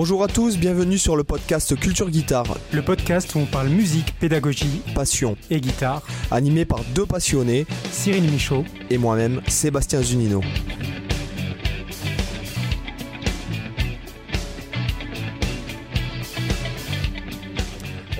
[0.00, 2.56] Bonjour à tous, bienvenue sur le podcast Culture Guitare.
[2.72, 6.02] Le podcast où on parle musique, pédagogie, passion et guitare.
[6.30, 10.40] Animé par deux passionnés, Cyril Michaud et moi-même, Sébastien Zunino.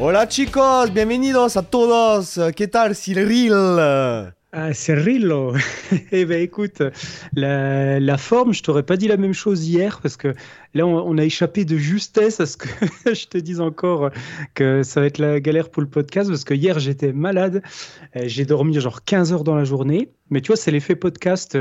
[0.00, 2.40] Hola chicos, bienvenidos a todos.
[2.56, 4.34] ¿Qué tal Cyril?
[4.52, 5.54] Ah, Cyrillo
[6.12, 6.82] Eh ben écoute,
[7.34, 10.34] la, la forme, je t'aurais pas dit la même chose hier parce que
[10.74, 12.68] là, on, a échappé de justesse à ce que
[13.14, 14.10] je te dise encore
[14.54, 17.62] que ça va être la galère pour le podcast parce que hier, j'étais malade.
[18.16, 20.10] Euh, j'ai dormi genre 15 heures dans la journée.
[20.30, 21.56] Mais tu vois, c'est l'effet podcast.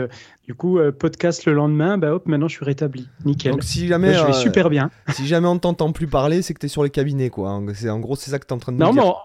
[0.45, 3.07] Du coup, euh, podcast le lendemain, bah hop, maintenant je suis rétabli.
[3.25, 3.51] Nickel.
[3.51, 4.13] Donc si jamais.
[4.13, 4.91] je vais euh, super bien.
[5.09, 7.51] Si jamais on t'entend plus parler, c'est que tu es sur les cabinets, quoi.
[7.51, 9.03] En gros, c'est ça que tu es en train de non, dire.
[9.03, 9.15] Non,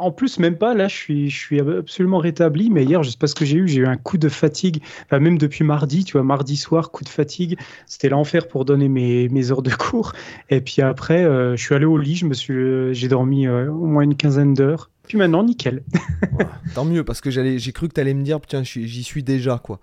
[0.00, 0.74] en plus, même pas.
[0.74, 2.70] Là, je suis, je suis absolument rétabli.
[2.70, 3.68] Mais hier, je sais pas ce que j'ai eu.
[3.68, 4.82] J'ai eu un coup de fatigue.
[5.04, 7.58] Enfin, même depuis mardi, tu vois, mardi soir, coup de fatigue.
[7.86, 10.12] C'était l'enfer pour donner mes, mes, heures de cours.
[10.48, 12.16] Et puis après, euh, je suis allé au lit.
[12.16, 14.90] Je me suis, euh, j'ai dormi euh, au moins une quinzaine d'heures.
[15.06, 15.82] Puis maintenant, nickel.
[16.74, 19.24] tant mieux, parce que j'allais, j'ai cru que tu allais me dire, tiens, j'y suis
[19.24, 19.80] déjà, quoi.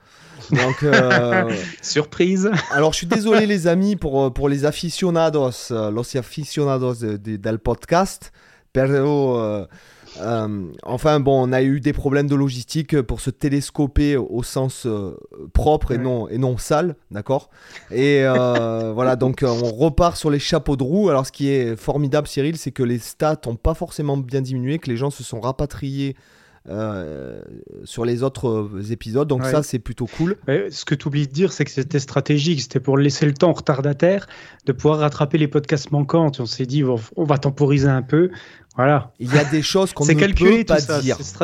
[0.51, 0.85] Donc,
[1.81, 2.49] surprise.
[2.71, 8.31] Alors, je suis désolé, les amis, pour, pour les aficionados, los aficionados del podcast.
[8.77, 9.67] Pero euh,
[10.83, 15.17] enfin, bon, on a eu des problèmes de logistique pour se télescoper au sens euh,
[15.53, 17.49] propre et, non, et non sale, d'accord?
[17.91, 21.09] Et euh, voilà, donc on repart sur les chapeaux de roue.
[21.09, 24.79] Alors, ce qui est formidable, Cyril, c'est que les stats n'ont pas forcément bien diminué,
[24.79, 26.15] que les gens se sont rapatriés.
[27.85, 29.27] sur les autres épisodes.
[29.27, 30.35] Donc ça, c'est plutôt cool.
[30.47, 32.61] ce que tu oublies de dire, c'est que c'était stratégique.
[32.61, 34.27] C'était pour laisser le temps aux retardataires
[34.65, 36.29] de pouvoir rattraper les podcasts manquants.
[36.39, 38.31] On s'est dit, on va temporiser un peu.
[38.77, 39.11] Voilà.
[39.19, 41.17] Il y a des choses qu'on ne peut pas dire.
[41.21, 41.37] C'est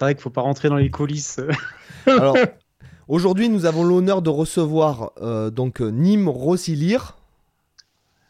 [0.00, 1.40] vrai qu'il ne faut pas rentrer dans les coulisses.
[2.06, 2.36] Alors,
[3.08, 7.16] aujourd'hui, nous avons l'honneur de recevoir euh, donc Nîmes Rossilir.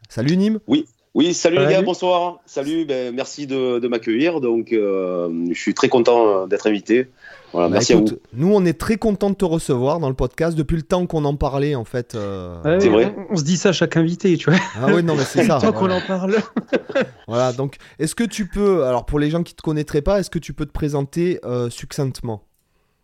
[0.09, 0.61] Salut Nîmes.
[0.69, 0.87] Oui.
[1.15, 2.41] Oui, salut les gars, bonsoir.
[2.45, 4.41] Salut, ben, merci de, m'accueillir.
[4.41, 7.09] Donc, euh, je suis très content euh, d'être invité.
[7.55, 8.07] Voilà, bah, merci à vous.
[8.33, 11.25] Nous, on est très content de te recevoir dans le podcast depuis le temps qu'on
[11.25, 12.17] en parlait, en fait.
[12.17, 12.57] Euh.
[12.81, 13.15] c'est vrai.
[13.31, 14.59] On, se dit ça à chaque invité, tu vois.
[14.77, 15.61] Ah oui, non, mais c'est ça.
[15.61, 16.37] Tant qu'on en parle.
[17.29, 20.19] voilà, donc, est-ce que tu peux, alors pour les gens qui ne te connaîtraient pas,
[20.19, 22.43] est-ce que tu peux te présenter succinctement?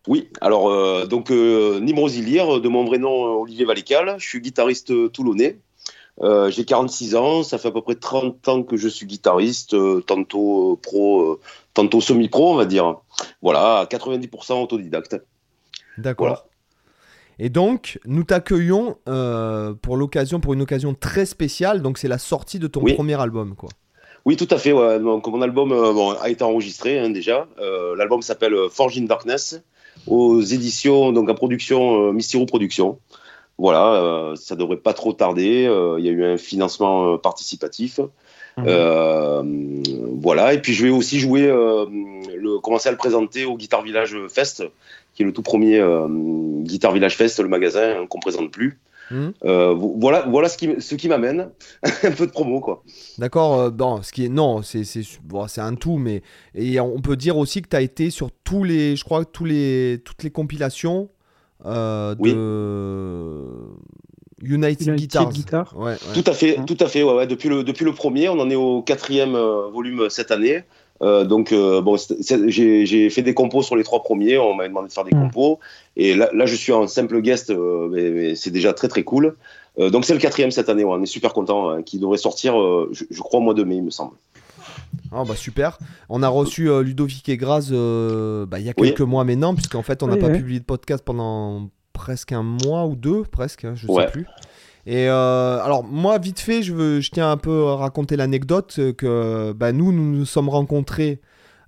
[0.07, 5.59] Oui, alors donc euh, de mon vrai nom Olivier Valécal, je suis guitariste toulonnais,
[6.23, 9.73] euh, j'ai 46 ans, ça fait à peu près 30 ans que je suis guitariste,
[9.73, 11.39] euh, tantôt euh, pro,
[11.73, 12.97] tantôt semi-pro, on va dire.
[13.41, 15.17] Voilà, 90% autodidacte.
[15.97, 16.45] D'accord.
[17.39, 18.97] Et donc, nous t'accueillons
[19.81, 21.81] pour l'occasion, pour une occasion très spéciale.
[21.81, 23.69] Donc, c'est la sortie de ton premier album, quoi.
[24.25, 24.71] Oui, tout à fait.
[24.99, 25.71] Donc, mon album
[26.21, 27.47] a été enregistré hein, déjà.
[27.97, 29.59] L'album s'appelle Forge in Darkness
[30.05, 32.99] aux éditions, donc en production Mysterio Productions.
[33.57, 35.67] Voilà, euh, ça devrait pas trop tarder.
[35.67, 37.99] Euh, il y a eu un financement euh, participatif.
[38.57, 39.83] Mhm.
[40.19, 44.17] voilà, et puis je vais aussi jouer, le, commencer à le présenter au Guitar Village
[44.27, 44.63] Fest,
[45.13, 45.81] qui est le tout premier
[46.63, 48.77] Guitar Village Fest, le magasin qu'on qu'on présente plus.
[49.09, 49.33] Mhm.
[49.41, 51.49] voilà, voilà ce qui, ce qui m'amène.
[52.03, 52.83] un peu de promo, quoi.
[53.19, 53.71] D'accord.
[53.71, 54.83] bon, ce qui est non, c'est
[55.23, 56.21] bon, un tout, mais
[56.53, 59.45] et on peut dire aussi que tu as été sur tous les, je crois, tous
[59.45, 61.09] les, toutes les compilations
[61.65, 63.45] euh, de
[64.43, 65.29] United, Guitars.
[65.29, 65.75] Guitar.
[66.13, 67.03] Tout à fait, tout à fait.
[67.03, 70.63] Ouais, Depuis, le, depuis le premier, on en est au quatrième euh, volume cette année.
[71.03, 71.97] Euh, donc, bon,
[72.47, 74.37] j'ai fait des compos sur les trois premiers.
[74.37, 75.21] On m'a demandé de faire des mm.
[75.21, 75.59] compos.
[75.97, 77.51] Et là, là, je suis en simple guest,
[77.89, 79.35] mais, c'est déjà très très cool.
[79.77, 80.85] donc, c'est le quatrième cette année.
[80.85, 82.53] on est super content, hein, qui devrait sortir,
[82.91, 84.13] je, je, crois, au mois de mai, il me semble.
[85.11, 85.77] Ah bah super.
[86.09, 89.53] On a reçu euh, Ludovic et Graz euh, bah, il y a quelques mois maintenant,
[89.53, 93.65] puisqu'en fait on n'a pas publié de podcast pendant presque un mois ou deux, presque,
[93.65, 94.25] hein, je ne sais plus.
[94.85, 98.79] Et euh, alors moi vite fait, je, veux, je tiens un peu à raconter l'anecdote
[98.97, 101.21] que bah, nous, nous nous sommes rencontrés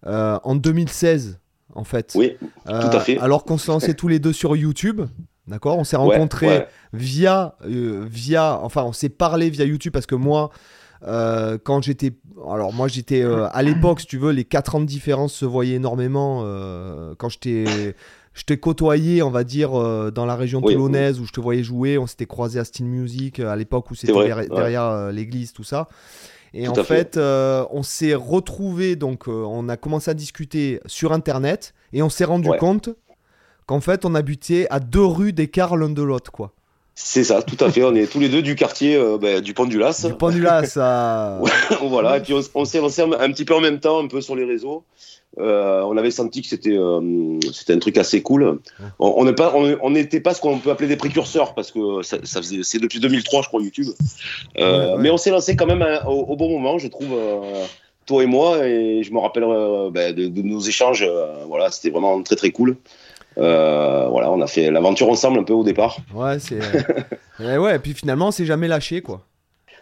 [0.05, 1.39] en 2016
[1.75, 2.13] en fait.
[2.15, 3.17] Oui, tout à fait.
[3.19, 5.01] Alors qu'on se lançait tous les deux sur YouTube.
[5.45, 5.77] D'accord?
[5.77, 8.59] On s'est rencontrés via, via.
[8.63, 10.51] Enfin, on s'est parlé via YouTube parce que moi,
[11.05, 12.11] euh, quand j'étais.
[12.49, 13.21] Alors, moi, j'étais.
[13.21, 16.41] Euh, à l'époque, si tu veux, les 4 ans de différence se voyaient énormément.
[16.43, 17.95] Euh, quand j'étais.
[18.33, 19.73] Je t'ai côtoyé, on va dire,
[20.11, 21.99] dans la région toulonnaise où je te voyais jouer.
[21.99, 25.87] On s'était croisé à Steel Music à l'époque où c'était derrière, l'église, tout ça.
[26.55, 32.01] Et en fait, on s'est retrouvé donc on a commencé à discuter sur Internet et
[32.01, 32.89] on s'est rendu compte
[33.67, 36.53] qu'en fait, on habitait à deux rues d'écart l'un de l'autre, quoi.
[36.95, 37.83] C'est ça, tout à fait.
[37.83, 38.99] On est tous les deux du quartier
[39.41, 40.05] du Pont du Las.
[40.05, 40.77] Du Pont du Las,
[41.81, 42.17] voilà.
[42.17, 44.45] Et puis on, s'est lancé un, petit peu en même temps, un peu sur les
[44.45, 44.83] réseaux.
[45.37, 46.77] on avait senti que c'était
[47.51, 48.59] c'était un truc assez cool.
[48.99, 49.93] On n'était pas on,
[50.23, 53.47] pas ce qu'on peut appeler des précurseurs parce que ça, faisait c'est depuis 2003 je
[53.47, 53.89] crois YouTube.
[54.55, 57.17] Mais on s'est lancé quand même hein, au, au, bon moment, je trouve
[58.05, 61.05] toi et moi, et je me rappelle euh, ben, de, nos échanges.
[61.07, 62.77] Euh, voilà, c'était vraiment très très cool.
[63.37, 65.97] Euh, voilà, on a fait l'aventure ensemble un peu au départ.
[66.13, 66.59] Ouais, c'est.
[67.39, 69.25] ouais, et puis finalement, on s'est jamais lâché, quoi.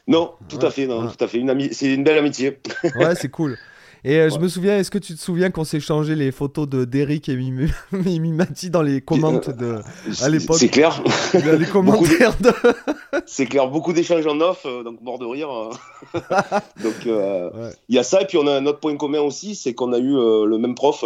[0.07, 1.37] Non, tout à fait, non, tout à fait.
[1.37, 2.59] Une c'est une belle amitié.
[2.95, 3.57] ouais, c'est cool.
[4.03, 6.67] Et euh, je me souviens, est-ce que tu te souviens qu'on s'est changé les photos
[6.67, 7.37] de d'Eric et
[7.91, 9.79] Mimati dans les commentaires de
[10.21, 10.57] à l'époque?
[10.57, 11.03] C'est clair.
[11.33, 12.51] les commentaires de...
[13.27, 15.49] C'est clair, beaucoup d'échanges en off, euh, donc mort de rire.
[16.83, 19.53] donc euh, il y a ça, et puis on a un autre point commun aussi,
[19.53, 21.05] c'est qu'on a eu le même prof.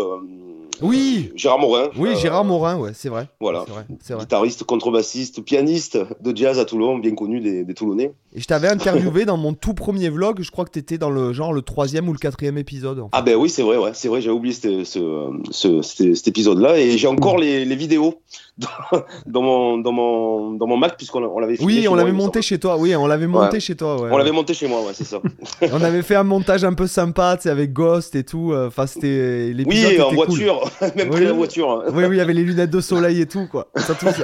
[0.82, 1.32] Oui.
[1.36, 1.90] Gérard Morin.
[1.98, 3.28] Oui, Gérard Morin, ouais, c'est vrai.
[3.40, 3.66] Voilà.
[3.68, 3.86] Vrai,
[4.20, 8.14] Guitariste, contrebassiste, pianiste de jazz à Toulon, bien connu des, des Toulonnais.
[8.36, 11.10] Et je t'avais interviewé dans mon tout premier vlog, je crois que tu étais dans
[11.10, 13.02] le genre le troisième ou le quatrième épisode.
[13.14, 16.98] Ah ben oui, c'est vrai, ouais, c'est vrai, j'ai oublié ce, ce, cet épisode-là et
[16.98, 18.20] j'ai encore les, les vidéos
[19.26, 22.76] dans, mon, dans, mon, dans mon Mac puisqu'on l'avait Oui, on l'avait monté chez toi,
[22.78, 23.96] oui, on l'avait monté chez toi.
[24.12, 25.22] on l'avait monté chez moi, ouais, c'est ça.
[25.72, 28.52] on avait fait un montage un peu sympa, tu sais, avec Ghost et tout.
[28.52, 31.72] Euh, enfin, c'était Oui, en voiture, même oui, en voiture.
[31.72, 31.92] Hein.
[31.94, 33.70] oui, oui, il y avait les lunettes de soleil et tout, quoi.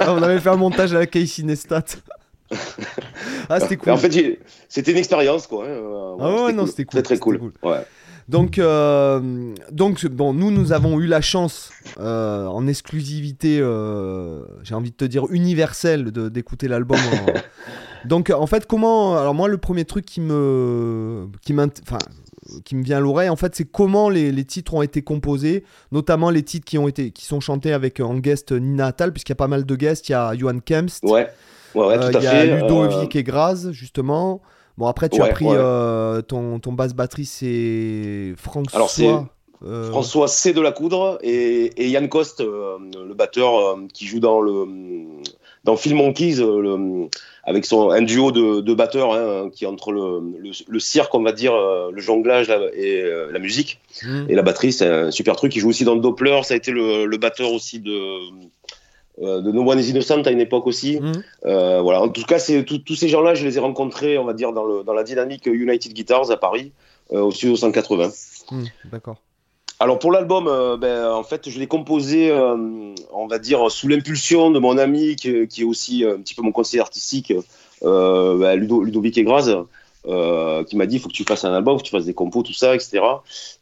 [0.06, 1.84] on avait fait un montage avec Casey Nestat.
[3.48, 3.92] Ah, c'était cool.
[3.92, 4.38] En fait,
[4.68, 5.66] c'était une expérience, quoi.
[5.66, 6.16] Hein.
[6.20, 7.02] ah ouais, non, c'était cool.
[7.02, 7.38] Très, très cool.
[7.38, 7.52] cool.
[7.62, 7.84] Ouais.
[8.28, 14.74] Donc, euh, donc bon, nous, nous avons eu la chance euh, en exclusivité, euh, j'ai
[14.74, 16.98] envie de te dire universelle, d'écouter l'album.
[18.04, 21.54] donc, en fait, comment Alors moi, le premier truc qui me, qui
[22.64, 25.64] qui me vient à l'oreille, en fait, c'est comment les, les, titres ont été composés,
[25.90, 29.32] notamment les titres qui ont été, qui sont chantés avec en guest Nina Attal, puisqu'il
[29.32, 30.08] y a pas mal de guests.
[30.08, 31.04] Il y a Johan Kempst.
[31.04, 31.28] Ouais.
[31.74, 34.40] Ouais, ouais, tout à Il y a Ludovic et Graz, justement.
[34.78, 38.76] Bon, après, tu as pris euh, ton, ton basse batterie, c'est François.
[38.76, 39.10] Alors, c'est
[39.64, 40.52] euh, François C.
[40.52, 44.66] de la Coudre et, et Yann Coste, euh, le batteur qui joue dans le
[45.64, 47.08] dans Film Monkeys, le,
[47.44, 50.20] avec son, un duo de, de batteurs hein, qui entre le,
[50.66, 53.80] le, cirque, on va dire, le jonglage et la musique.
[54.02, 54.24] Mmh.
[54.28, 55.54] Et la batterie, c'est un super truc.
[55.54, 56.40] Il joue aussi dans le Doppler.
[56.42, 58.30] Ça a été le, le batteur aussi de euh,
[59.18, 60.98] de No One is Innocent à une époque aussi.
[61.00, 61.22] Mhm.
[61.44, 62.02] Euh, voilà.
[62.02, 64.84] En tout cas, tous ces gens-là, je les ai rencontrés, on va dire, dans, le,
[64.84, 66.72] dans la dynamique United Guitars à Paris,
[67.12, 68.10] euh, au studio 180.
[68.50, 69.16] Mhm, d'accord.
[69.80, 70.44] Alors pour l'album,
[70.80, 75.28] ben, en fait, je l'ai composé, on va dire, sous l'impulsion de mon ami qui,
[75.28, 77.32] est aussi un petit peu mon conseiller artistique,
[77.82, 79.64] ben, Ludovic Egraz.
[80.04, 82.44] qui m'a dit il faut que tu fasses un album, que tu fasses des compos,
[82.44, 83.00] tout ça, etc.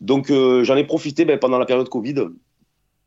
[0.03, 2.27] Donc j'en ai profité ben, pendant la période Covid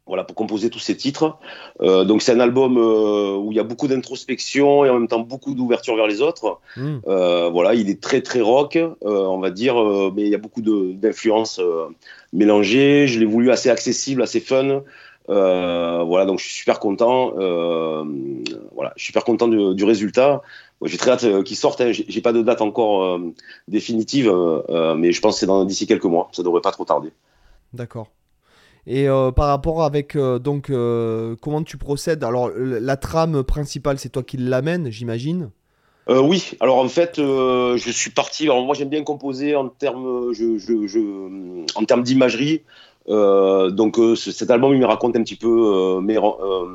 [0.06, 1.38] voilà, pour composer tous ces titres.
[1.82, 5.08] Euh, donc c'est un album euh, où il y a beaucoup d'introspection et en même
[5.08, 6.60] temps beaucoup d'ouverture vers les autres.
[6.76, 6.98] Hmm.
[7.08, 9.76] Euh, voilà, il est très très rock, on va dire,
[10.14, 11.62] mais il y a beaucoup d'influences
[12.34, 13.08] mélangées.
[13.08, 14.84] Je l'ai voulu assez accessible, assez fun.
[15.28, 17.32] voilà, donc je suis super content.
[18.76, 20.42] voilà, je suis super content du, résultat.
[20.84, 21.80] J'ai très hâte qu'il sorte.
[21.80, 21.92] Hein.
[21.94, 23.20] J'ai pas de date encore
[23.70, 24.30] définitive,
[24.98, 26.30] mais je pense que c'est d'ici quelques mois.
[26.34, 27.14] Ça devrait pas trop tarder.
[27.74, 28.10] D'accord.
[28.86, 32.24] Et euh, par rapport avec euh, donc euh, comment tu procèdes?
[32.24, 35.50] Alors la trame principale, c'est toi qui l'amène, j'imagine.
[36.10, 38.48] oui, alors en fait, je suis parti.
[38.48, 40.34] Moi, j'aime bien composer en termes,
[41.76, 42.62] en termes d'imagerie.
[43.08, 46.20] donc cet album, il me raconte un petit peu, mes,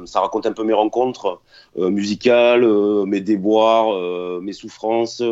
[0.07, 1.43] ça raconte un peu mes rencontres
[1.77, 2.67] musicales,
[3.05, 5.23] mes déboires, mes souffrances.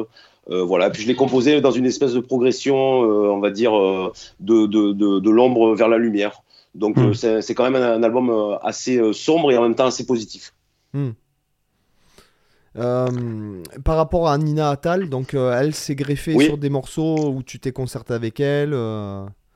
[0.47, 3.73] voilà, puis je l'ai composé dans une espèce de progression, on va dire,
[4.41, 6.43] de l'ombre vers la lumière.
[6.77, 9.87] Donc euh, c'est quand même un, album euh, assez euh, sombre et en même temps
[9.87, 10.53] assez positif.
[10.93, 11.11] Hmm.
[13.85, 17.73] par rapport à Nina Attal, donc elle s'est greffée sur des morceaux où tu t'es
[17.73, 18.75] concerté avec elle.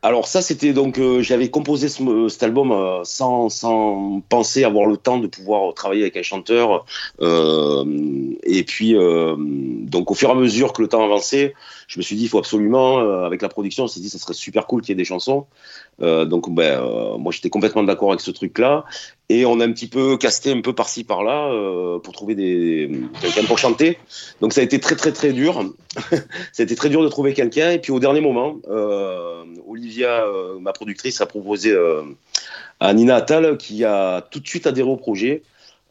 [0.02, 5.26] Alors ça, c'était donc j'avais composé cet album sans, sans, penser avoir le temps de
[5.26, 6.84] pouvoir travailler avec un chanteur.
[7.20, 11.54] et puis donc au fur et à mesure que le temps avançait,
[11.90, 14.32] je me suis dit il faut absolument avec la production, on s'est dit ça serait
[14.32, 15.46] super cool qu'il y ait des chansons.
[16.02, 18.84] Euh, donc, ben, euh, moi, j'étais complètement d'accord avec ce truc-là.
[19.28, 22.90] Et on a un petit peu casté un peu par-ci, par-là euh, pour trouver des
[23.20, 23.98] quelqu'un pour chanter.
[24.40, 25.62] Donc, ça a été très, très, très dur.
[26.52, 27.70] ça a été très dur de trouver quelqu'un.
[27.72, 28.56] Et puis, au dernier moment,
[29.68, 30.24] Olivia,
[30.60, 31.76] ma productrice, a proposé
[32.80, 35.42] à Nina Attal, qui a tout de suite adhéré au projet.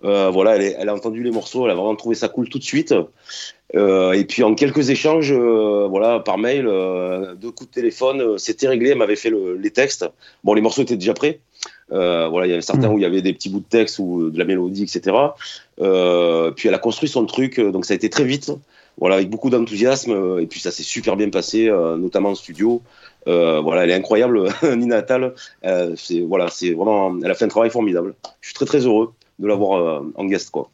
[0.02, 2.64] Voilà, elle, elle, a entendu les morceaux, elle a vraiment trouvé ça cool tout de
[2.64, 2.94] suite.
[3.76, 8.38] Euh, et puis en quelques échanges, euh, voilà, par mail, euh, deux coups de téléphone,
[8.38, 8.90] c'était réglé.
[8.90, 10.06] Elle m'avait fait le, les textes.
[10.44, 11.40] Bon, les morceaux étaient déjà prêts.
[11.90, 12.94] voilà, il y avait certains mm.
[12.94, 15.16] où il y avait des petits bouts de texte ou de la mélodie, etc.
[15.78, 18.52] puis elle a construit son truc, donc ça a été très vite
[18.98, 20.40] voilà, avec beaucoup d'enthousiasme.
[20.40, 22.82] Et puis ça s'est super bien passé, notamment en studio.
[23.26, 25.34] voilà, elle est incroyable, Nina Attal.
[25.96, 28.16] c'est voilà, c'est vraiment, elle a fait un travail formidable.
[28.42, 30.70] Je suis très très heureux de l'avoir en guest, quoi.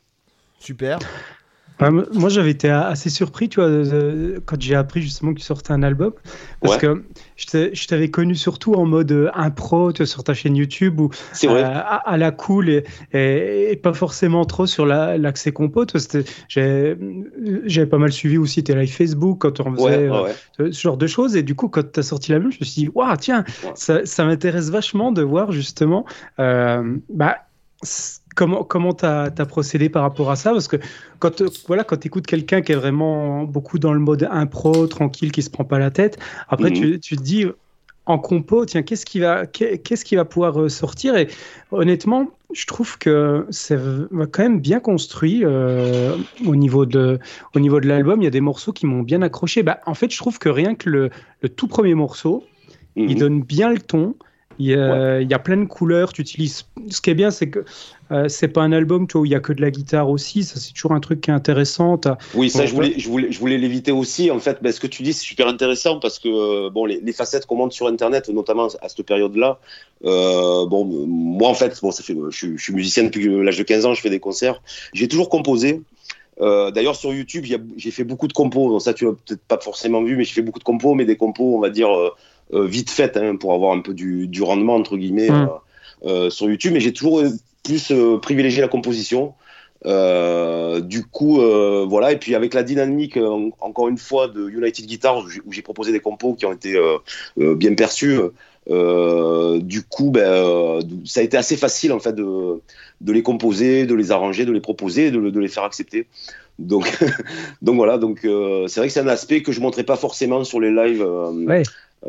[0.60, 1.00] Super.
[1.80, 3.70] moi, j'avais été assez surpris, tu vois,
[4.46, 6.14] quand j'ai appris justement que tu sortais un album,
[6.62, 7.04] parce que
[7.36, 11.10] je t'avais connu surtout en mode euh, impro, tu vois, sur ta chaîne YouTube ou
[11.44, 15.86] euh, à, la cool et, et, pas forcément trop sur l'accès compo.
[16.48, 16.96] J'avais
[17.90, 20.32] pas mal suivi aussi tes live Facebook quand on faisait euh,
[20.72, 21.36] ce genre de choses.
[21.36, 23.44] Et du coup, quand tu as sorti l'album, je me suis dit, waouh, tiens,
[23.76, 26.06] ça, ça m'intéresse vachement de voir justement.
[26.38, 27.38] bah,
[28.36, 30.52] comment comment tu as, procédé par rapport à ça?
[30.52, 30.78] Parce que
[31.20, 35.32] quand voilà quand tu écoutes quelqu'un qui est vraiment beaucoup dans le mode impro, tranquille,
[35.32, 37.00] qui se prend pas la tête, après tu, mhm.
[37.00, 37.46] tu, te dis
[38.06, 41.16] en compo, tiens, qu'est-ce qui va qu'est-ce qui va pouvoir euh, sortir?
[41.16, 41.28] Et
[41.72, 43.80] honnêtement, je trouve que c'est
[44.32, 46.16] quand même bien construit euh,
[46.46, 47.20] au niveau de
[47.56, 48.22] au niveau de l'album.
[48.22, 49.64] Il y a des morceaux qui m'ont bien accroché.
[49.64, 51.10] Bah, en fait, je trouve que rien que le,
[51.42, 52.44] le tout premier morceau,
[52.96, 53.16] il mhm.
[53.16, 54.16] donne bien le ton.
[54.58, 56.14] Il y, a, il y, a, plein de couleurs.
[56.14, 56.66] Tu utilises.
[56.90, 57.66] Ce qui est bien, c'est que
[58.12, 60.44] euh, c'est pas un album où il y a que de la guitare aussi.
[60.44, 62.00] Ça, c'est toujours un truc qui est intéressant.
[62.36, 64.30] Oui, ça, je voulais, je voulais, je voulais l'éviter aussi.
[64.30, 67.14] En fait, ben, ce que tu dis, c'est super intéressant parce que euh, bon, les,
[67.14, 69.60] facettes qu'on monte sur Internet, notamment à cette période-là.
[70.04, 73.86] Euh, bon, moi, en fait, bon, ça fait, je, suis musicien depuis l'âge de 15
[73.88, 73.94] ans.
[73.94, 74.62] Je fais des concerts.
[74.94, 75.82] J'ai toujours composé.
[76.40, 77.46] D'ailleurs, sur YouTube,
[77.78, 78.70] j'ai fait beaucoup de compos.
[78.70, 81.06] Donc ça, tu l'as peut-être pas forcément vu, mais j'ai fait beaucoup de compos, mais
[81.06, 81.90] des compos, on va dire
[82.52, 86.30] vite faites, hein, pour avoir un peu du, du rendement entre guillemets mmh.
[86.30, 86.74] sur YouTube.
[86.74, 87.24] Mais j'ai toujours
[87.66, 89.34] plus euh, privilégier la composition.
[89.86, 92.14] Euh, du coup, euh, voilà.
[92.14, 93.20] Et puis avec la dynamique,
[93.60, 96.80] encore une fois, de United Guitars, où j'ai proposé des compos qui ont été
[97.36, 98.20] bien perçus.
[98.68, 102.62] du coup, ben, ça a été assez facile en fait de,
[103.02, 106.08] de, les composer, de les arranger, de les proposer, de, de les faire accepter.
[106.58, 106.90] Donc,
[107.62, 107.98] donc voilà.
[107.98, 111.06] Donc c'est vrai que c'est un aspect que je montrais pas forcément sur les lives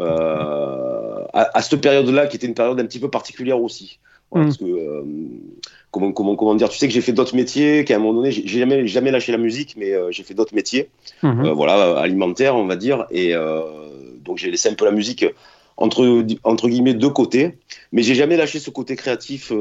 [0.00, 3.98] à, à, cette période-là, qui était une période un petit peu particulière aussi.
[4.32, 4.42] Mm.
[4.42, 5.02] Parce que, euh,
[5.90, 8.30] comment, comment, comment dire, tu sais que j'ai fait d'autres métiers, qu'à un moment donné,
[8.30, 10.88] j'ai jamais, jamais lâché la musique, mais euh, j'ai fait d'autres métiers,
[11.22, 11.46] mm-hmm.
[11.46, 13.06] euh, voilà, alimentaires, on va dire.
[13.10, 13.34] Et
[14.24, 15.24] donc, j'ai laissé un peu la musique
[15.76, 17.58] entre, entre guillemets de côté,
[17.92, 19.52] mais j'ai jamais lâché ce côté créatif,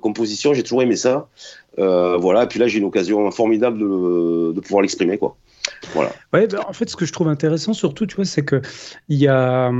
[0.00, 1.28] composition, j'ai toujours aimé ça.
[1.76, 5.36] voilà, et puis là, j'ai une occasion formidable de, de pouvoir l'exprimer, quoi.
[5.94, 6.12] Voilà.
[6.32, 8.60] Ouais, bah, en fait, ce que je trouve intéressant surtout, tu vois, c'est que
[9.08, 9.70] il y a,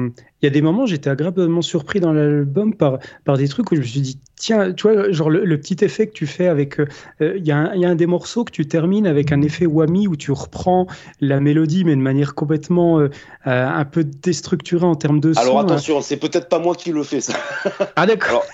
[0.42, 3.80] y a des moments, j'étais agréablement surpris dans l'album par, par des trucs où je
[3.80, 6.86] me suis dit, tiens, tu vois, genre le, petit effet que tu fais avec, euh,
[7.20, 9.66] il y, a un, y a un des morceaux que tu termines avec un effet
[9.66, 10.86] whammy où tu reprends
[11.20, 13.08] la mélodie, mais de manière complètement euh,
[13.46, 15.40] euh, un peu déstructurée en termes de son.
[15.40, 17.34] Alors attention, c'est peut-être pas moi qui le fais ça.
[17.96, 18.30] Ah d'accord.
[18.30, 18.44] Alors,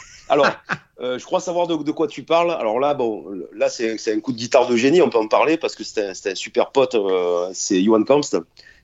[1.01, 2.51] euh, je crois savoir de, quoi tu parles.
[2.53, 3.25] Alors là, bon,
[3.55, 6.07] là c'est un coup de guitare de génie, on peut en parler parce que c'est
[6.07, 8.37] un, un, super pote, euh, c'est Johan Kamst,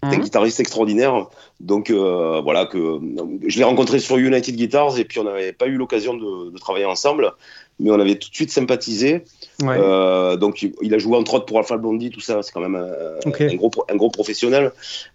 [0.02, 0.22] un mhm.
[0.22, 1.26] guitariste extraordinaire.
[1.60, 3.00] Donc euh, voilà, que
[3.46, 6.58] je l'ai rencontré sur United Guitars et puis on n'avait pas eu l'occasion de, de,
[6.58, 7.32] travailler ensemble
[7.80, 9.24] mais on avait tout de suite sympathisé.
[9.62, 12.76] Euh, donc il a joué entre autres pour Alpha Blondie, tout ça, c'est quand même
[12.76, 14.72] un, gros, un gros professionnel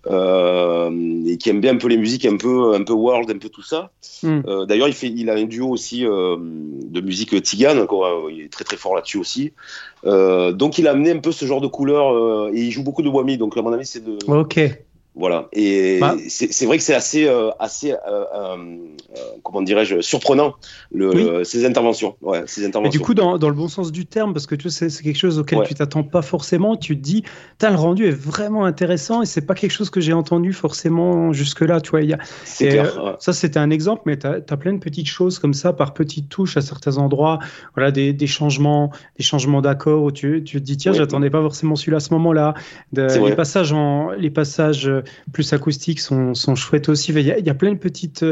[0.07, 0.89] euh,
[1.25, 3.49] et qui aime bien un peu les musiques, un peu, un peu world, un peu
[3.49, 3.91] tout ça.
[4.21, 4.41] Hmm.
[4.47, 8.27] Euh, d'ailleurs, il, fait, il a un duo aussi de musique tigane, quoi.
[8.31, 9.53] il est très très fort là-dessus aussi.
[10.03, 13.09] donc il a amené un peu ce genre de couleur et il joue beaucoup de
[13.09, 14.17] whammy, donc à mon avis c'est de.
[14.27, 14.59] Ok.
[15.15, 15.47] Voilà.
[15.53, 16.15] Et bah.
[16.27, 18.55] c'est vrai que c'est assez, euh, assez euh, euh,
[19.43, 20.55] comment dirais-je, surprenant
[20.91, 22.15] le, ces interventions.
[22.21, 22.89] Ouais, ces interventions.
[22.89, 25.03] Et du coup, dans, dans, le bon sens du terme, parce que tu sais, c'est
[25.03, 26.75] quelque chose auquel tu t'attends pas forcément.
[26.75, 27.23] Tu te dis,
[27.61, 31.79] le rendu est vraiment intéressant et c'est pas quelque chose que j'ai entendu forcément jusque-là.
[31.79, 32.19] Tu vois, il y a,
[32.57, 35.93] clair, ça, c'était un exemple, mais tu as, plein de petites choses comme ça, par
[35.93, 37.37] petites touches à certains endroits.
[37.75, 41.41] Voilà, des, des changements, des changements d'accords où tu, tu, te dis, tiens, j'attendais pas
[41.41, 42.55] forcément celui-là à ce moment-là.
[42.93, 44.89] les passages en, les passages
[45.31, 47.11] plus acoustiques sont, sont chouettes aussi.
[47.11, 48.25] Il y, a, il y a plein de petites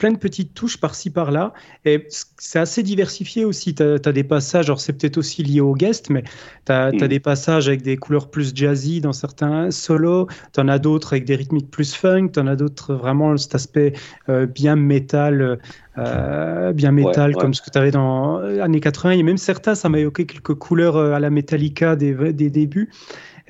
[0.00, 1.52] plein de petites touches par-ci par-là.
[1.84, 2.08] Et
[2.38, 3.74] c'est assez diversifié aussi.
[3.74, 6.24] Tu as, des passages, alors c'est peut-être aussi lié au guest, mais
[6.66, 7.06] tu as, mm.
[7.06, 10.26] des passages avec des couleurs plus jazzy dans certains solos.
[10.52, 12.30] Tu en as d'autres avec des rythmiques plus funk.
[12.32, 13.92] Tu en as d'autres vraiment cet aspect
[14.28, 15.60] euh, bien métal.
[15.98, 19.74] Euh, bien métal comme ce que tu avais dans les années 80 et même certains
[19.74, 22.90] ça m'a évoqué quelques couleurs euh, à la Metallica des, des débuts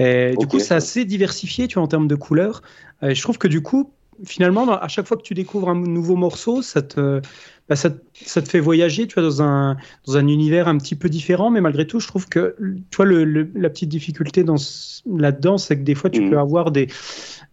[0.01, 2.63] et du coup c'est assez diversifié tu vois en termes de couleurs.
[3.03, 3.93] Je trouve que du coup
[4.25, 7.21] finalement, à chaque fois que tu découvres un nouveau morceau, ça te,
[7.69, 9.77] bah, ça, te fait voyager tu vois, dans, un,
[10.07, 12.57] dans un univers un petit peu différent, mais malgré tout, je trouve que
[12.91, 14.45] tu vois, le, la petite difficulté
[15.07, 16.31] là-dedans, c'est que des fois, tu mm.
[16.31, 16.89] peux avoir des,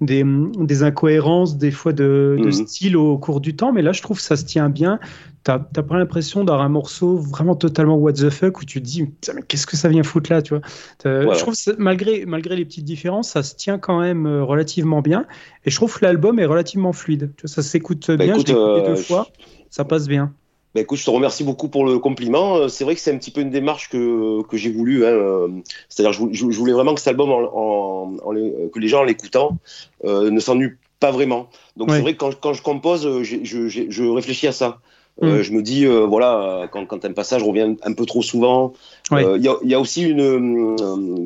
[0.01, 0.24] des,
[0.60, 2.51] des, incohérences, des fois de, de, mm.
[2.51, 5.00] style au cours du temps, mais là, je trouve que ça se tient bien.
[5.44, 9.10] t'as pas l'impression d'avoir un morceau vraiment totalement what the fuck où tu te dis
[9.34, 10.62] mais qu'est-ce que ça vient foutre là, tu vois?
[11.04, 15.01] Je trouve que malgré, malgré les petites différences, ça se tient quand même euh, relativement
[15.01, 15.25] bien.
[15.66, 17.32] Et je trouve que l'album est relativement fluide.
[17.46, 19.27] ça s'écoute bah, bien, je l'ai écouté deux fois,
[19.70, 20.34] ça passe bien.
[20.77, 22.57] Bah écoute, je te remercie beaucoup pour le compliment.
[22.57, 25.07] Euh, c'est vrai que c'est un petit peu une démarche que, que j'ai voulu.
[25.07, 25.48] Hein, euh,
[25.89, 28.34] C'est-à-dire, je, je, voulais vraiment que cet album, en, en,
[28.72, 29.57] que les gens en l'écoutant,
[30.05, 31.50] euh, ne s'ennuient pas vraiment.
[31.77, 34.77] Donc c'est vrai que quand, quand, je compose, je, je, réfléchis à ça.
[35.24, 35.41] Euh, mm.
[35.41, 38.74] je me dis, euh, voilà, quand, quand, un passage revient un peu trop souvent,
[39.10, 40.75] il y, a, y, a, aussi une,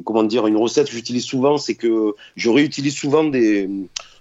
[0.06, 3.70] comment dire, une recette que j'utilise souvent, c'est que je réutilise souvent des,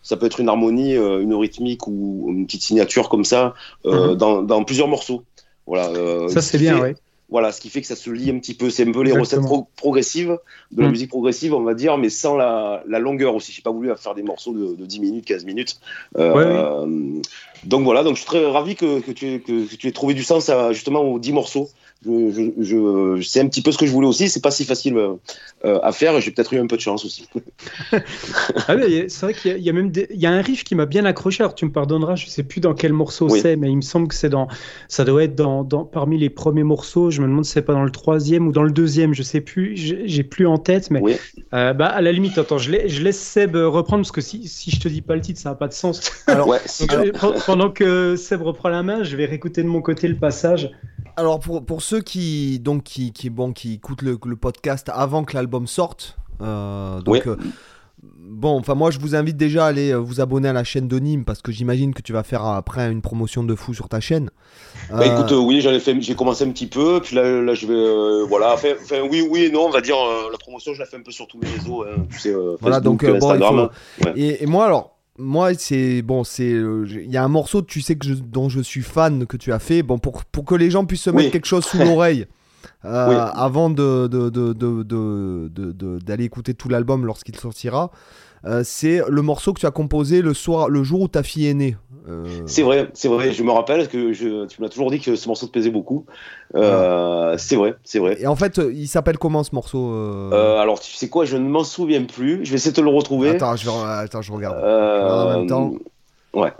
[0.02, 3.54] ça peut être une harmonie, euh, une rythmique ou une petite signature comme ça
[3.86, 4.16] euh, mhm.
[4.16, 5.22] dans, dans, plusieurs morceaux.
[5.66, 5.88] Voilà.
[5.88, 6.90] Euh, ça c'est bien, oui.
[7.28, 8.70] Voilà, ce qui fait que ça se lie un petit peu.
[8.70, 9.44] C'est un peu les recettes
[9.76, 10.36] progressives
[10.72, 10.90] de la mhm.
[10.90, 13.52] musique progressive, on va dire, mais sans la, la longueur aussi.
[13.52, 15.78] J'ai pas voulu faire des morceaux de, de 10 minutes, 15 minutes.
[16.16, 19.92] Donc voilà, donc je suis très ravi que, que, tu, aies, que, que tu aies
[19.92, 21.68] trouvé du sens à, justement aux 10 morceaux
[22.04, 24.28] je, je, je, c'est un petit peu ce que je voulais aussi.
[24.28, 27.28] C'est pas si facile euh, à faire j'ai peut-être eu un peu de chance aussi.
[27.92, 28.74] ah
[29.08, 31.42] c'est vrai qu'il y, a même il y a un riff qui m'a bien accroché.
[31.42, 34.08] Alors tu me pardonneras, je sais plus dans quel morceau c'est, mais il me semble
[34.08, 34.48] que c'est dans,
[34.88, 37.10] ça doit être dans, dans, parmi les premiers morceaux.
[37.10, 39.12] Je me demande si c'est pas dans le troisième ou dans le deuxième.
[39.12, 41.02] Je sais plus, j'ai plus en tête, mais
[41.52, 44.70] euh, bah à la limite, attends, je, je laisse Seb reprendre parce que si, si
[44.70, 46.00] je te dis pas le titre, ça n'a pas de sens.
[46.26, 46.60] Alors, ouais,
[47.44, 50.70] pendant que Seb reprend la main, je vais réécouter de mon côté le passage.
[51.20, 55.36] Alors pour, pour ceux qui donc qui, qui bon qui écoutent le, podcast avant que
[55.36, 57.36] l'album sorte, euh, donc euh,
[58.02, 60.88] bon enfin moi je vous invite déjà à aller euh, vous abonner à la chaîne
[60.88, 63.90] de Nîmes parce que j'imagine que tu vas faire après une promotion de fou sur
[63.90, 64.30] ta chaîne.
[64.90, 68.26] Bah, écoute oui j'avais fait j'ai commencé un petit peu puis là, là je vais
[68.26, 68.68] voilà enfin,
[69.10, 69.96] oui oui et non on va dire
[70.32, 72.80] la promotion je la fais un peu sur tous les réseaux hein, tu sais, voilà
[72.80, 73.68] donc bon,
[74.16, 77.80] et, et moi alors moi, c'est bon, c'est euh, il y a un morceau, tu
[77.80, 80.70] sais que dont je suis fan que tu as fait, bon pour, pour que les
[80.70, 82.26] gens puissent se mettre quelque chose sous l'oreille.
[82.84, 84.06] Euh, avant de,
[85.98, 87.90] d'aller écouter tout l'album lorsqu'il sortira.
[88.46, 91.46] Euh, c'est le morceau que tu as composé le soir, le jour où ta fille
[91.46, 91.76] est née.
[92.08, 93.32] Euh, c'est vrai, c'est vrai.
[93.32, 96.06] Je me rappelle que je, tu m'as toujours dit que ce morceau te plaisait beaucoup.
[96.54, 98.16] Euh, c'est vrai, c'est vrai.
[98.20, 99.92] Et en fait, il s'appelle comment ce morceau
[100.32, 102.44] Alors, tu sais quoi, je ne m'en souviens plus.
[102.44, 103.30] Je vais essayer de te le retrouver.
[103.30, 104.58] Attends, je, attends, je regarde.
[104.58, 105.72] en même temps.
[106.32, 106.52] Ouais.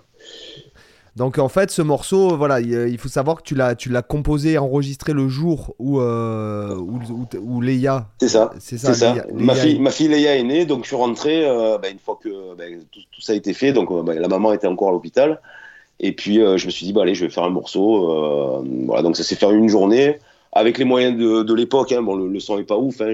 [1.17, 4.59] Donc en fait, ce morceau, voilà, il faut savoir que tu l'as, tu l'as composé,
[4.59, 7.61] enregistré le jour où euh, où.
[8.21, 8.53] C'est ça.
[8.59, 9.15] C'est ça.
[9.35, 12.19] ma fille, ma fille Leia est née, donc je suis rentré euh, bah, une fois
[12.23, 13.73] que bah, tout, ça a été fait.
[13.73, 15.41] Donc bah, la maman était encore à l'hôpital.
[15.99, 18.63] Et puis euh, je me suis dit, bah allez, je vais faire un morceau.
[18.87, 20.19] voilà, donc ça s'est fait une journée
[20.53, 21.93] avec les moyens de, de l'époque.
[21.93, 22.03] Hein.
[22.03, 23.13] bon, le, son est pas ouf, hein,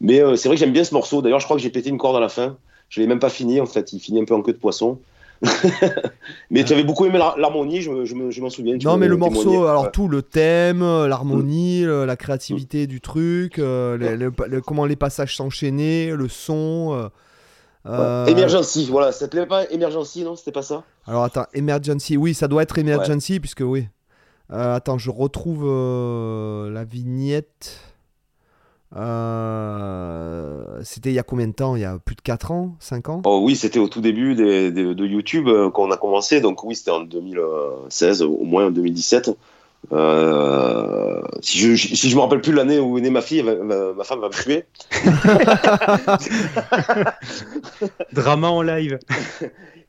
[0.00, 1.22] mais c'est vrai que j'aime bien ce morceau.
[1.22, 2.56] D'ailleurs, je crois que j'ai pété une corde à la fin.
[2.88, 3.92] Je l'ai même pas fini en fait.
[3.92, 4.98] Il finit un peu en queue de poisson.
[6.50, 8.76] mais tu avais beaucoup aimé l'harmonie, je, je m'en souviens.
[8.82, 12.04] Non, mais le morceau, alors tout, le thème, l'harmonie, mm.
[12.04, 14.30] la créativité du truc, euh,
[14.66, 16.92] comment les passages s'enchaînaient, le son.
[16.94, 17.08] Euh,
[17.86, 20.82] euh, Emergency, voilà, ça s'appelait pas Emergency, non C'était pas ça?
[21.06, 23.86] Alors attends, Emergency, oui, ça doit être Emergency, puisque oui.
[24.50, 25.64] attends, je retrouve
[26.72, 27.80] la vignette.
[28.96, 31.76] Euh, c'était il y a combien de temps?
[31.76, 32.74] Il y a plus de 4 ans?
[32.80, 33.22] 5 ans?
[33.24, 36.40] Oh, Oui, c'était au tout début de YouTube euh, qu'on a commencé.
[36.40, 39.30] Donc oui, c'était en 2016, au moins en 2017.
[39.92, 44.04] Euh, si, je, si je me rappelle plus l'année où est née ma fille, ma,
[44.04, 44.64] femme va me tuer.
[48.12, 48.98] Drama en live.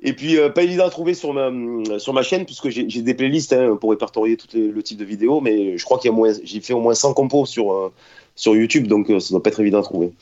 [0.02, 1.52] Et puis, pas évident à trouver sur ma,
[2.00, 5.42] sur ma chaîne, puisque j'ai des playlists hein, pour répertorier tout le type de vidéos,
[5.42, 7.92] mais je crois qu'il y a moins, j'ai fait au moins 100 compos sur,
[8.40, 10.14] sur YouTube, donc euh, ça doit pas être évident à trouver.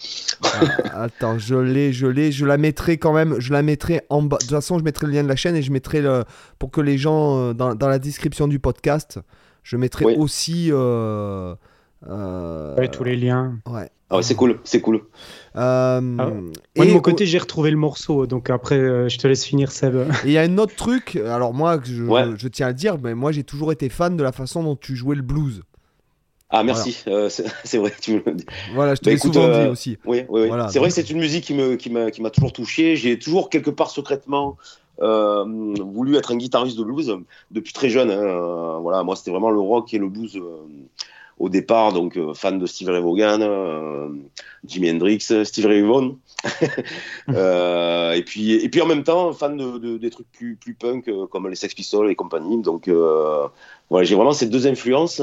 [0.42, 4.24] Ah, attends, je l'ai, je l'ai, je la mettrai quand même, je la mettrai en
[4.24, 4.38] bas.
[4.38, 6.24] De toute façon, je mettrai le lien de la chaîne et je mettrai le
[6.58, 9.20] pour que les gens euh, dans, dans la description du podcast,
[9.62, 11.54] je mettrai aussi euh,
[12.92, 13.60] tous les liens.
[13.68, 13.88] Ouais.
[14.10, 15.02] Ah ouais, c'est cool, c'est cool.
[15.54, 16.02] Ah.
[16.74, 19.96] et de mon côté, j'ai retrouvé le morceau, donc après, je te laisse finir, Seb.
[20.26, 23.14] Il y a un autre truc, alors moi, je, je tiens à le dire, mais
[23.14, 25.62] moi, j'ai toujours été fan de la façon dont tu jouais le blues.
[26.50, 27.30] Ah merci, euh,
[27.64, 27.94] c'est vrai.
[28.02, 28.24] Tu me...
[28.74, 29.98] Voilà, je te bah, l'ai souvent dit euh, aussi.
[30.06, 30.60] Oui, oui, oui.
[30.70, 32.96] c'est vrai que c'est une musique qui me qui m'a qui m'a toujours touché.
[32.96, 34.58] J'ai toujours quelque part secrètement
[35.02, 35.44] euh,
[35.80, 37.18] voulu être un guitariste de blues
[37.52, 38.12] depuis très jeune.
[38.12, 38.80] Hein.
[38.82, 40.42] Voilà, moi c'était vraiment le rock et le blues
[41.38, 44.10] au départ, donc fan de Steve Ray Vaughan,
[44.66, 46.16] Jimi Hendrix, Steve Ray Vaughan.
[48.14, 51.50] et puis et puis en même temps fan de, des trucs plus plus punk comme
[51.50, 52.62] les Sex Pistols et compagnie.
[52.62, 52.90] Donc
[53.90, 55.22] voilà, j'ai vraiment ces deux influences.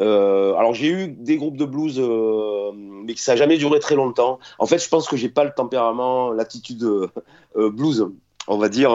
[0.00, 3.94] Euh, alors j'ai eu des groupes de blues, euh, mais ça n'a jamais duré très
[3.94, 4.38] longtemps.
[4.58, 8.08] En fait, je pense que j'ai pas le tempérament, l'attitude euh, blues,
[8.48, 8.90] on va dire.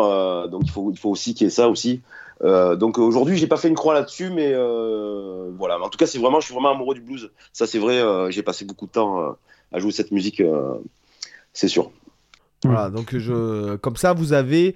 [0.49, 2.01] donc il faut, il faut aussi qu'il y ait ça aussi.
[2.41, 4.53] donc aujourd'hui, j'ai pas fait une croix là-dessus, mais
[5.57, 5.79] voilà.
[5.81, 7.31] En tout cas, c'est vraiment, je suis vraiment amoureux du blues.
[7.53, 8.01] Ça, c'est vrai.
[8.31, 9.35] j'ai passé beaucoup de temps
[9.71, 10.43] à jouer cette musique,
[11.53, 11.91] c'est sûr.
[12.65, 13.15] Voilà, donc
[13.81, 14.75] comme ça, vous avez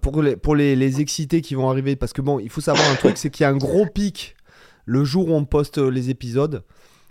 [0.00, 2.88] pour les, pour les, les excités qui vont arriver, parce que bon, il faut savoir
[2.90, 4.33] un truc, c'est qu'il y a un gros pic
[4.84, 6.62] le jour où on poste les épisodes.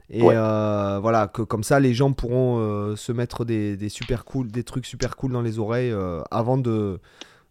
[0.10, 4.26] Et euh, voilà, que comme ça, les gens pourront euh, se mettre des, des, super
[4.26, 7.00] cool, des trucs super cool dans les oreilles euh, avant de,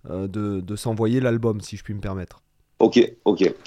[0.09, 2.43] de, de s'envoyer l'album, si je puis me permettre.
[2.79, 3.53] Ok, ok.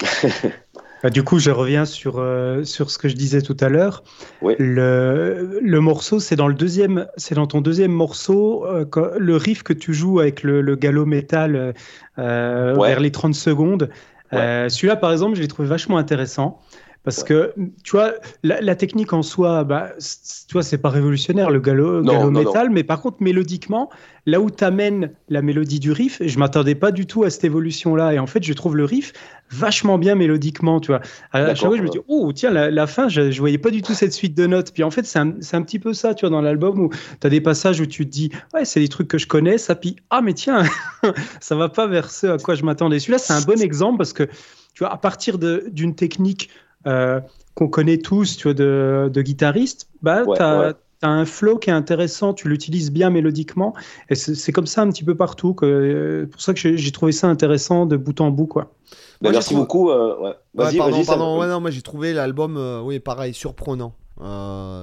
[1.02, 2.26] Bah, du coup, je reviens sur,
[2.64, 4.02] sur ce que je disais tout à l'heure.
[4.42, 9.74] Le, le, morceau, c'est dans le deuxième, c'est dans ton deuxième morceau, le riff que
[9.74, 11.74] tu joues avec le, le galop métal
[12.16, 13.90] vers les 30 secondes.
[14.32, 16.60] Celui-là, par exemple, je l'ai trouvé vachement intéressant.
[17.06, 21.60] Parce que, tu vois, la, technique en soi, bah, tu vois, c'est pas révolutionnaire, le
[21.60, 23.90] galop, métal, mais par contre, mélodiquement,
[24.26, 27.44] là où tu amènes la mélodie du riff, je m'attendais pas du tout à cette
[27.44, 28.12] évolution-là.
[28.12, 29.12] Et en fait, je trouve le riff
[29.52, 31.00] vachement bien mélodiquement, tu vois.
[31.30, 33.82] À, chaque fois, je me dis, oh, tiens, la, fin, je, je voyais pas du
[33.82, 34.72] tout cette suite de notes.
[34.72, 36.90] Puis en fait, c'est un, un, petit peu ça, tu vois, dans l'album où
[37.20, 39.58] tu as des passages où tu te dis, ouais, c'est des trucs que je connais,
[39.58, 40.64] ça, puis, ah, mais tiens,
[41.40, 42.98] ça va pas vers ce à quoi je m'attendais.
[42.98, 46.50] Celui-là, c'est un bon exemple parce que, tu vois, à partir d'une technique
[46.86, 47.20] euh,
[47.54, 51.74] qu'on connaît tous, tu vois, de, de guitariste, bah, tu as, un flow qui est
[51.74, 53.74] intéressant, tu l'utilises bien mélodiquement,
[54.10, 55.54] et c'est comme ça un petit peu partout.
[55.54, 58.72] Que, euh, pour ça que j'ai trouvé ça intéressant de bout en bout, quoi.
[59.20, 59.90] Bah, merci beaucoup.
[59.90, 61.40] Euh, vas-y, pardon, pardon.
[61.40, 63.94] Ouais, non, moi j'ai trouvé l'album, oui, pareil, surprenant.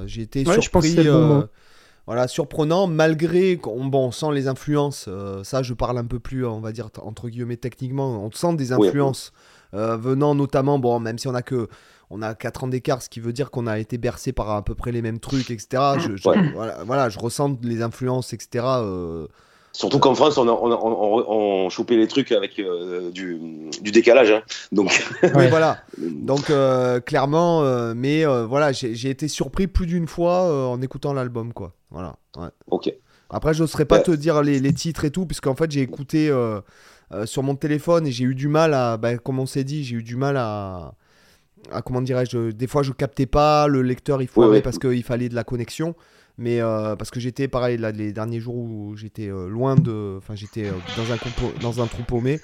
[0.05, 0.97] j'ai été surpris.
[2.05, 5.07] voilà, surprenant malgré bon, on sent les influences.
[5.43, 8.23] ça, je parle un peu plus, on va dire entre guillemets techniquement.
[8.25, 9.31] On sent des influences
[9.73, 11.67] venant notamment, bon, même si on a que
[12.13, 14.63] on a 4 ans d'écart, ce qui veut dire qu'on a été bercé par à
[14.63, 15.83] peu près les mêmes trucs, etc.
[15.97, 16.11] Je,
[16.85, 18.65] voilà, je ressens les influences, etc.
[18.67, 19.27] Euh,
[19.71, 23.39] Surtout qu'en France, on, on, chopait les trucs avec euh, du,
[23.81, 24.29] décalage.
[24.29, 24.43] Hein.
[24.71, 25.03] Donc...
[25.23, 25.79] oui, voilà.
[25.97, 27.63] Donc, euh, clairement,
[27.95, 31.73] mais voilà, j'ai été surpris plus d'une fois en écoutant l'album, quoi.
[31.89, 32.15] Voilà.
[32.69, 32.93] Ok.
[33.31, 36.31] Après, je n'oserais pas te dire les, titres et tout, puisqu'en fait, j'ai écouté
[37.25, 39.95] sur mon téléphone et j'ai eu du mal à, bah, comme on s'est dit, j'ai
[39.95, 40.93] eu du mal à,
[41.71, 45.29] ah, comment dirais-je, des fois je captais pas, le lecteur il faut parce qu'il fallait
[45.29, 45.95] de la connexion.
[46.37, 50.15] Mais euh, parce que j'étais pareil là, les derniers jours où j'étais euh, loin de.
[50.17, 51.17] Enfin, j'étais euh, dans, un
[51.61, 52.39] dans un trou paumé.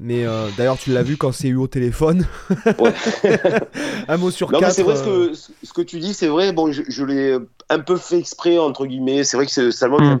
[0.00, 0.24] Mais
[0.56, 2.26] d'ailleurs, tu l'as vu quand c'est eu au téléphone.
[4.08, 4.72] un mot sur quatre.
[4.72, 6.52] C'est vrai ce que, ce que tu dis, c'est vrai.
[6.52, 9.22] Bon, je, l'ai un peu fait exprès, entre guillemets.
[9.22, 10.20] C'est vrai que Salmon, mm.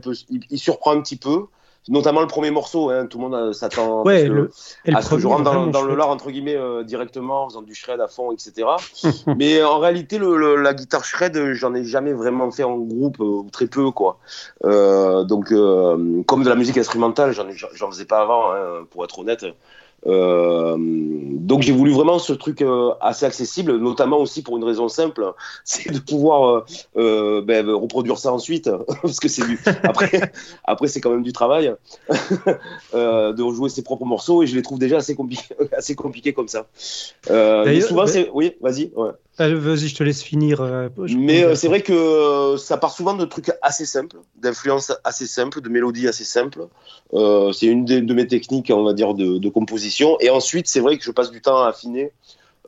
[0.50, 1.46] il, surprend un petit peu
[1.88, 2.90] notamment le premier morceau.
[2.90, 4.30] Hein, tout le monde euh, s'attend ouais,
[4.92, 7.74] à ce que je rentre dans, le lard entre guillemets euh, directement, en faisant du
[7.74, 8.68] shred à fond, etc.
[9.36, 13.40] Mais en réalité, le, la guitare shred, j'en ai jamais vraiment fait en groupe, ou
[13.40, 14.18] euh, très peu quoi.
[14.62, 19.44] donc, comme de la musique instrumentale, j'en faisais pas avant, hein, pour être honnête.
[20.06, 24.88] Euh, donc j'ai voulu vraiment ce truc euh, assez accessible, notamment aussi pour une raison
[24.88, 25.32] simple,
[25.64, 26.64] c'est de pouvoir
[26.96, 28.70] euh, ben, reproduire ça ensuite,
[29.02, 29.60] parce que c'est du...
[29.82, 30.32] après,
[30.64, 31.74] après c'est quand même du travail
[32.92, 36.48] de rejouer ses propres morceaux et je les trouve déjà assez compliqués, assez compliqués comme
[36.48, 36.66] ça.
[37.26, 38.90] souvent c'est, oui, vas-y.
[38.96, 39.10] Ouais.
[39.38, 40.62] Vas-y, je te laisse finir.
[41.16, 45.68] Mais c'est vrai que ça part souvent de trucs assez simples, d'influences assez simples, de
[45.68, 46.66] mélodies assez simples.
[47.12, 50.98] c'est une de, mes techniques, on va dire, de, de composition et ensuite, c'est vrai
[50.98, 52.12] que je passe du temps à affiner,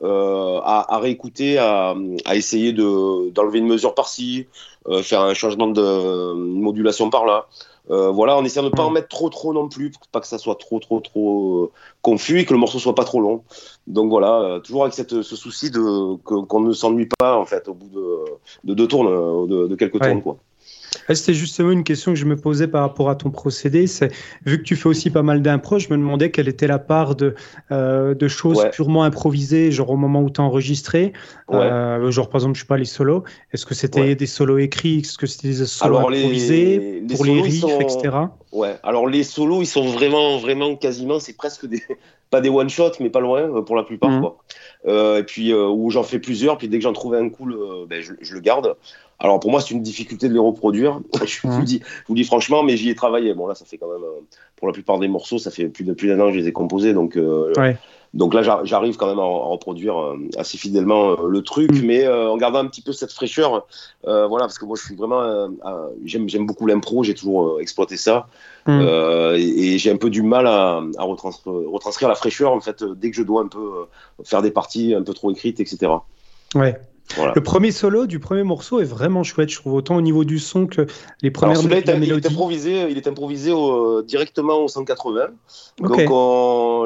[0.03, 1.95] euh, à, réécouter, à,
[2.33, 4.47] essayer d'enlever une mesure par-ci,
[4.87, 7.47] euh, faire un changement de modulation par-là.
[7.91, 10.19] Euh, voilà, en essayant de ne pas en mettre trop trop non plus, pour pas
[10.19, 13.43] que ça soit trop trop trop confus et que le morceau soit pas trop long.
[13.85, 17.75] Donc voilà, toujours avec cette, ce souci de qu'on ne s'ennuie pas en fait au
[17.75, 17.89] bout
[18.63, 20.37] de, deux tours, de, quelques tours quoi.
[21.09, 23.87] C'était justement une question que je me posais par rapport à ton procédé.
[23.87, 24.11] C'est
[24.45, 27.15] vu que tu fais aussi pas mal d'impro, je me demandais quelle était la part
[27.15, 27.35] de,
[27.71, 31.13] euh, de choses purement improvisées, genre au moment où tu as enregistré.
[31.51, 33.23] Euh, genre par exemple, je sais pas, les solos.
[33.53, 34.99] Est-ce que c'était des solos écrits?
[34.99, 38.15] Est-ce que c'était des solos improvisés pour les riffs, etc.
[38.51, 41.83] Ouais, alors les solos, ils sont vraiment, vraiment quasiment, c'est presque des,
[42.29, 44.21] pas des one shot mais pas loin euh, pour la plupart.
[44.21, 44.37] Quoi.
[45.19, 47.57] et puis où j'en fais plusieurs, puis dès que j'en trouve un cool,
[47.89, 48.75] ben, je, je, le garde.
[49.19, 50.99] Alors pour moi, c'est une difficulté de les reproduire.
[51.25, 53.33] je, vous dis, je vous dis franchement, mais j'y ai travaillé.
[53.33, 54.21] Bon là, ça fait quand même, euh,
[54.55, 56.53] pour la plupart des morceaux, ça fait plus plus d'un an que je les ai
[56.53, 57.17] composés, donc.
[57.17, 57.53] Euh,
[58.13, 61.85] donc là, j'arrive quand même à, reproduire euh, assez fidèlement le truc, mm.
[61.85, 63.67] mais en gardant un petit peu cette fraîcheur.
[64.05, 65.49] voilà, parce que moi, je suis vraiment,
[66.05, 68.27] j'aime beaucoup l'impro, j'ai toujours exploité ça,
[68.67, 68.81] mm.
[69.35, 73.17] et, j'ai un peu du mal à, à retranscrire, la fraîcheur en fait dès que
[73.17, 73.85] je dois un peu
[74.23, 75.91] faire des parties un peu trop écrites, etc.
[76.53, 76.79] Ouais.
[77.35, 80.39] Le premier solo du premier morceau est vraiment chouette, je trouve, autant au niveau du
[80.39, 80.87] son que
[81.21, 83.51] les premières Alors, il, il, est improvisé, il est improvisé
[84.05, 85.27] directement au 180.
[85.79, 86.09] Donc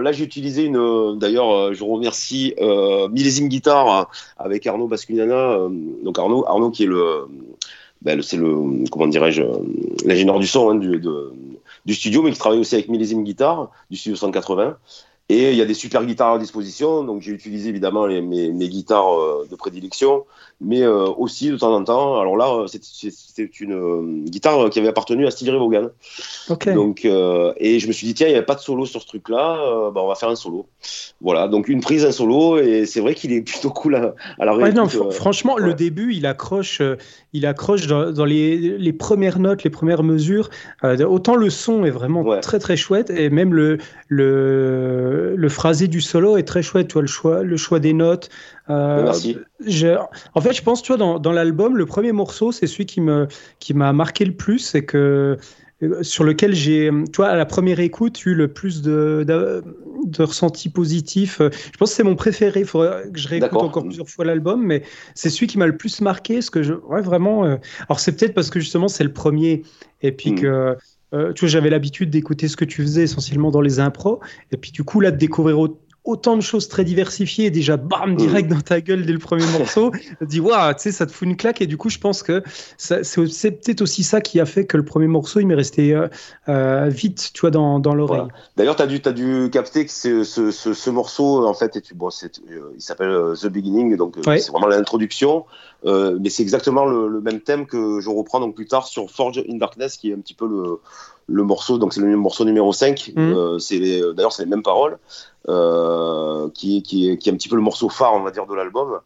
[0.04, 1.18] là, j'ai utilisé une.
[1.20, 5.34] D'ailleurs, euh, je remercie euh, Millésime Guitare avec Arnaud Basculiana.
[5.34, 5.70] Euh,
[6.04, 7.28] donc Arnaud, Arnaud qui est le.
[8.02, 8.86] Ben, c'est le.
[8.92, 9.44] Comment dirais-je
[10.06, 11.02] L'ingénieur du son hein, du,
[11.86, 14.78] du studio, mais qui travaille aussi avec Millésime Guitare du studio 180.
[15.32, 19.14] Et il y a des super guitares à disposition, donc j'ai utilisé évidemment mes, guitares
[19.14, 20.26] euh, de prédilection,
[20.62, 22.20] mais euh, aussi de temps en temps.
[22.20, 25.90] Alors là, c'était une euh, guitare qui avait appartenu à Stevie Ray Vaughan.
[26.74, 29.08] Donc, et je me suis dit tiens, il n'y avait pas de solo sur ce
[29.08, 30.66] truc-là, bah, on va faire un solo.
[31.22, 34.46] Voilà, donc une prise, un solo, et c'est vrai qu'il est plutôt cool à, à
[34.46, 36.82] la ouais, non, franchement, le début, il accroche,
[37.34, 40.50] il accroche dans, dans les, les, premières notes, les premières mesures.
[40.84, 46.02] autant le son est vraiment très très chouette, et même le le le, phrasé du
[46.02, 48.30] solo est très chouette, tu vois, le choix, le choix des notes.
[48.70, 49.38] Euh, Merci.
[50.36, 53.02] en fait, je pense, tu vois, dans, dans l'album, le premier morceau, c'est celui qui
[53.02, 53.28] me
[53.60, 55.38] qui m'a marqué le plus, c'est que
[55.82, 59.64] euh, sur lequel j'ai, tu vois, à la première écoute, eu le plus de, de,
[60.06, 61.40] de ressenti positif.
[61.40, 62.62] Je pense que c'est mon préféré.
[62.62, 64.84] Il faudrait que je réécoute encore plusieurs fois l'album, mais
[65.16, 66.42] c'est celui qui m'a le plus marqué.
[66.42, 67.46] Ce que je, ouais, vraiment.
[67.46, 69.64] Euh, alors c'est peut-être parce que justement c'est le premier,
[70.02, 70.40] et puis hmm.
[70.40, 70.78] que
[71.14, 74.20] euh, tu vois, j'avais l'habitude d'écouter ce que tu faisais essentiellement dans les impros,
[74.52, 75.60] et puis du coup là de découvrir
[76.04, 78.54] autant de choses très diversifiées, déjà bam direct mm.
[78.54, 81.38] dans ta gueule dès le premier morceau, dis waouh, tu sais, ça te fout une
[81.38, 82.44] claque, et du coup je pense que
[82.78, 86.08] c'est peut-être aussi ça qui a fait que le premier morceau il m'est resté euh,
[86.48, 88.28] euh, vite, tu vois, dans, dans l'oreille.
[88.58, 91.82] D'ailleurs, tu as dû, as dû capter que ce, ce, ce, morceau en fait, et
[91.82, 95.46] tu, bon, il s'appelle The Beginning, donc c'est vraiment l'introduction.
[95.86, 99.44] Euh, mais c'est exactement le, même thème que je reprends donc plus tard sur Forge
[99.50, 100.80] in Darkness, qui est un petit peu le,
[101.28, 103.14] le morceau, donc c'est le morceau numéro 5.
[103.16, 103.20] Mm.
[103.20, 103.80] Euh, c'est
[104.14, 104.98] d'ailleurs, c'est les mêmes paroles,
[105.48, 108.56] euh, qui, qui, qui, est un petit peu le morceau phare, on va dire, de
[108.56, 109.00] l'album.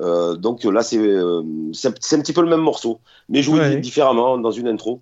[0.00, 0.98] Euh, donc là, c'est
[1.72, 5.00] c'est un, petit peu le même morceau, mais joué différemment dans une intro.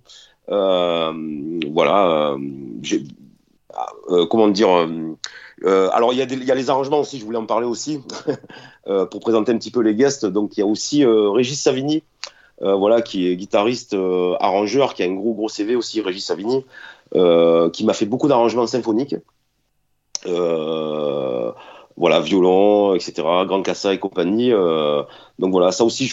[0.49, 2.37] voilà.
[4.31, 4.89] comment dire
[5.63, 7.67] euh, alors il y, a il y, a les arrangements aussi, je voulais en parler
[7.67, 8.01] aussi
[8.89, 10.27] euh, pour présenter un petit peu les guests.
[10.27, 12.03] Donc il y a aussi euh, Régis Savigny,
[12.61, 13.95] voilà, qui est guitariste,
[14.41, 16.65] arrangeur, qui a un gros gros CV aussi, Régis Savigny,
[17.13, 19.17] qui m'a fait beaucoup d'arrangements symphoniques.
[20.25, 23.13] voilà, violon, etc.,
[23.47, 24.51] Grand Cassa et compagnie.
[24.51, 26.11] donc voilà, ça aussi,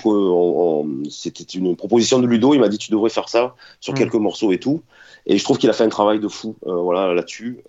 [1.09, 2.53] c'était une proposition de Ludo.
[2.53, 3.97] Il m'a dit tu devrais faire ça sur mmh.
[3.97, 4.81] quelques morceaux et tout.
[5.27, 7.59] Et je trouve qu'il a fait un travail de fou, voilà, là-dessus.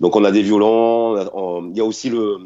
[0.00, 1.16] Donc on a des violons,
[1.70, 2.38] il y a aussi le,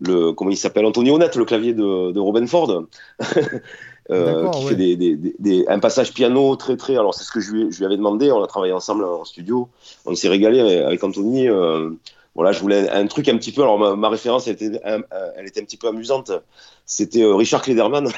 [0.00, 2.84] le comment il s'appelle Antonio Net, le clavier de, de Robin Ford.
[4.10, 6.94] Euh, qui fait des, des, des, un passage piano très très.
[6.94, 8.30] Alors c'est ce que je lui, je lui, avais demandé.
[8.30, 9.70] On a travaillé ensemble en studio.
[10.04, 11.48] On s'est régalé avec Anthony.
[11.48, 11.88] Euh,
[12.34, 13.62] voilà, je voulais un, truc un petit peu.
[13.62, 15.00] Alors ma, ma référence, elle était, un,
[15.36, 16.32] elle était un petit peu amusante.
[16.84, 18.08] C'était euh, Richard Klederman.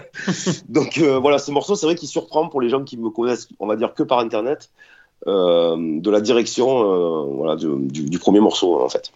[0.68, 3.48] Donc euh, voilà, ce morceau, c'est vrai qu'il surprend pour les gens qui me connaissent,
[3.58, 4.70] on va dire que par internet.
[5.26, 9.12] Euh, de la direction euh, voilà, du, premier morceau, en fait.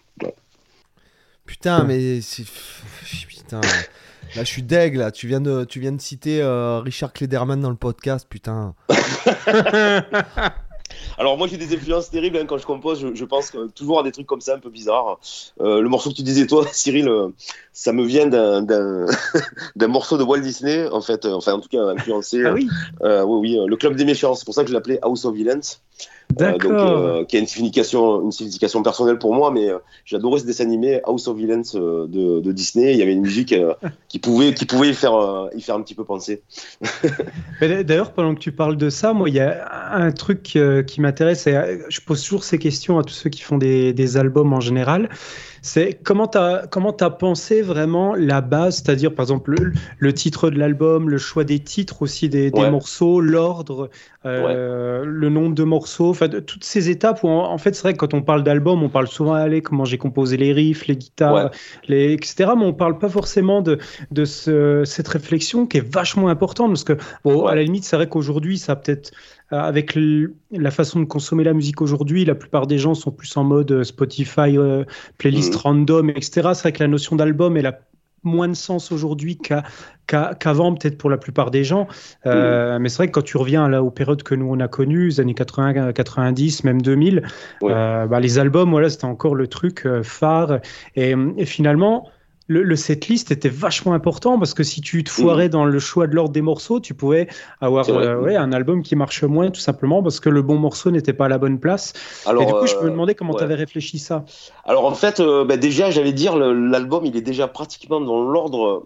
[1.45, 2.43] Putain, mais c'est.
[3.27, 3.61] Putain.
[4.35, 5.11] Là, je suis deg, là.
[5.11, 8.73] Tu viens de, tu viens de citer euh, Richard Klederman dans le podcast, putain.
[11.17, 14.11] Alors moi j'ai des influences terribles hein, quand je compose, je, pense toujours à des
[14.11, 15.19] trucs comme ça un peu bizarres.
[15.61, 17.29] Euh, le morceau que tu disais toi, Cyril, euh,
[17.71, 18.27] ça me vient
[19.75, 22.43] d'un morceau de Walt Disney en fait, euh, enfin en tout cas influencé.
[22.45, 22.67] Ah oui.
[23.01, 24.35] oui, oui, le club des méchants.
[24.35, 25.61] C'est pour ça que je l'appelais House of Villains.
[26.41, 30.39] Euh, donc, euh, qui a une signification, une signification personnelle pour moi, mais euh, j'adorais
[30.39, 32.93] ce dessin animé House of Villains de, de, Disney.
[32.93, 33.53] Il y avait une musique
[34.07, 36.41] qui pouvait, qui pouvait y faire, y faire un petit peu penser.
[37.61, 41.47] D'ailleurs, pendant que tu parles de ça, moi, il y a un truc qui m'intéresse.
[41.47, 45.09] Je pose toujours ces questions à tous ceux qui font des, des albums en général.
[45.65, 49.55] C'est comment tu as, comment as pensé vraiment la base, c'est-à-dire par exemple
[49.97, 53.89] le, titre de l'album, le choix des titres aussi des, morceaux, l'ordre,
[54.25, 57.99] euh, le nombre de morceaux, enfin toutes ces étapes où en, fait c'est vrai que
[57.99, 61.51] quand on parle d'album, on parle souvent allez comment j'ai composé les riffs, les guitares,
[61.87, 62.51] les, etc.
[62.57, 63.79] Mais on parle pas forcément de,
[64.11, 67.95] de ce, cette réflexion qui est vachement importante parce que bon, à la limite c'est
[67.95, 69.13] vrai qu'aujourd'hui ça peut-être
[69.51, 69.97] avec
[70.51, 73.71] la façon de consommer la musique aujourd'hui, la plupart des gens sont plus en mode
[73.71, 74.83] euh, Spotify, euh,
[75.17, 75.59] playlist mhm.
[75.59, 76.49] random, etc.
[76.53, 77.79] C'est vrai que la notion d'album, elle a
[78.23, 79.37] moins de sens aujourd'hui
[80.07, 81.87] qu'avant, peut-être pour la plupart des gens.
[82.25, 82.77] Mhm.
[82.79, 85.07] Mais c'est vrai que quand tu reviens là aux périodes que nous on a connues,
[85.07, 87.21] les années 80, 90, même 2000,
[87.61, 90.61] bah, les albums, voilà, c'était encore le truc phare.
[90.95, 92.07] Et, et finalement,
[92.53, 96.07] le, le setlist était vachement important parce que si tu te foirais dans le choix
[96.07, 97.27] de l'ordre des morceaux, tu pouvais
[97.59, 101.13] avoir ouais, un album qui marche moins tout simplement parce que le bon morceau n'était
[101.13, 101.93] pas à la bonne place.
[102.25, 104.25] Alors, et du coup, je me demandais comment tu avais réfléchi ça.
[104.65, 108.85] Alors en fait, bah, déjà, j'allais dire, l'album, il est déjà pratiquement dans l'ordre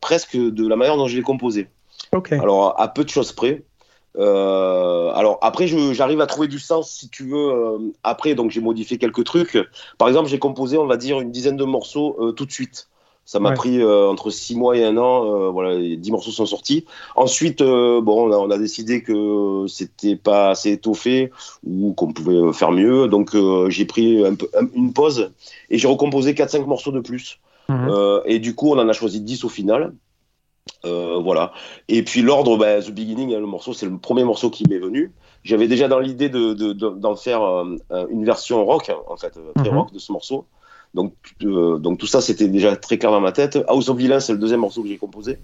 [0.00, 1.68] presque de la manière dont je l'ai composé.
[2.30, 3.62] Alors, à peu de choses près.
[4.18, 7.50] Euh, alors après, j'arrive à trouver du sens si tu veux.
[7.50, 9.58] Euh, après, donc j'ai modifié quelques trucs.
[9.98, 12.88] Par exemple, j'ai composé, on va dire, une dizaine de morceaux euh, tout de suite.
[13.24, 15.52] Ça m'a pris entre six mois et un an.
[15.52, 16.84] voilà, dix morceaux sont sortis.
[17.14, 21.30] Ensuite, bon, on a, décidé que c'était pas assez étoffé
[21.64, 23.06] ou qu'on pouvait faire mieux.
[23.06, 23.36] Donc
[23.68, 25.30] j'ai pris un peu, une pause
[25.68, 27.38] et j'ai recomposé 4-5 morceaux de plus.
[27.68, 28.22] Mhm.
[28.24, 29.92] et du coup, on en a choisi 10 au final.
[30.84, 31.52] Euh, voilà.
[31.88, 34.78] Et puis l'ordre, bah, The Beginning, hein, le morceau, c'est le premier morceau qui m'est
[34.78, 35.12] venu.
[35.44, 39.36] J'avais déjà dans l'idée d'en de, de, faire euh, une version rock, hein, en fait,
[39.36, 39.78] euh, très mhm.
[39.78, 40.46] rock de ce morceau.
[40.92, 43.60] Donc, donc tout ça, c'était déjà très clair dans ma tête.
[43.68, 45.38] House of Villains, c'est le deuxième morceau que j'ai composé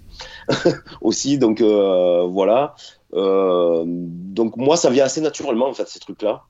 [1.01, 1.37] aussi.
[1.37, 2.75] Donc voilà.
[3.13, 6.43] donc moi, ça vient assez naturellement, en fait, ces trucs-là.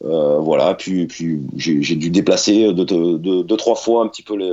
[0.00, 0.74] voilà.
[0.74, 4.50] Puis, puis j'ai dû déplacer deux, deux, deux, trois fois un petit peu les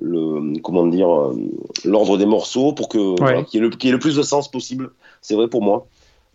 [0.00, 1.36] le comment dire euh,
[1.84, 4.90] l'ordre des morceaux pour que qu'il y, ait le plus de sens possible.
[5.20, 5.86] C'est vrai pour moi.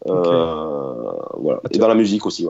[0.08, 1.62] Euh, voilà.
[1.72, 2.48] Et dans la musique aussi.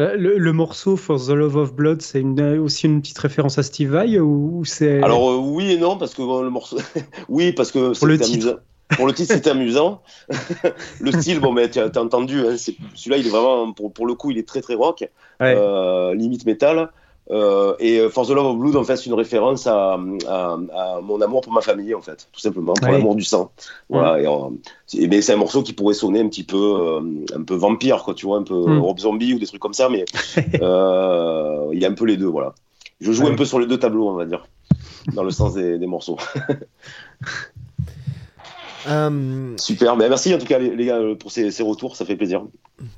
[0.00, 2.24] Euh, le, morceau For the Love of Blood, c'est
[2.58, 6.22] aussi une petite référence à Steve Vai ou c'est Alors oui et non parce que
[6.22, 6.78] le morceau,
[7.28, 8.46] oui parce que pour le titre.
[8.48, 8.60] Amusant.
[8.96, 10.02] Pour le titre, c'était amusant.
[11.00, 14.14] le style, bon, mais tu as, entendu, hein, celui-là, il est vraiment, pour, pour, le
[14.14, 15.08] coup, il est très très rock,
[15.40, 16.90] limite métal.
[17.30, 21.20] Euh, et euh, For the Love of Blood, en fait, c'est une référence à, mon
[21.20, 23.50] amour pour ma famille, en fait, tout simplement, pour l'amour du sang.
[23.88, 24.20] Voilà.
[24.92, 27.00] Et, mais c'est un morceau qui pourrait sonner un petit peu, euh,
[27.34, 28.78] un peu vampire, quoi, tu vois, un peu mm.
[28.78, 30.04] Rob Zombie ou des trucs comme ça, mais
[30.36, 32.54] il y a un peu les deux, voilà.
[33.00, 34.46] Je joue un peu sur les deux tableaux, on va dire,
[35.14, 36.18] dans le sens des, des morceaux.
[38.86, 42.44] Euh, Super, mais merci en tout cas les, gars pour ces, retours, ça fait plaisir.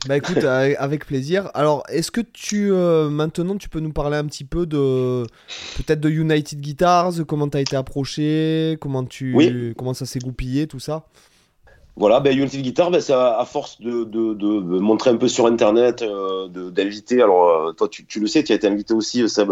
[0.06, 1.50] Bah écoute, avec plaisir.
[1.54, 5.24] Alors, est-ce que tu euh, maintenant tu peux nous parler un petit peu de
[5.76, 10.66] peut-être de United Guitars, comment tu as été approché, comment tu comment ça s'est goupillé
[10.66, 11.06] tout ça?
[11.98, 15.46] Voilà, ben Unity Guitar, ben, c'est à, force de, de, de, montrer un peu sur
[15.46, 17.22] Internet, euh, d'inviter.
[17.22, 19.50] Alors, euh, toi, tu, tu, le sais, tu as été invité aussi, euh, Seb.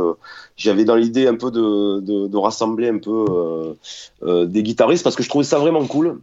[0.55, 3.75] J'avais dans l'idée un peu de, de, rassembler un peu
[4.23, 6.21] euh, des guitaristes parce que je trouvais ça vraiment cool.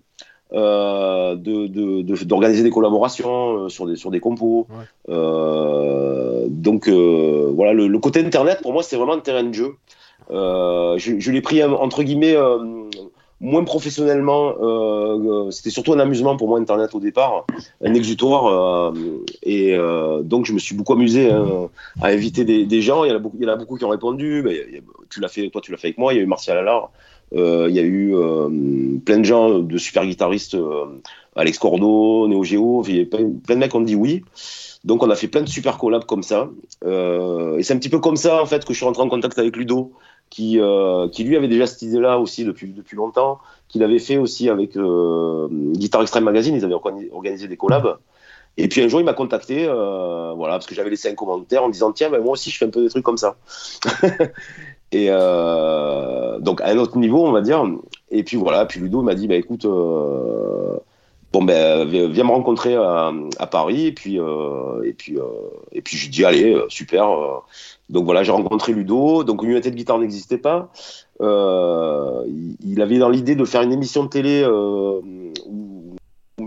[0.53, 4.67] Euh, d'organiser des collaborations sur des sur des compos.
[5.07, 9.75] donc voilà, le, le, côté internet pour moi c'est vraiment un terrain de jeu.
[10.29, 12.35] je, je l'ai pris entre guillemets
[13.41, 17.45] moins professionnellement, euh, euh, c'était surtout un amusement pour moi Internet au départ,
[17.83, 18.93] un exutoire.
[18.93, 19.75] Euh, et
[20.23, 21.69] donc je me suis beaucoup amusé hein,
[22.01, 23.03] à inviter des, gens.
[23.03, 24.45] Il y, en a beaucoup, il y en a beaucoup qui ont répondu.
[25.09, 26.13] Tu l'as fait, toi tu l'as fait avec moi.
[26.13, 26.91] Il y a eu Martial Allard.
[27.33, 28.13] Il y a eu
[29.03, 30.55] plein de gens, de super guitaristes,
[31.35, 32.83] Alex Cordo, Neo Geo.
[32.83, 34.23] Plein, plein de mecs ont dit oui.
[34.83, 36.49] Donc on a fait plein de super collabs comme ça.
[36.85, 39.39] et c'est un petit peu comme ça en fait que je suis rentré en contact
[39.39, 39.93] avec Ludo
[40.31, 44.17] qui, euh, qui lui avait déjà cette idée-là aussi depuis, depuis longtemps, qu'il avait fait
[44.17, 47.97] aussi avec euh, Guitar Extreme Magazine, ils avaient organisé des collabs.
[48.57, 51.63] Et puis un jour, il m'a contacté, euh, voilà, parce que j'avais laissé un commentaire
[51.63, 53.35] en disant tiens, ben, moi aussi, je fais un peu des trucs comme ça.
[54.93, 57.63] et donc à un autre niveau, on va dire.
[58.09, 59.65] Et puis voilà, puis Ludo m'a dit bah écoute,
[61.31, 63.87] bon ben viens me rencontrer à, à Paris.
[63.87, 64.17] Et puis
[64.83, 65.17] et puis
[65.71, 67.07] et puis je dis allez, super.
[67.89, 69.23] Donc voilà, j'ai rencontré Ludo.
[69.23, 70.71] Donc United Guitar n'existait pas.
[71.21, 72.25] Euh,
[72.65, 75.01] il, avait dans l'idée de faire une émission de télé euh,
[75.45, 75.80] ou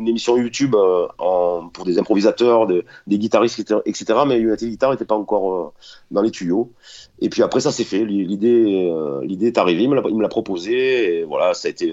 [0.04, 4.20] une émission YouTube euh, en, pour des improvisateurs, des guitaristes, etc.
[4.26, 5.72] Mais United Guitar n'était pas encore
[6.10, 6.70] dans les tuyaux.
[7.20, 8.04] Et puis après, ça s'est fait.
[8.04, 9.84] L'idée, l'idée est arrivée.
[9.84, 11.20] Il me l'a proposé.
[11.20, 11.92] Et voilà, ça a été.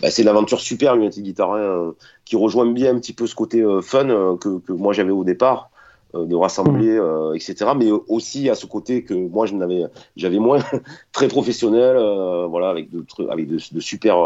[0.00, 3.34] Bah, c'est une aventure super, United Guitar, hein, qui rejoint bien un petit peu ce
[3.34, 5.70] côté fun que, que moi j'avais au départ.
[6.14, 7.02] Euh, de rassembler, mmh.
[7.02, 7.70] euh, etc.
[7.76, 9.84] Mais aussi à ce côté que moi je n'avais,
[10.16, 10.58] j'avais moins
[11.12, 14.16] très professionnel, euh, voilà, avec de, avec de, super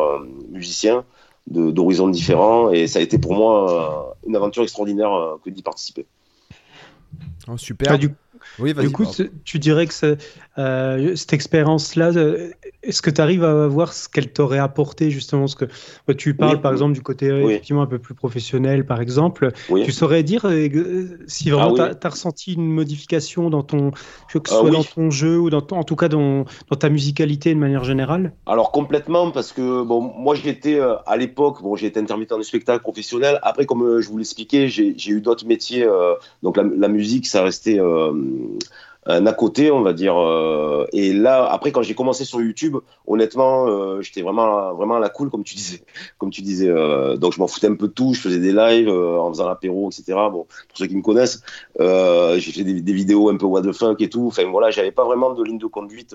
[0.50, 1.04] musiciens
[1.50, 2.70] d'horizons différents.
[2.70, 6.06] Et ça a été pour moi une aventure extraordinaire que d'y participer.
[7.48, 7.92] Oh, super.
[7.92, 8.10] Ah, du,
[8.58, 9.06] oui, du coup,
[9.44, 10.16] tu dirais que
[10.58, 12.50] euh, cette expérience-là, euh,
[12.82, 15.46] est-ce que tu arrives à voir ce qu'elle t'aurait apporté justement?
[15.46, 15.66] Ce que
[16.12, 19.52] Tu parles par exemple du côté effectivement un peu plus professionnel, par exemple.
[19.84, 23.96] Tu saurais dire euh, si vraiment ah tu as, ressenti une modification dans ton, que
[24.32, 27.54] ce ah soit dans ton jeu ou dans en tout cas dans, dans, ta musicalité
[27.54, 28.32] de manière générale?
[28.46, 33.38] Alors complètement, parce que bon, moi j'étais à l'époque, bon, été intermittent du spectacle professionnel.
[33.42, 35.86] Après, comme je vous l'expliquais, j'ai eu d'autres métiers.
[36.42, 37.78] donc la, la, musique, ça restait
[39.08, 40.16] un à côté, on va dire.
[40.18, 45.00] Euh, et là, après, quand j'ai commencé sur YouTube, honnêtement, euh, j'étais vraiment, vraiment à
[45.00, 45.82] la cool, comme tu disais.
[46.18, 46.68] Comme tu disais.
[46.68, 48.12] Euh, donc, je m'en foutais un peu de tout.
[48.12, 50.18] Je faisais des lives en faisant l'apéro, etc.
[50.30, 51.42] Bon, pour ceux qui me connaissent,
[51.78, 54.26] j'ai fait des, vidéos un peu what the fuck et tout.
[54.26, 56.14] Enfin, voilà, j'avais pas vraiment de ligne de conduite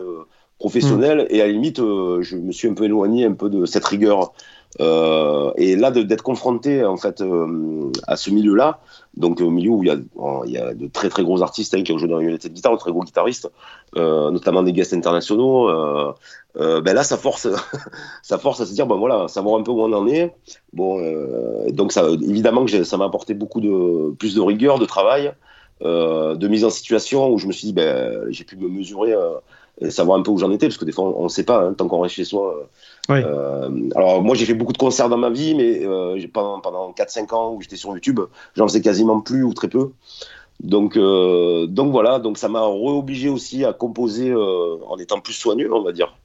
[0.59, 1.27] professionnelle.
[1.29, 1.35] Mm.
[1.35, 4.33] Et à la limite, je me suis un peu éloigné un peu de cette rigueur.
[4.79, 7.23] Et là, d'être confronté en fait
[8.07, 8.79] à ce milieu-là,
[9.15, 11.97] donc au milieu où il y a, de très très gros artistes hein, qui ont
[11.97, 13.49] joué dans United Guitar, de très gros guitaristes,
[13.95, 15.69] euh, notamment des guests internationaux.
[15.69, 16.13] Euh,
[16.57, 17.47] euh, ben là, ça force,
[18.23, 20.33] ça force à se dire, bon voilà, savoir un peu où on en est.
[20.73, 24.85] Bon, euh, donc ça, évidemment que ça m'a apporté beaucoup de plus de rigueur, de
[24.85, 25.33] travail,
[25.83, 29.13] euh, de mise en situation où je me suis dit, ben j'ai pu me mesurer
[29.81, 31.61] et savoir un peu où j'en étais, parce que des fois on ne sait pas,
[31.61, 32.69] hein, tant qu'on reste chez soi.
[33.09, 36.91] Euh, alors moi j'ai fait beaucoup de concerts dans ma vie, mais euh, pendant, pendant
[36.91, 38.19] 4-5 ans où j'étais sur YouTube,
[38.55, 39.91] j'en faisais quasiment plus ou très peu.
[40.61, 45.33] Donc, euh, donc voilà, donc ça m'a réobligé aussi à composer euh, en étant plus
[45.33, 46.15] soigneux, on va dire.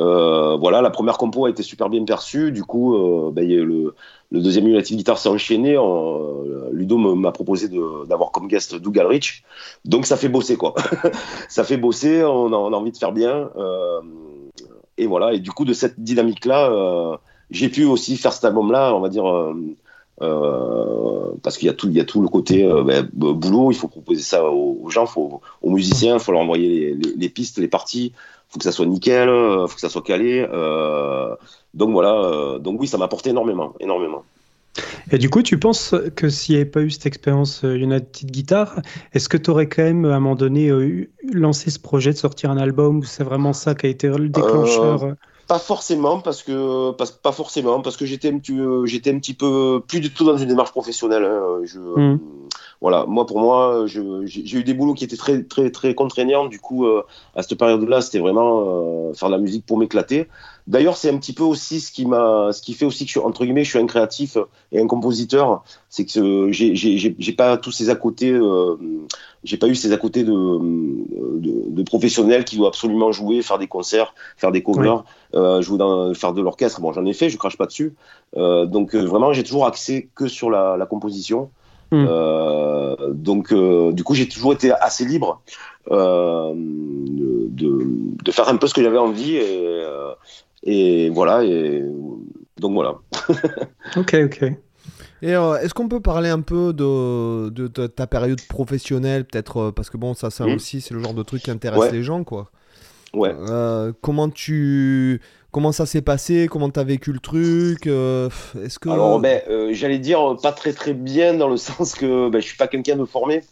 [0.00, 2.52] Euh, voilà, la première compo a été super bien perçue.
[2.52, 3.94] Du coup, euh, ben, le,
[4.32, 5.76] deuxième United Guitar s'est enchaîné.
[5.76, 7.68] Euh, Ludo m'a proposé
[8.08, 9.44] d'avoir comme guest Doug Alrich.
[9.84, 10.74] Donc ça fait bosser, quoi.
[11.48, 13.50] ça fait bosser, on a, on envie de faire bien.
[14.96, 17.18] et voilà, et du coup, de cette dynamique-là,
[17.50, 19.24] j'ai pu aussi faire cet album-là, on va dire.
[21.42, 23.70] parce qu'il y a tout, il y a tout le côté ben, boulot.
[23.70, 27.58] Il faut proposer ça aux, gens, faut, aux musiciens, il faut leur envoyer les pistes,
[27.58, 28.12] les parties
[28.50, 30.46] faut que ça soit nickel, euh, faut que ça soit calé.
[30.52, 31.34] Euh,
[31.72, 34.24] donc voilà, euh, donc oui, ça m'a apporté énormément, énormément.
[35.10, 38.80] Et du coup, tu penses que s'il n'y avait pas eu cette expérience United Guitar,
[39.12, 40.70] est-ce que tu aurais quand même à un moment donné
[41.32, 44.28] lancé ce projet de sortir un album ou c'est vraiment ça qui a été le
[44.28, 45.14] déclencheur
[45.48, 49.34] Pas forcément parce que pas, pas forcément parce que j'étais un petit j'étais un petit
[49.34, 51.24] peu plus du tout dans une démarche professionnelle.
[51.24, 51.62] Hein.
[51.64, 52.18] Je, hmm
[52.80, 56.46] voilà, moi pour moi, j'ai eu des boulots qui étaient très très très contraignants.
[56.46, 57.02] Du coup, euh,
[57.34, 60.28] à cette période-là, c'était vraiment euh, faire de la musique pour m'éclater.
[60.66, 63.18] D'ailleurs, c'est un petit peu aussi ce qui m'a, ce qui fait aussi que je
[63.18, 64.38] suis entre guillemets, je suis un créatif
[64.72, 65.62] et un compositeur.
[65.90, 68.76] C'est que j'ai pas tous ces à côté, euh,
[69.44, 73.58] j'ai pas eu ces à côté de, de, de, professionnels qui doivent absolument jouer, faire
[73.58, 75.04] des concerts, faire des covers,
[75.34, 76.80] euh, jouer dans, faire de l'orchestre.
[76.80, 77.94] Bon, j'en ai fait, je crache pas dessus.
[78.36, 81.50] Euh, donc vraiment, j'ai toujours axé que sur la, la composition.
[81.90, 82.06] Hmm.
[82.08, 85.42] Euh, donc, euh, du coup, j'ai toujours été assez libre
[85.90, 87.78] euh, de,
[88.22, 89.84] de, faire un peu ce que j'avais envie et,
[90.62, 91.44] et voilà.
[91.44, 91.82] Et
[92.58, 92.94] donc voilà.
[93.96, 94.52] ok, ok.
[95.22, 99.96] Et est-ce qu'on peut parler un peu de, de, ta période professionnelle, peut-être parce que
[99.96, 100.54] bon, ça, ça hmm.
[100.54, 102.50] aussi, c'est le genre de truc qui intéresse les gens, quoi.
[103.12, 103.34] Ouais.
[104.00, 105.20] comment tu
[105.52, 106.46] Comment ça s'est passé?
[106.48, 107.88] Comment tu as vécu le truc?
[107.88, 108.28] Euh,
[108.64, 112.28] Est-ce que Alors, ben, euh, j'allais dire pas très très bien dans le sens que
[112.28, 113.42] ben, je suis pas quelqu'un de formé,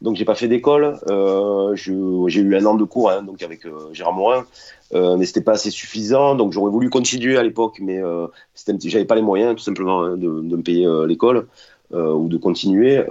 [0.00, 0.98] donc j'ai pas fait d'école.
[1.10, 4.46] Euh, j'ai eu un an de cours hein, donc avec Gérard Morin,
[4.94, 6.36] mais c'était pas assez suffisant.
[6.36, 8.00] Donc j'aurais voulu continuer à l'époque, mais
[8.84, 11.48] j'avais pas les moyens tout simplement hein, de, me payer l'école
[11.92, 13.04] ou de continuer.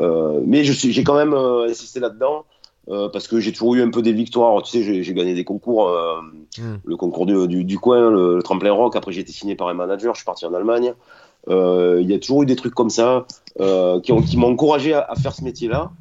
[0.48, 2.46] mais j'ai quand même insisté là-dedans.
[2.90, 4.62] Euh, parce que j'ai toujours eu un peu des victoires.
[4.64, 6.20] Tu sais, j'ai gagné des concours, euh,
[6.58, 6.78] hmm.
[6.84, 8.96] le concours du, du, coin, le, tremplin rock.
[8.96, 10.16] Après, j'ai été signé par un manager.
[10.16, 10.94] Je suis parti en Allemagne.
[11.50, 13.26] Euh, il y a toujours eu des trucs comme ça
[13.58, 15.92] qui, qui m'ont encouragé à, faire ce métier-là.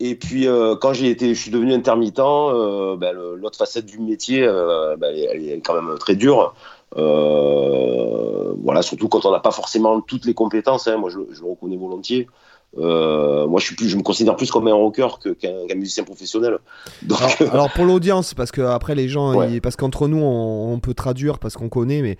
[0.00, 0.46] Et puis,
[0.80, 2.16] quand j'ai été, je suis devenu intermittent.
[2.16, 4.40] Ben, l'autre facette du métier,
[4.98, 6.54] ben, elle, est quand même très dure.
[6.94, 10.88] voilà, surtout quand on n'a pas forcément toutes les compétences.
[10.88, 12.28] Hein, moi, je, je, le reconnais volontiers.
[12.78, 15.08] Euh, moi, je suis plus, je me considère plus comme un rocker
[15.40, 16.58] qu'un musicien professionnel.
[17.02, 17.18] Donc...
[17.52, 21.54] Alors, pour l'audience, parce que après les gens, parce qu'entre nous, on, peut traduire parce
[21.54, 22.16] qu'on connaît, mais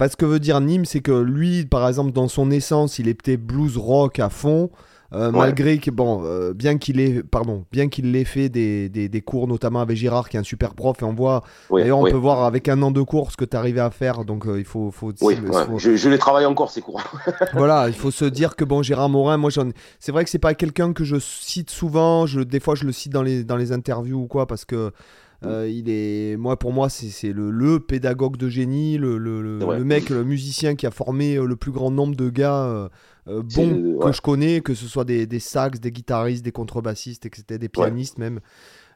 [0.00, 3.36] ce que veut dire Nîmes, c'est que lui, par exemple, dans son essence, il était
[3.36, 4.70] blues rock à fond.
[5.14, 9.08] Euh, malgré que bon, euh, bien qu'il ait, pardon, bien qu'il ait fait des, des,
[9.08, 12.04] des, cours, notamment avec Girard, qui est un super prof, et on voit, d'ailleurs, on
[12.04, 14.58] peut voir avec un an de cours ce que tu arrivé à faire, donc euh,
[14.58, 15.12] il faut, faut,
[15.78, 17.02] Je, je, les travaille encore ces cours.
[17.54, 19.50] voilà, il faut se dire que bon, Gérard Morin, moi,
[19.98, 22.92] c'est vrai que c'est pas quelqu'un que je cite souvent, je, des fois je le
[22.92, 24.92] cite dans les, dans les interviews ou quoi, parce que
[25.44, 29.84] euh, il est, moi, pour moi, c'est le, le, pédagogue de génie, le, le, le,
[29.84, 32.88] mec, le musicien qui a formé le plus grand nombre de gars euh,
[33.28, 37.58] bons que je connais, que ce soit des, des sax, des guitaristes, des contrebassistes, etc.,
[37.58, 38.40] des pianistes même.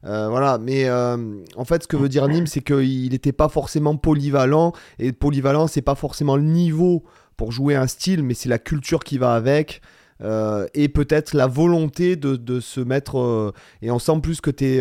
[0.03, 4.73] voilà, mais en fait, ce que veut dire Nîmes, c'est qu'il n'était pas forcément polyvalent,
[4.99, 7.05] et polyvalent, c'est pas forcément le niveau
[7.37, 9.83] pour jouer un style, mais c'est la culture qui va avec.
[10.23, 13.53] et peut-être la volonté de, de se mettre.
[13.83, 14.81] et on sent plus que tu es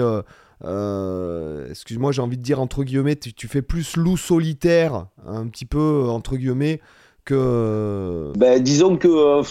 [0.63, 5.65] euh, excuse-moi, j'ai envie de dire entre guillemets, tu, fais plus loup solitaire, un petit
[5.65, 6.81] peu entre guillemets,
[7.33, 9.41] Ben, disons que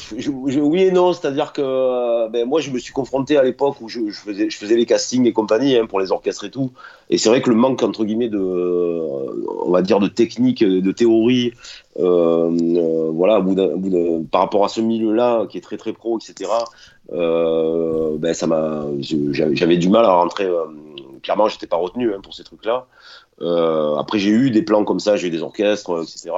[0.61, 4.01] oui et non, c'est-à-dire que ben, moi je me suis confronté à l'époque où je,
[4.11, 6.73] faisais, les castings et compagnie hein, pour les orchestres et tout.
[7.09, 10.93] Et c'est vrai que le manque, entre guillemets, de, on va dire, de technique, de
[10.93, 11.53] théorie,
[11.97, 13.45] voilà,
[14.31, 16.51] par rapport à ce milieu-là qui est très très pro, etc.,
[17.11, 18.85] ben, ça m'a,
[19.31, 20.49] j'avais du mal à rentrer.
[21.23, 22.87] clairement, j'étais pas retenu hein, pour ces trucs-là.
[23.43, 26.31] Euh, après, j'ai eu des plans comme ça, j'ai eu des orchestres, etc.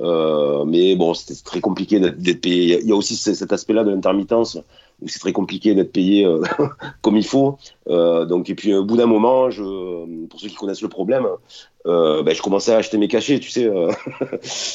[0.00, 2.80] Euh, mais bon, c'était très compliqué d'être payé.
[2.80, 4.58] Il y a aussi cet aspect-là de l'intermittence
[5.02, 6.42] où c'est très compliqué d'être payé euh,
[7.02, 7.58] comme il faut.
[7.88, 9.62] Euh, donc, et puis au bout d'un moment, je,
[10.26, 11.26] pour ceux qui connaissent le problème,
[11.84, 13.68] ben, je commençais à acheter mes cachets, tu sais.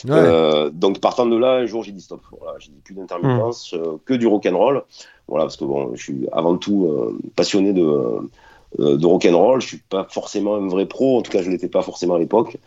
[0.08, 0.72] Ouais.
[0.72, 2.22] donc partant de là, un jour, j'ai dit stop.
[2.40, 3.98] Voilà, j'ai dit plus d'intermittence, mmh.
[4.06, 4.84] que du rock and roll.
[5.28, 8.30] Voilà, parce que bon, je suis avant tout passionné de
[8.78, 9.62] de rock'n'roll.
[9.62, 12.20] Je suis pas forcément un vrai pro, en tout cas je l'étais pas forcément à
[12.20, 12.58] l'époque.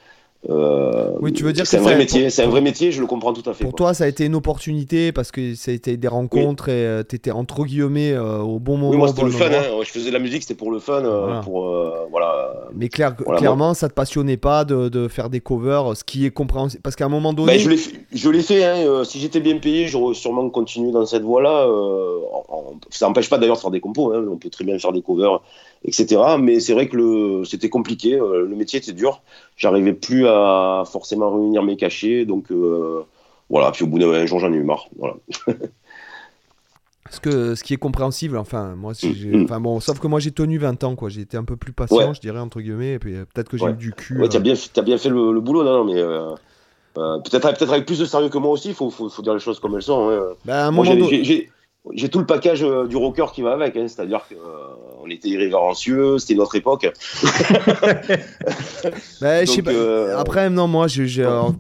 [0.49, 3.07] Euh, oui, tu veux dire c'est un vrai métier, c'est un vrai métier, je le
[3.07, 3.65] comprends tout à fait.
[3.65, 6.87] Pour toi, ça a été une opportunité parce que ça a été des rencontres et
[6.87, 8.91] euh, tu étais entre guillemets au bon moment.
[8.91, 9.47] Oui, moi c'était le fun.
[9.53, 9.83] Hein.
[9.83, 11.41] Je faisais de la musique, c'était pour le fun, voilà.
[11.41, 11.77] pour
[12.11, 12.55] voilà.
[12.75, 16.31] Mais clair, clairement, ça te passionnait pas de, de, faire des covers, ce qui est
[16.31, 17.53] compréhensible parce qu'à un moment donné.
[17.53, 17.61] Ben,
[18.13, 18.65] je l'ai fait.
[18.65, 19.05] Hein.
[19.05, 21.67] si j'étais bien payé, j'aurais sûrement continué dans cette voie-là.
[22.89, 24.15] ça n'empêche pas d'ailleurs de faire des compos.
[24.15, 24.25] Hein.
[24.31, 25.43] On peut très bien faire des covers
[25.85, 26.21] etc.
[26.39, 29.23] Mais c'est vrai que c'était compliqué, euh, le métier était dur.
[29.57, 33.05] J'arrivais plus à forcément réunir mes cachets, donc euh,
[33.49, 33.71] voilà.
[33.73, 34.89] Puis au bout d'un jour, j'en ai eu marre.
[34.99, 35.15] Voilà.
[37.13, 39.43] Ce, que, ce qui est compréhensible, enfin, moi, mm, mm.
[39.43, 41.09] enfin bon, sauf que moi j'ai tenu 20 ans, quoi.
[41.09, 43.57] J'ai été un peu plus patient, je dirais, entre guillemets, et puis euh, peut-être que
[43.57, 44.21] j'ai eu du cul.
[44.21, 46.01] Ouais, t'as bien, as bien fait le, boulot, non, mais
[46.95, 49.41] peut-être peut avec plus de sérieux que moi aussi, il faut, faut, faut, dire les
[49.41, 50.09] choses comme elles sont.
[50.09, 50.21] Hein.
[50.45, 51.51] Ben, à un moment j'ai
[51.95, 55.29] j'ai tout le package euh, du rocker qui va avec, hein, c'est-à-dire qu'on euh, était
[55.29, 56.83] irrévérencieux, c'était notre époque.
[59.21, 59.71] bah, pas.
[59.71, 60.87] Euh, après, non, moi,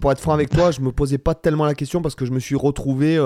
[0.00, 2.32] pour être franc avec toi, je me posais pas tellement la question parce que je
[2.32, 3.18] me suis retrouvé,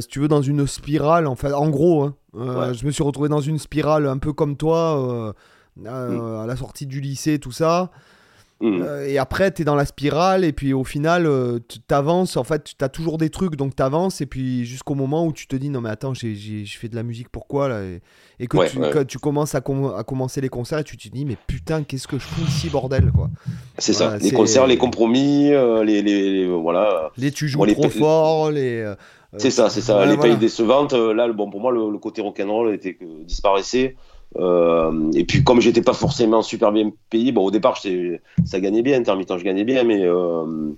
[0.00, 1.26] si tu veux, dans une spirale.
[1.26, 4.56] En, fait, en gros, hein, je me suis retrouvé dans une spirale un peu comme
[4.56, 5.34] toi,
[5.76, 5.86] mm.
[5.88, 7.90] à la sortie du lycée, tout ça.
[8.62, 8.80] Mm.
[8.80, 12.36] Euh, et après, tu es dans la spirale, et puis au final, euh, tu avances.
[12.36, 15.32] En fait, tu as toujours des trucs, donc tu avances, et puis jusqu'au moment où
[15.32, 17.82] tu te dis Non, mais attends, j'ai fait de la musique, pourquoi là
[18.38, 21.82] Et, que, tu, commences à, à, commencer les concerts, et tu te dis Mais putain,
[21.82, 23.30] qu'est-ce que je fous ici, bordel quoi.
[23.78, 27.10] C'est ça, les concerts, les compromis, euh, les, les, voilà.
[27.16, 28.92] Les tu joues trop fort, les.
[29.38, 30.06] c'est ça, c'est ça.
[30.06, 32.96] les payes décevantes, là, bon, pour moi, le, le côté rock'n'roll était
[33.26, 33.96] disparaissait.
[34.36, 37.78] Euh, et puis comme j'étais pas forcément super bien payé, bon au départ
[38.44, 40.72] ça gagnait bien, intermittent je gagnais bien, mais euh,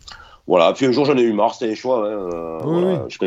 [0.46, 0.72] voilà.
[0.72, 2.08] Puis un jour j'en ai eu marre, c'était un choix.
[2.08, 3.18] Hein, euh, je,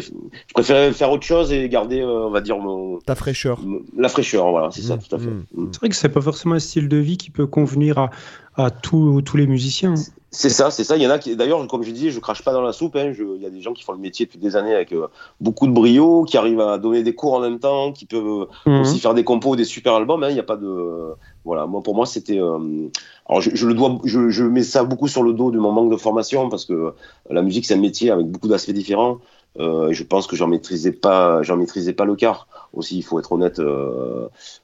[0.53, 3.59] préférais faire autre chose et garder, on va dire mon ta fraîcheur.
[3.95, 5.27] la fraîcheur, voilà, c'est ça, mmh, tout à fait.
[5.27, 5.69] Mmh, mmh.
[5.71, 8.09] C'est vrai que c'est pas forcément un style de vie qui peut convenir à,
[8.55, 9.95] à tous les musiciens.
[10.37, 10.97] C'est ça, c'est ça.
[10.97, 12.95] Il y en a qui, d'ailleurs, comme je disais, je crache pas dans la soupe.
[12.95, 13.11] Hein.
[13.17, 15.07] il y a des gens qui font le métier depuis des années avec euh,
[15.41, 18.81] beaucoup de brio, qui arrivent à donner des cours en même temps, qui peuvent mhm.
[18.81, 20.23] aussi faire des compos, des super albums.
[20.23, 20.29] Hein.
[20.29, 21.65] Il n'y a pas de, voilà.
[21.65, 22.39] Moi, pour moi, c'était.
[22.39, 22.87] Euh,
[23.27, 25.97] alors, je, le dois, je, mets ça beaucoup sur le dos de mon manque de
[25.97, 26.93] formation parce que
[27.31, 29.17] la musique, c'est un métier avec beaucoup d'aspects différents.
[29.59, 32.47] Euh, je pense que j'en maîtrisais pas, j'en maîtrisais pas le quart.
[32.73, 33.59] Aussi, il faut être honnête.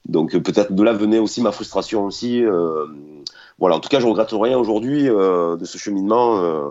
[0.07, 2.43] donc, peut-être de là venait aussi ma frustration aussi
[3.63, 6.43] voilà, en tout cas, je regrette rien aujourd'hui euh, de ce cheminement.
[6.43, 6.67] Euh,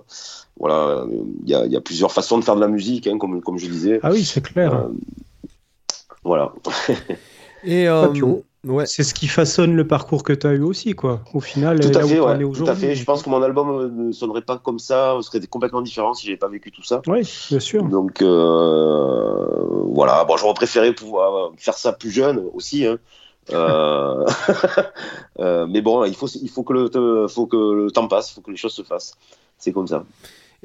[0.61, 1.07] voilà,
[1.47, 3.99] il y, a plusieurs façons de faire de la musique, hein, comme, comme je disais.
[4.03, 4.75] Ah oui, c'est clair.
[4.75, 4.89] Euh,
[6.23, 6.53] voilà.
[7.65, 8.85] Et ouais.
[8.85, 11.23] c'est ce qui façonne le parcours que tu as eu aussi, quoi.
[11.33, 12.19] Au final, tout à fait,
[12.53, 12.95] tout à fait.
[12.95, 16.37] Je pense que mon album ne sonnerait pas comme ça, serait complètement différent si j'avais
[16.37, 17.01] pas vécu tout ça.
[17.07, 17.85] Oui, bien sûr.
[17.85, 22.85] Donc voilà, bon, j'aurais préféré pouvoir faire ça plus jeune aussi.
[22.85, 22.99] Hein.
[23.51, 24.27] Euh,
[25.41, 25.67] euh...
[25.69, 28.41] mais bon, il faut, il faut que, le, faut que le temps passe, il faut
[28.41, 29.17] que les choses se fassent.
[29.59, 30.05] C'est comme ça.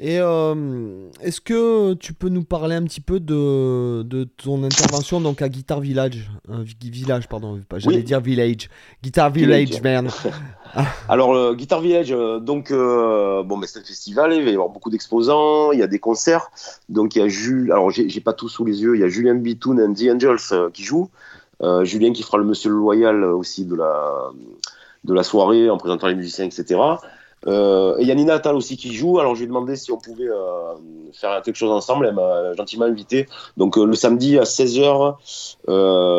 [0.00, 5.20] Et euh, est-ce que tu peux nous parler un petit peu de, de ton intervention
[5.20, 8.68] donc à Guitar Village euh, Village, pardon, j'allais dire Village.
[9.02, 10.08] Guitar Village, man.
[11.08, 15.72] Alors, Guitar Village, donc, bon, mais c'est un festival, il va y avoir beaucoup d'exposants,
[15.72, 16.52] il y a des concerts.
[16.88, 19.08] Donc, il y a Jules, alors j'ai pas tout sous les yeux, il y a
[19.08, 21.10] Julien Bitoun and The Angels qui joue.
[21.62, 24.30] Euh, Julien qui fera le Monsieur Loyal aussi de la,
[25.04, 26.80] de la soirée en présentant les musiciens, etc.
[27.46, 29.18] Euh, et il y aussi qui joue.
[29.18, 30.74] Alors je lui ai demandé si on pouvait euh,
[31.12, 32.06] faire quelque chose ensemble.
[32.06, 33.26] Elle m'a gentiment invité.
[33.56, 35.16] Donc le samedi à 16h,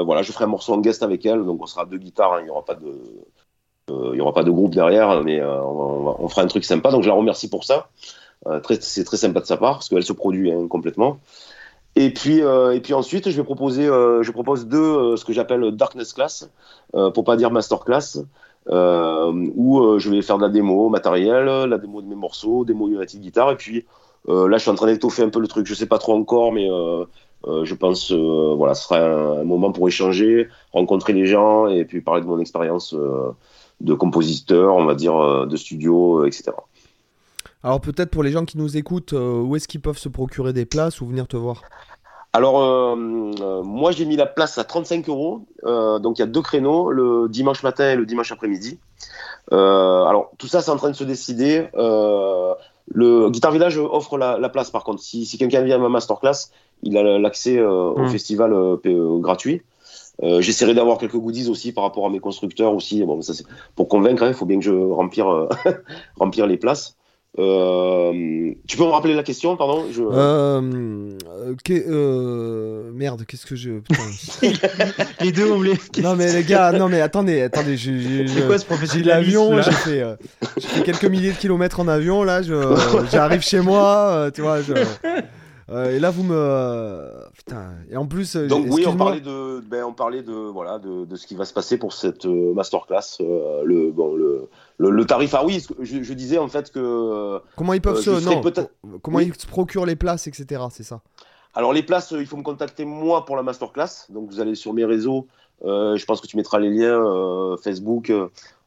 [0.05, 1.45] voilà, je ferai un morceau en guest avec elle.
[1.45, 2.33] Donc on sera deux guitares.
[2.33, 2.39] Hein.
[2.41, 4.19] Il n'y aura pas de.
[4.19, 6.91] aura pas de groupe derrière, mais on, on, fera un truc sympa.
[6.91, 7.89] Donc je la remercie pour ça.
[8.79, 11.19] c'est très sympa de sa part parce qu'elle se produit hein, complètement.
[11.95, 15.25] Et puis, euh, et puis ensuite, je vais proposer, euh, je propose deux, euh, ce
[15.25, 16.49] que j'appelle Darkness Class,
[17.13, 18.23] pour pas dire Master Class,
[18.67, 23.19] où je vais faire de la démo matériel, la démo de mes morceaux, démo United
[23.19, 23.85] Guitar, et puis
[24.27, 25.67] là, je suis en train d'étoffer un peu le truc.
[25.67, 30.47] Je sais pas trop encore, mais je pense, voilà, ce sera un, moment pour échanger,
[30.73, 32.95] rencontrer les gens et puis parler de mon expérience
[33.81, 36.51] de compositeur, on va dire, de studio, etc.
[37.63, 40.65] Alors peut-être pour les gens qui nous écoutent, où est-ce qu'ils peuvent se procurer des
[40.65, 41.61] places ou venir te voir?
[42.31, 42.95] Alors, euh,
[43.41, 45.41] euh, moi, j'ai mis la place à 35 euros.
[45.65, 48.77] Euh, donc, il y a deux créneaux, le dimanche matin et le dimanche après-midi.
[49.51, 51.67] alors, tout ça, c'est en train de se décider.
[51.73, 55.01] le Guitar Village offre la, place, par contre.
[55.01, 56.51] Si, quelqu'un vient à ma masterclass,
[56.83, 58.09] il a l'accès au mmh.
[58.09, 58.53] festival
[59.19, 59.63] gratuit.
[60.21, 63.03] J'essaierai d'avoir quelques goodies aussi par rapport à mes constructeurs aussi.
[63.03, 63.33] Bon, ça,
[63.75, 65.47] pour convaincre, hein, il faut bien que je remplir,
[66.19, 66.98] remplir les places.
[67.37, 70.01] Euh, tu peux me rappeler la question, pardon je...
[70.01, 71.15] Euh,
[71.69, 73.81] euh, merde, qu'est-ce que je.
[75.21, 75.61] les deux ont
[76.01, 77.77] Non, mais les gars, non, mais attendez, attendez.
[77.77, 78.25] J'ai
[79.03, 80.03] l'avion, j'ai fait,
[80.59, 82.41] fait, quelques milliers de kilomètres en avion, là,
[83.11, 84.61] j'arrive chez moi, tu vois.
[84.61, 84.73] Je...
[85.71, 87.09] Euh, et là, vous me.
[87.35, 87.73] Putain.
[87.89, 88.35] Et en plus.
[88.35, 91.35] Euh, Donc, oui, on parlait, de, ben, on parlait de, voilà, de, de, ce qui
[91.35, 93.19] va se passer pour cette euh, masterclass.
[93.19, 95.33] le, bon, le, le, tarif.
[95.35, 97.39] Ah oui, je, je, disais en fait que.
[97.55, 98.09] Comment ils peuvent se.
[98.09, 98.41] Non,
[99.01, 100.63] comment ils se procurent les places, etc.
[100.71, 101.01] C'est ça?
[101.53, 104.07] Alors, les places, il faut me contacter moi pour la masterclass.
[104.09, 105.27] Donc, vous allez sur mes réseaux.
[105.63, 108.11] je pense que tu mettras les liens Facebook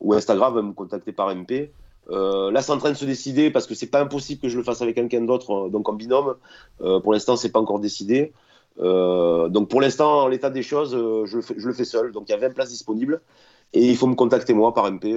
[0.00, 1.72] ou Instagram, me contacter par MP.
[2.11, 4.57] Euh, là, c'est en train de se décider parce que c'est pas impossible que je
[4.57, 6.36] le fasse avec quelqu'un d'autre, euh, donc en binôme.
[6.80, 8.32] Euh, pour l'instant, c'est pas encore décidé.
[8.78, 12.12] donc pour l'instant, l'état des choses, je le, fais, seul.
[12.12, 13.20] Donc il y a 20 places disponibles
[13.72, 15.14] et il faut me contacter moi par MP,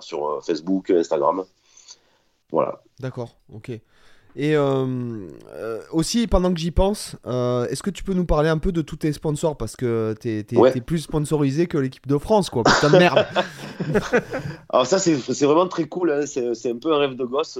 [0.00, 1.44] sur Facebook, Instagram.
[2.52, 2.82] Voilà.
[2.98, 3.80] D'accord, ok.
[4.36, 4.86] Et euh,
[5.54, 8.72] euh, aussi, pendant que j'y pense, euh, est-ce que tu peux nous parler un peu
[8.72, 9.56] de tous tes sponsors?
[9.56, 12.62] Parce que t'es es, plus sponsorisé que l'équipe de France, quoi.
[12.62, 13.26] Putain de merde
[14.68, 16.12] Alors, ça, c'est vraiment très cool.
[16.12, 16.26] Hein.
[16.26, 17.58] C'est un peu un rêve de gosse.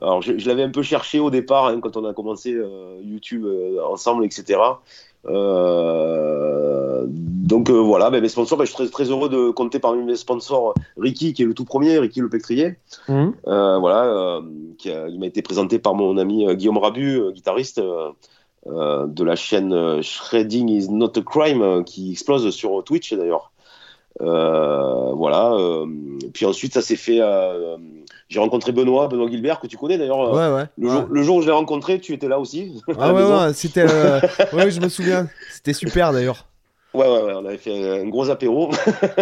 [0.00, 2.56] Alors, je, l'avais un peu cherché au départ, hein, quand on a commencé
[3.02, 3.46] YouTube
[3.84, 4.58] ensemble, etc.
[5.26, 10.02] Euh, donc euh, voilà, mes sponsors, ben, je suis très, très, heureux de compter parmi
[10.04, 12.76] mes sponsors Ricky, qui est le tout premier, Ricky Le Pectrier.
[13.08, 13.30] Mmh.
[13.46, 14.40] Euh, voilà,
[14.78, 17.80] qui il m'a été présenté par mon ami Guillaume Rabu, guitariste
[18.66, 23.52] de la chaîne Shredding is not a crime, qui explose sur Twitch d'ailleurs.
[24.18, 25.56] voilà.
[26.32, 27.20] puis ensuite, ça s'est fait
[28.32, 30.32] j'ai rencontré Benoît, Benoît Gilbert, que tu connais d'ailleurs.
[30.32, 30.64] Ouais, ouais.
[30.78, 32.82] Le, Jour, où je l'ai rencontré, tu étais là aussi.
[32.98, 33.84] Ah ouais, ouais, c'était.
[33.88, 34.20] Euh,
[34.54, 35.28] ouais, je me souviens.
[35.52, 36.46] C'était super d'ailleurs.
[36.94, 38.70] Ouais, ouais, ouais, on avait fait un gros apéro.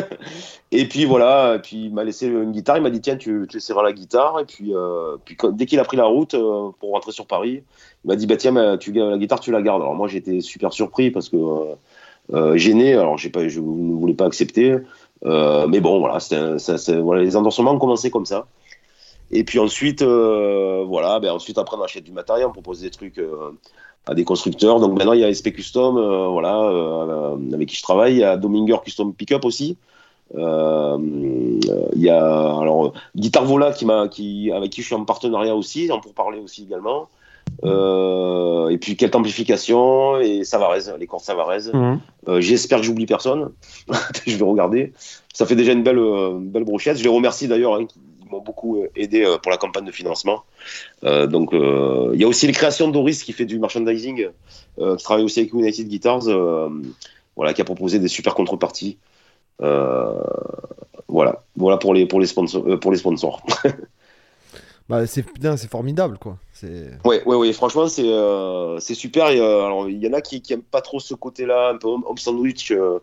[0.73, 2.77] et puis voilà, et puis il m'a laissé une guitare.
[2.77, 4.39] Il m'a dit tiens, tu, tu essaieras la guitare.
[4.41, 7.63] Et puis, euh, puis dès qu'il a pris la route euh, pour rentrer sur Paris,
[8.05, 9.83] il m'a dit bah tiens, tu, la guitare, tu la gardes.
[9.83, 11.37] Alors moi, j'étais super surpris parce que
[12.55, 12.95] gêné.
[12.95, 14.77] Alors pas, je ne voulais pas accepter.
[15.25, 16.19] mais bon, voilà,
[17.03, 18.47] voilà, les endorsements ont commencé comme ça.
[19.31, 22.91] Et puis ensuite, euh, voilà, ben ensuite après on achète du matériel, on propose des
[22.91, 23.53] trucs euh,
[24.07, 24.81] à des constructeurs.
[24.81, 28.15] Donc maintenant il y a SP Custom, euh, voilà, avec qui je travaille.
[28.15, 29.77] Il y a Dominger Custom Pickup aussi.
[30.35, 30.41] il
[31.97, 35.89] y a alors Guitar Vola qui m'a, qui avec qui je suis en partenariat aussi,
[36.03, 37.09] pour parler aussi également.
[37.63, 41.71] et puis quelques amplifications et Savarez, les cordes Savarez.
[41.73, 42.01] Mhm.
[42.41, 43.53] J'espère que j'oublie personne.
[44.27, 44.93] je vais regarder.
[45.33, 46.01] Ça fait déjà une belle,
[46.41, 46.97] belle brochette.
[46.97, 47.77] Je les remercie d'ailleurs.
[47.77, 47.87] Hein,
[48.31, 50.45] m'ont beaucoup euh, aidé euh, pour la campagne de financement.
[51.05, 54.29] Euh, donc, il y a aussi les créations Doris qui fait du merchandising,
[54.79, 56.25] qui travaille aussi avec United Guitars,
[57.37, 58.99] voilà, qui a proposé des super contreparties.
[59.59, 62.79] voilà, voilà pour les pour les sponsors.
[62.81, 63.43] pour les sponsors.
[64.91, 65.25] bah, c'est
[65.57, 66.37] c'est formidable quoi.
[67.05, 69.27] Ouais, ouais, ouais, franchement, c'est euh, c'est super.
[69.27, 71.89] Euh, alors, il y en a qui, qui aiment pas trop ce côté-là, un peu
[71.89, 72.73] homme sandwich.
[72.73, 72.99] Euh,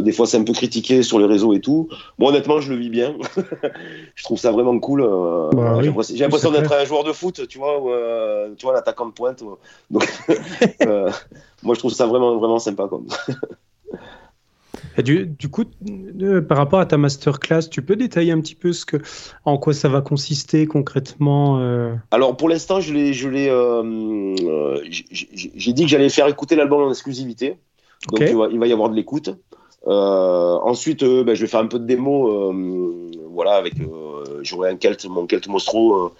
[0.00, 1.88] des fois, c'est un peu critiqué sur les réseaux et tout.
[2.18, 3.16] Moi, honnêtement, je le vis bien.
[4.14, 5.02] je trouve ça vraiment cool.
[5.52, 7.80] Bah j'ai l'impression d'être un joueur de foot, tu vois,
[8.56, 9.42] tu vois, l'attaquant de pointe.
[9.90, 10.08] Donc,
[11.62, 12.86] moi, je trouve ça vraiment, vraiment sympa.
[12.86, 13.00] Quoi.
[14.98, 15.64] Du, coup,
[16.48, 18.96] par rapport à ta masterclass, tu peux détailler un petit peu ce que,
[19.44, 23.82] en quoi ça va consister concrètement euh Alors pour l'instant, je l'ai, je l'ai, euh,
[23.82, 27.56] euh, j'ai dit que j'allais faire écouter l'album en exclusivité.
[28.10, 29.30] Donc il, va, y avoir de l'écoute.
[29.86, 32.52] ensuite, ben, je vais faire un peu de démo,
[33.32, 33.74] voilà, avec
[34.42, 36.12] j'aurai un Kelt, mon Kelt Mostro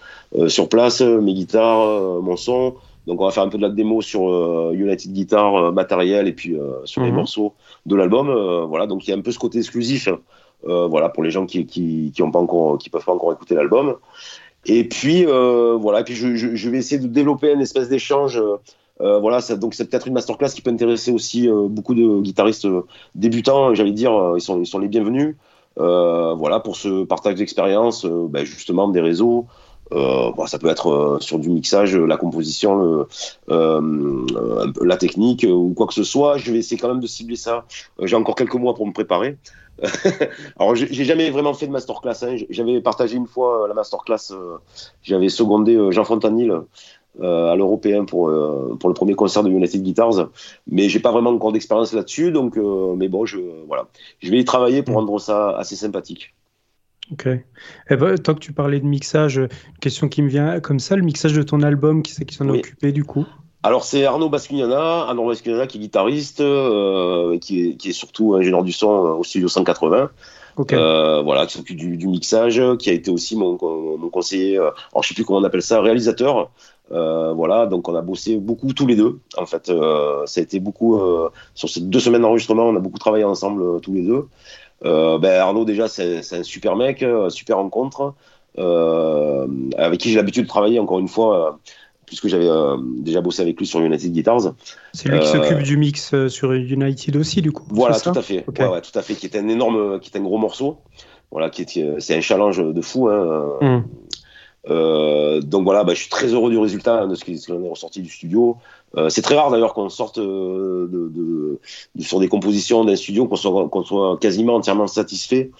[0.47, 2.75] sur place, mes guitares, mon son.
[3.07, 6.27] Donc on va faire un peu de la démo sur euh, United Guitar euh, matériel
[6.27, 7.17] et puis euh, sur les mhm.
[7.17, 7.53] morceaux
[7.85, 8.29] de l'album.
[8.67, 10.09] voilà, donc il y a un peu ce côté exclusif,
[10.63, 13.55] voilà, pour les gens qui qui, qui ont pas encore, qui peuvent pas encore écouter
[13.55, 13.95] l'album.
[14.65, 18.39] Et puis voilà, et puis je, je, vais essayer de développer une espèce d'échange.
[18.99, 22.67] voilà, ça, donc c'est peut-être une masterclass qui peut intéresser aussi beaucoup de guitaristes
[23.15, 23.73] débutants.
[23.73, 25.35] J'allais dire, ils sont ils sont les bienvenus.
[25.75, 29.47] voilà pour ce partage d'expérience, ben, justement des réseaux.
[30.47, 33.05] Ça peut être sur du mixage, la composition,
[33.47, 36.37] la technique ou quoi que ce soit.
[36.37, 37.65] Je vais essayer quand même de cibler ça.
[38.01, 39.37] J'ai encore quelques mois pour me préparer.
[40.59, 42.23] Alors, j'ai jamais vraiment fait de masterclass.
[42.23, 42.35] Hein.
[42.49, 44.33] J'avais partagé une fois la masterclass.
[45.01, 46.61] J'avais secondé Jean Fontanil
[47.19, 50.29] euh, à l'européen pour, euh, pour le premier concert de United Guitars.
[50.65, 52.31] Mais j'ai pas vraiment encore d'expérience là-dessus.
[52.31, 53.37] Donc, euh, mais bon, je,
[53.67, 53.87] voilà.
[54.19, 56.33] je vais y travailler pour rendre ça assez sympathique.
[57.11, 57.27] Ok.
[57.89, 59.49] Eh ben, tant que tu parlais de mixage, une
[59.81, 62.47] question qui me vient comme ça, le mixage de ton album, qui c'est qui s'en
[62.47, 63.25] est occupé du coup?
[63.63, 68.63] Alors c'est Arnaud Bascugnana, Arnaud Bascugnana qui est guitariste, qui, est, qui, est, surtout ingénieur
[68.63, 70.09] du son au studio 180.
[70.57, 75.13] voilà, qui s'occupe du, mixage, qui a été aussi mon, mon conseiller, alors je sais
[75.13, 76.49] plus comment on appelle ça, réalisateur
[76.91, 79.19] euh, voilà, donc on a bossé beaucoup tous les deux.
[79.37, 82.79] En fait, euh, ça a été beaucoup euh, sur ces deux semaines d'enregistrement, on a
[82.79, 84.27] beaucoup travaillé ensemble tous les deux.
[84.83, 88.13] Ben, Arnaud déjà, c'est un super mec, super rencontre,
[88.57, 91.59] avec qui j'ai l'habitude de travailler encore une fois
[92.05, 92.49] puisque j'avais
[92.97, 94.53] déjà bossé avec lui sur United Guitars.
[94.93, 97.63] C'est lui qui s'occupe du mix sur United aussi, du coup.
[97.69, 98.45] Voilà, tout à fait.
[98.59, 100.77] Ouais, tout à fait, qui est un énorme, qui est un gros morceau.
[101.31, 103.07] Voilà, qui est, c'est un challenge de fou.
[103.07, 103.83] Hein.
[104.69, 108.01] Euh, donc voilà, bah, je suis très heureux du résultat de ce qui, est ressorti
[108.01, 108.57] du studio.
[108.97, 111.59] Euh, c'est très rare d'ailleurs qu'on sorte euh, de, de,
[111.95, 115.51] de, sur des compositions d'un studio qu'on soit, qu'on soit quasiment entièrement satisfait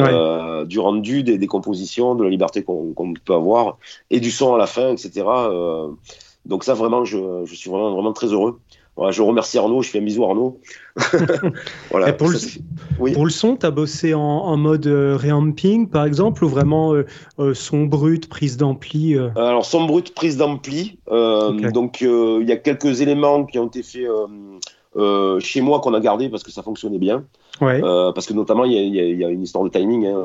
[0.00, 3.78] euh, du rendu, des, des, compositions, de la liberté qu'on peut avoir
[4.10, 5.24] et du son à la fin, etc.
[5.26, 5.88] Euh,
[6.46, 8.58] donc ça vraiment, je, je suis vraiment, vraiment très heureux
[9.10, 10.60] je remercie Arnaud, je fais un bisou Arnaud.
[11.90, 16.92] voilà, pour, le, son, tu as bossé en, mode euh, reamping par exemple ou vraiment
[16.92, 17.06] euh,
[17.38, 20.98] euh, son brut, prise d'ampli Alors son brut, prise d'ampli.
[21.08, 24.08] Donc il y a quelques éléments qui ont été faits
[25.40, 27.24] chez moi qu'on a gardé parce que ça fonctionnait bien.
[27.58, 30.06] parce que notamment il y, a une histoire de timing.
[30.06, 30.24] Hein,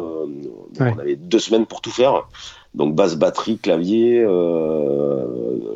[0.80, 2.28] on avait deux semaines pour tout faire.
[2.76, 5.26] Donc basse, batterie, clavier, euh,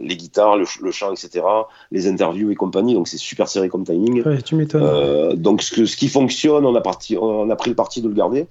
[0.02, 1.46] les guitares, le, chant, etc.
[1.92, 2.94] Les interviews et compagnie.
[2.94, 4.22] Donc c'est super serré comme timing.
[4.24, 4.84] Ouais, tu m'étonnes.
[4.84, 8.10] Euh, donc ce, ce, qui fonctionne, on a, parti, on a pris le parti de
[8.10, 8.48] le garder.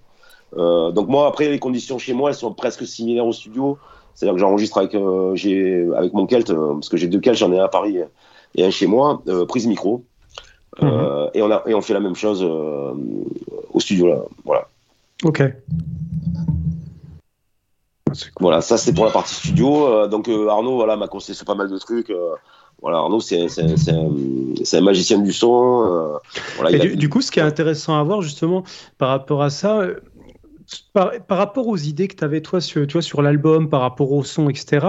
[0.57, 3.77] Euh, donc moi après les conditions chez moi elles sont presque similaires au studio.
[4.15, 7.65] C'est-à-dire que j'enregistre avec, avec mon Kelt, parce que j'ai deux Kelts, j'en ai un
[7.65, 7.99] à Paris
[8.57, 10.05] et un chez moi, prise micro.
[10.81, 11.31] Mhm.
[11.35, 14.23] et, on a, et on fait la même chose au studio là.
[14.45, 14.69] Voilà.
[15.23, 15.43] Ok.
[18.41, 19.87] Voilà, ça c'est pour la partie studio.
[19.87, 22.11] Euh, donc euh, Arnaud voilà, m'a conseillé sur pas mal de trucs.
[22.11, 22.35] Euh,
[22.81, 26.21] voilà, Arnaud, c'est un, magicien du son.
[26.59, 28.63] Voilà, du, coup, ce qui est intéressant à voir justement
[28.99, 29.85] par rapport à ça,
[30.93, 34.23] par, rapport aux idées que tu avais toi sur, toi, sur l'album, par rapport au
[34.23, 34.87] son, etc.,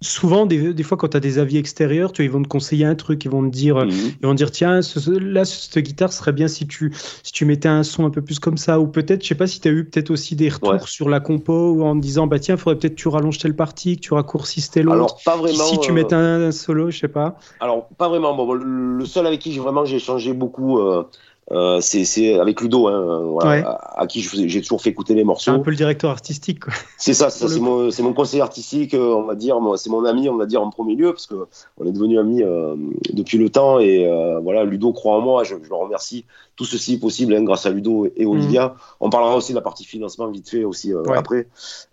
[0.00, 2.94] souvent, des, fois, quand tu as des avis extérieurs, tu, ils vont te conseiller un
[2.94, 3.90] truc, ils vont te dire, mhm.
[4.20, 6.92] ils vont dire tiens, là, cette guitare serait bien si tu,
[7.22, 8.80] si tu mettais un son un peu plus comme ça.
[8.80, 11.20] Ou peut-être, je sais pas si tu as eu peut-être aussi des retours sur la
[11.20, 13.96] compo ou en te disant bah tiens, il faudrait peut-être que tu rallonges telle partie,
[13.96, 14.94] que tu raccourcisses telle autre.
[14.94, 15.64] Alors, pas vraiment.
[15.64, 17.36] Si tu mettais euh, un, solo, je sais pas.
[17.60, 18.34] Alors, pas vraiment.
[18.34, 20.78] Bon, le seul avec qui j'ai vraiment j'ai changé beaucoup.
[20.78, 21.04] Euh,
[21.52, 25.50] euh, c'est avec Ludo, hein, voilà, à, qui j'ai toujours fait écouter les morceaux.
[25.50, 26.60] un peu le directeur artistique.
[26.96, 30.36] C'est ça, c'est mon, mon, conseiller artistique, euh, on va dire, c'est mon ami, on
[30.36, 31.46] va dire en premier lieu, parce que
[31.78, 32.76] on est devenus amis euh,
[33.12, 34.08] depuis le temps et
[34.42, 36.24] voilà, Ludo croit en moi, je, je le remercie.
[36.54, 38.68] Tout ceci est possible hein, grâce à Ludo et Olivia.
[38.68, 38.74] Mhm.
[39.00, 41.48] On parlera aussi de la partie financement vite fait aussi après.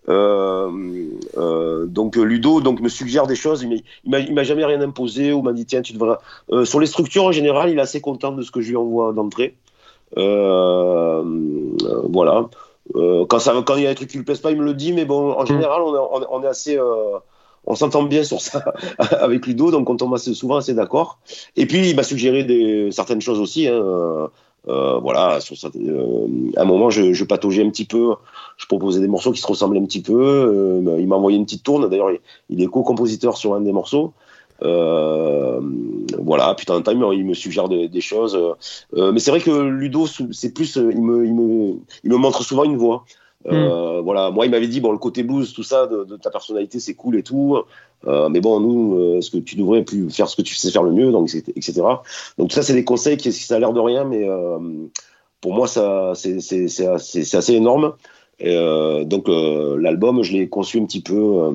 [0.07, 5.65] Donc Ludo donc me suggère des choses, il m'a jamais rien imposé ou m'a dit
[5.65, 6.17] tiens tu devrais.
[6.65, 9.13] sur les structures en général, il est assez content de ce que je lui envoie
[9.13, 9.55] d'entrée.
[10.15, 11.23] Euh,
[12.09, 12.49] voilà.
[12.95, 14.63] Euh, quand, ça, quand il y a des trucs qui lui plaisent pas, il me
[14.63, 15.47] le dit, mais bon, en mm.
[15.47, 17.17] général, on, on est assez euh,
[17.65, 18.63] on s'entend bien sur ça
[18.97, 21.19] avec Ludo, donc on tombe assez, souvent assez d'accord.
[21.57, 23.67] Et puis il m'a suggéré des, certaines choses aussi.
[23.67, 24.29] Hein,
[24.67, 28.15] voilà, sur, à un moment je, je, pataugeais un petit peu,
[28.57, 30.81] je proposais des morceaux qui se ressemblaient un petit peu.
[30.99, 31.89] il m'a envoyé une petite tourne.
[31.89, 32.11] D'ailleurs,
[32.49, 34.13] il, est co-compositeur sur un des morceaux.
[34.63, 35.59] Euh,
[36.17, 38.37] voilà, putain, en temps, il me suggère des, choses.
[38.95, 42.43] Euh, mais c'est vrai que Ludo, c'est plus, il me, il, me, il me montre
[42.43, 43.05] souvent une voix.
[43.45, 44.03] Euh, hmm.
[44.03, 46.95] Voilà, moi il m'avait dit bon le côté blues, tout ça de, ta personnalité c'est
[46.95, 47.57] cool et tout,
[48.05, 50.91] mais bon nous, ce que tu devrais plus faire ce que tu sais faire le
[50.91, 51.81] mieux, donc etc.
[52.37, 54.27] Donc ça c'est des conseils qui ça a l'air de rien, mais
[55.39, 57.93] pour moi ça c'est assez, assez énorme.
[58.39, 61.51] Et, euh, donc euh, l'album, je l'ai conçu un petit peu euh,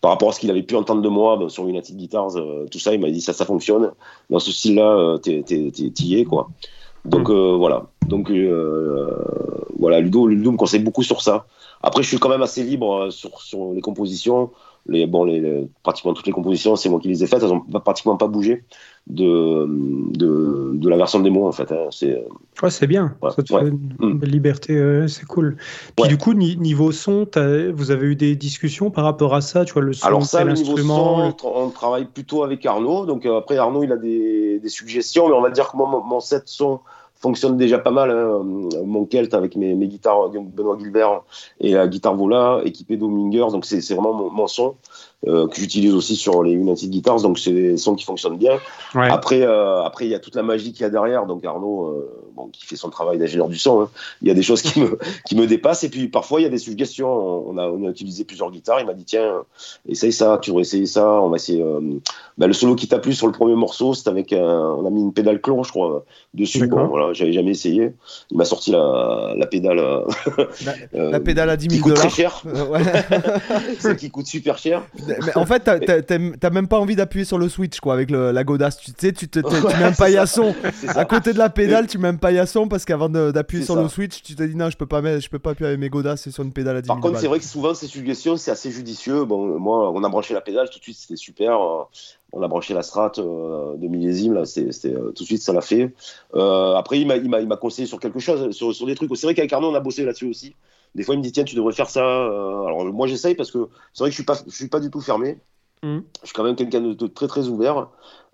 [0.00, 2.34] par rapport à ce qu'il avait pu entendre de moi ben, sur United Guitars,
[2.70, 2.94] tout ça.
[2.94, 3.90] Il m'a dit ça, ça fonctionne.
[4.30, 6.48] Dans ce style-là, t'es y es quoi.
[7.04, 7.56] Donc mm.
[7.56, 7.86] voilà.
[8.06, 8.30] Donc
[9.84, 11.46] voilà, Ludo, Ludo me conseille beaucoup sur ça.
[11.82, 14.50] Après, je suis quand même assez libre sur, sur les compositions.
[14.86, 17.42] les, bon, les, pratiquement toutes les compositions, c'est moi qui les ai faites.
[17.42, 18.64] Elles n'ont pratiquement pas bougé
[19.06, 21.70] de, de, de, la version démo en fait.
[21.70, 21.88] Hein.
[21.90, 22.24] C'est
[22.62, 23.14] ouais, c'est bien.
[23.22, 24.18] ça te fait une mm.
[24.18, 25.58] belle liberté, c'est cool.
[25.94, 27.26] Puis du coup, niveau son,
[27.74, 30.42] vous avez eu des discussions par rapport à ça, tu vois, le son, Alors ça,
[30.42, 33.04] le niveau son, on travaille plutôt avec Arnaud.
[33.04, 35.86] Donc euh, après, Arnaud, il a des, des, suggestions, mais on va dire que moi,
[35.86, 36.80] mon, mon set son
[37.16, 38.10] fonctionne déjà pas mal.
[38.10, 38.42] Hein.
[38.84, 41.22] Mon Kelt avec mes, guitares Benoît Gilbert
[41.60, 44.76] et la guitare Vola équipée d'Omingers, donc c'est vraiment mon son.
[45.26, 48.58] Euh, que j'utilise aussi sur les United Guitars, donc c'est des sons qui fonctionnent bien.
[48.94, 51.86] Après, euh, après il y a toute la magie qu'il y a derrière, donc Arnaud,
[51.86, 53.90] euh, bon, qui fait son travail d'ingénieur du son, hein.
[54.20, 56.46] il y a des choses qui me, qui me dépassent, et puis parfois il y
[56.46, 57.08] a des suggestions.
[57.08, 59.44] On a, on a utilisé plusieurs guitares, il m'a dit tiens,
[59.88, 61.64] essaye ça, tu devrais essayer ça, on va essayer.
[62.36, 65.00] Bah, le solo qui t'a plu sur le premier morceau, c'est avec on a mis
[65.00, 66.04] une pédale clon, je crois,
[66.34, 66.66] dessus.
[66.66, 67.92] Bon, voilà, j'avais jamais essayé.
[68.30, 69.80] Il m'a sorti la, la pédale.
[70.92, 72.42] la, pédale à 10 000 qui coûte très cher.
[72.44, 73.96] ouais.
[73.96, 77.80] qui coûte super cher mais en fait, t'as même pas envie d'appuyer sur le switch,
[77.80, 78.78] quoi, avec la godasse.
[78.78, 80.54] Tu sais, tu, te, tu mets un paillasson.
[80.88, 84.22] À côté de la pédale, tu mets un paillasson parce qu'avant d'appuyer sur le switch,
[84.22, 86.28] tu te dis non, je peux pas, mettre, je peux pas appuyer avec mes godasses
[86.28, 88.70] sur une pédale à 10 Par contre, c'est vrai que souvent, ces suggestions, c'est assez
[88.70, 89.24] judicieux.
[89.24, 91.58] Bon, moi, on a branché la pédale, tout de suite, c'était super
[92.34, 95.60] on a branché la strat euh, de millésime, là, euh, tout de suite, ça l'a
[95.60, 95.94] fait.
[96.34, 99.10] Euh, après, il m'a, il, m'a, conseillé sur quelque chose, sur, sur des trucs.
[99.16, 100.54] C'est vrai qu'avec Arnaud, on a bossé là-dessus aussi.
[100.94, 102.04] Des fois, il me dit tiens, tu devrais faire ça.
[102.04, 104.80] Euh, alors moi, j'essaye parce que c'est vrai que je suis pas, je suis pas
[104.80, 105.38] du tout fermé.
[105.82, 105.98] Mmh.
[106.22, 107.88] Je suis quand même quelqu'un de, très très ouvert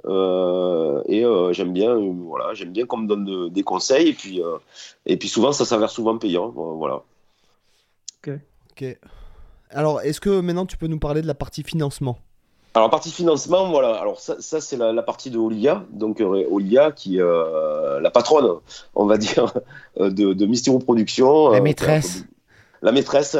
[0.06, 4.40] euh, et euh, j'aime bien, voilà, j'aime bien qu'on me donne des conseils et puis
[5.04, 7.02] et puis souvent ça s'avère souvent payant, voilà.
[8.22, 8.34] Ok.
[8.70, 8.98] Ok.
[9.70, 12.18] Alors, est-ce que maintenant tu peux nous parler de la partie financement?
[12.74, 13.94] Alors, partie financement, voilà.
[13.94, 15.84] Alors, ça, ça c'est la, partie de Olivia.
[15.90, 18.60] Donc, Olivia, qui la patronne,
[18.94, 19.52] on va dire,
[19.98, 21.50] de, de Mysterio Productions.
[21.50, 22.24] La maîtresse
[22.82, 23.36] la maîtresse,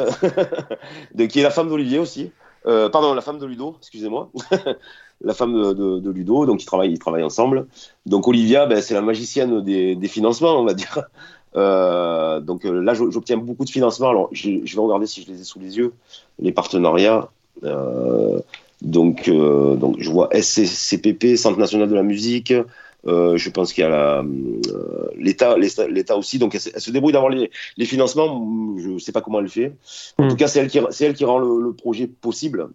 [1.14, 2.30] de, qui est la femme d'Olivier aussi.
[2.66, 4.30] Euh, pardon, la femme de Ludo, excusez-moi.
[5.22, 7.66] la femme de, Ludo, donc ils travaillent, ils travaillent ensemble.
[8.07, 11.01] Donc Olivia, ben, c'est la magicienne des, financements, on va dire.
[11.57, 14.11] Euh, donc euh, là, j'obtiens beaucoup de financements.
[14.11, 15.93] Alors, je, vais regarder si je les ai sous les yeux,
[16.38, 17.28] les partenariats.
[18.82, 22.55] donc, donc, je vois SCPP, Centre national de la musique,
[23.07, 26.38] euh, je pense qu'il y a euh, l'État, l'État aussi.
[26.38, 27.51] Donc, elle, se débrouille d'avoir les,
[27.84, 28.46] financements.
[28.78, 29.72] Je ne sais pas comment elle fait.
[30.18, 30.28] En hmm.
[30.28, 32.68] tout cas, c'est elle qui, c'est elle qui rend le, projet possible.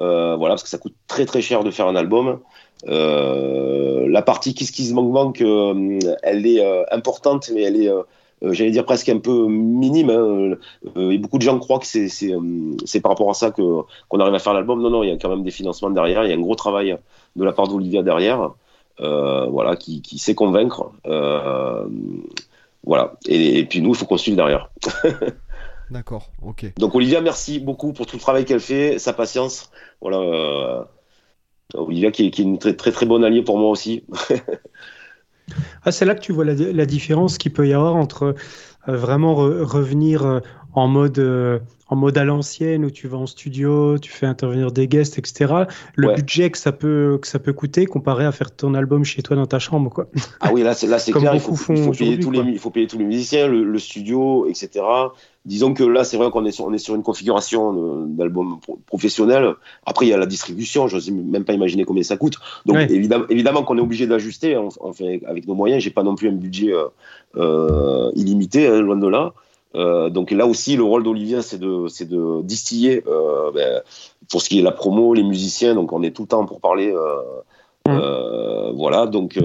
[0.00, 2.40] Euh, voilà, parce que ça coûte très très cher de faire un album.
[2.86, 5.40] la partie Kiss Kiss Manque Manque,
[6.22, 7.90] elle est importante, mais elle est,
[8.42, 10.10] j'allais dire presque un peu minime.
[10.10, 10.56] Hein.
[10.96, 12.32] et beaucoup de gens croient que c'est, c'est,
[12.84, 13.62] c'est par rapport à ça que,
[14.08, 14.80] qu'on arrive à faire l'album.
[14.82, 16.24] Non, non, il y a quand même des financements derrière.
[16.24, 16.96] Il y a un gros travail
[17.36, 18.52] de la part d'Olivia derrière.
[19.00, 20.92] Euh, voilà, qui, sait convaincre.
[21.06, 21.86] Euh,
[22.84, 23.14] voilà.
[23.26, 24.70] Et, puis nous, il faut qu'on suive derrière.
[25.90, 26.72] D'accord, ok.
[26.78, 29.70] Donc Olivia, merci beaucoup pour tout le travail qu'elle fait, sa patience.
[30.00, 30.18] Voilà.
[30.18, 30.84] Euh,
[31.74, 34.04] Olivia qui est, une très, très très bonne alliée pour moi aussi.
[35.84, 38.34] ah, c'est là que tu vois la, différence qu'il peut y avoir entre
[38.86, 40.40] vraiment revenir
[40.74, 41.18] en mode
[41.90, 45.64] en mode à l'ancienne où tu vas en studio, tu fais intervenir des guests, etc.
[45.96, 49.22] Le budget que ça peut que ça peut coûter comparé à faire ton album chez
[49.22, 50.06] toi dans ta chambre, quoi.
[50.40, 51.34] Ah oui, là c'est là c'est clair.
[51.34, 51.56] Il faut,
[51.92, 54.84] payer tous les il faut payer tous les musiciens, le, studio, etc.
[55.44, 59.54] Disons que là c'est vrai qu'on est sur on est sur une configuration d'album professionnel.
[59.84, 62.36] Après il y a la distribution, je sais même pas imaginer combien ça coûte.
[62.66, 64.56] Donc évidemment évidemment qu'on est obligé d'ajuster.
[64.56, 65.82] On, fait avec nos moyens.
[65.82, 66.84] J'ai pas non plus un budget euh,
[67.36, 69.32] euh, illimité, hein, loin de là.
[69.74, 73.82] Euh, donc là aussi, le rôle d'Olivia, c'est de, c'est de distiller euh, ben,
[74.30, 75.74] pour ce qui est la promo, les musiciens.
[75.74, 76.92] Donc on est tout le temps pour parler.
[76.92, 78.76] Euh, mmh.
[78.76, 79.06] voilà.
[79.06, 79.38] Donc,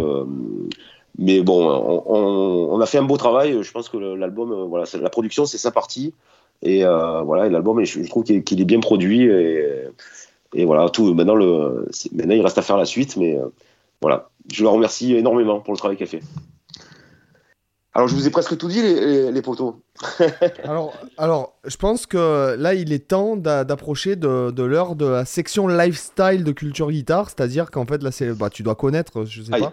[1.17, 1.69] mais bon,
[2.05, 3.61] on, on, a fait un beau travail.
[3.61, 6.13] Je pense que l'album, voilà, la production, c'est sa partie.
[6.61, 9.23] Et voilà, l'album, je, trouve qu'il est, bien produit.
[9.23, 9.63] Et,
[10.53, 11.13] et, voilà, tout.
[11.13, 13.15] Maintenant, le, maintenant, il reste à faire la suite.
[13.17, 13.37] Mais
[14.01, 16.21] voilà, je la remercie énormément pour le travail qu'elle fait.
[17.95, 19.81] Alors, je vous ai presque tout dit, les, poteaux.
[20.65, 25.69] alors, alors, je pense que là, il est temps d'approcher de, l'heure de la section
[25.69, 27.29] lifestyle de Culture Guitare.
[27.29, 29.71] C'est-à-dire qu'en fait, là, bah, tu dois connaître, je sais pas.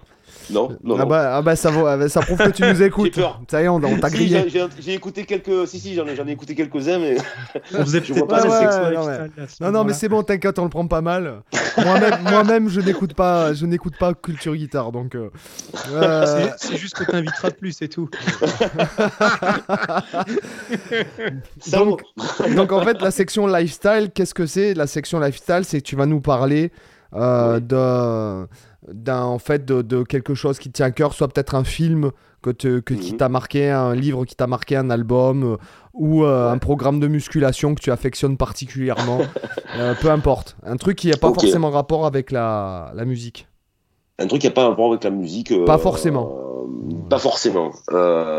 [0.52, 1.70] Non, non, ah Bah, ah bah ça,
[2.08, 3.18] ça prouve que tu nous écoutes.
[3.50, 4.44] Ça y est, on, t'a grillé.
[4.48, 5.66] J'ai écouté quelques.
[5.66, 7.16] Si, si, j'en ai, ai, écouté quelques-uns, mais.
[7.74, 9.06] On faisait vois pas non,
[9.60, 11.42] non, non, mais c'est bon, t'inquiète, on le prend pas mal.
[11.78, 15.14] Moi-même, moi-même je n'écoute pas, je n'écoute pas culture guitare, donc.
[15.14, 15.30] Euh,
[15.92, 18.08] euh, c'est juste que t'inviteras plus, c'est tout.
[21.72, 22.02] donc,
[22.54, 24.74] donc, en fait, la section lifestyle, qu'est-ce que c'est?
[24.74, 26.72] La section lifestyle, c'est que tu vas nous parler
[27.14, 28.46] euh, de
[28.88, 32.10] d'un en fait de, quelque chose qui te tient à cœur, soit peut-être un film
[32.42, 33.18] que, te, que qui mhm.
[33.18, 35.56] t'a marqué, un livre qui t'a marqué, un album euh,
[35.94, 39.20] ou euh, un programme de musculation que tu affectionnes particulièrement,
[39.78, 43.46] euh, peu importe, un truc qui n'a pas forcément rapport avec la, la, musique.
[44.18, 45.52] Un truc qui n'a pas rapport avec la musique.
[45.64, 46.66] pas forcément.
[47.08, 47.70] pas forcément.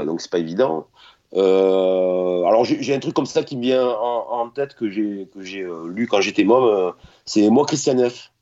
[0.06, 0.88] donc c'est pas évident.
[1.34, 5.66] alors j'ai un truc comme ça qui me vient en, tête que j'ai que j'ai
[5.88, 6.92] lu quand j'étais môme.
[7.26, 8.33] c'est moi Christian F.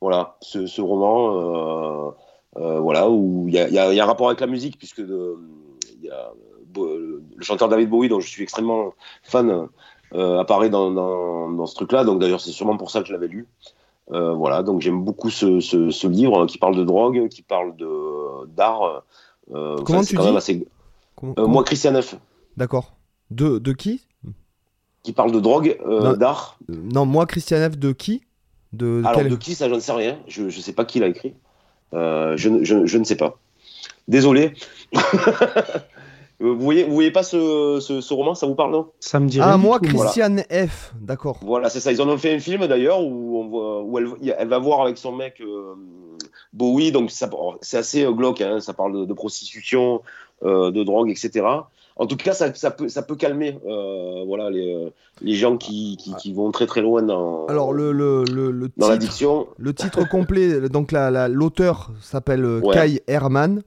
[0.00, 2.10] Voilà, ce, roman, euh,
[2.58, 5.36] euh, voilà, où il y, a, un rapport avec la musique, puisque le
[7.40, 8.94] chanteur David Bowie, dont je suis extrêmement
[9.24, 9.68] fan,
[10.14, 12.04] euh, apparaît dans, ce truc-là.
[12.04, 13.48] Donc d'ailleurs, c'est sûrement pour ça que je l'avais lu.
[14.08, 19.02] voilà, donc j'aime beaucoup ce, livre qui parle de drogue, qui parle de d'art.
[19.50, 20.66] Comment tu dis
[21.36, 22.14] Moi, Christian F.
[22.56, 22.92] D'accord.
[23.32, 24.06] De, de qui?
[25.02, 25.76] Qui parle de drogue,
[26.16, 26.56] d'art.
[26.68, 27.76] Non, moi, Christian F.
[27.76, 28.22] De qui?
[28.72, 30.18] De, Alors, de qui ça, je ne sais rien.
[30.26, 31.34] Je ne sais pas qui l'a écrit.
[31.94, 33.38] Euh, je, je, je, ne sais pas.
[34.08, 34.52] Désolé.
[36.40, 38.88] vous voyez, vous voyez pas ce, ce, roman Ça vous parle, non?
[39.00, 40.92] Ça me dit Ah, moi, Christiane F.
[41.00, 41.38] D'accord.
[41.42, 41.92] Voilà, c'est ça.
[41.92, 44.82] Ils en ont fait un film d'ailleurs où, on voit, où elle, elle, va voir
[44.82, 45.74] avec son mec euh,
[46.52, 46.92] Bowie.
[46.92, 48.42] Donc, c'est assez euh, glauque.
[48.42, 50.02] Hein, ça parle de, prostitution,
[50.42, 51.46] de drogue, etc
[51.98, 54.90] en tout cas, ça, ça, peut, ça peut calmer euh, voilà, les, euh,
[55.20, 58.88] les gens qui, qui, qui, vont très très loin dans, Alors, le, le, le, dans
[58.88, 59.48] l'addiction.
[59.58, 63.62] Le titre complet, donc l'auteur s'appelle euh, Kai Herman.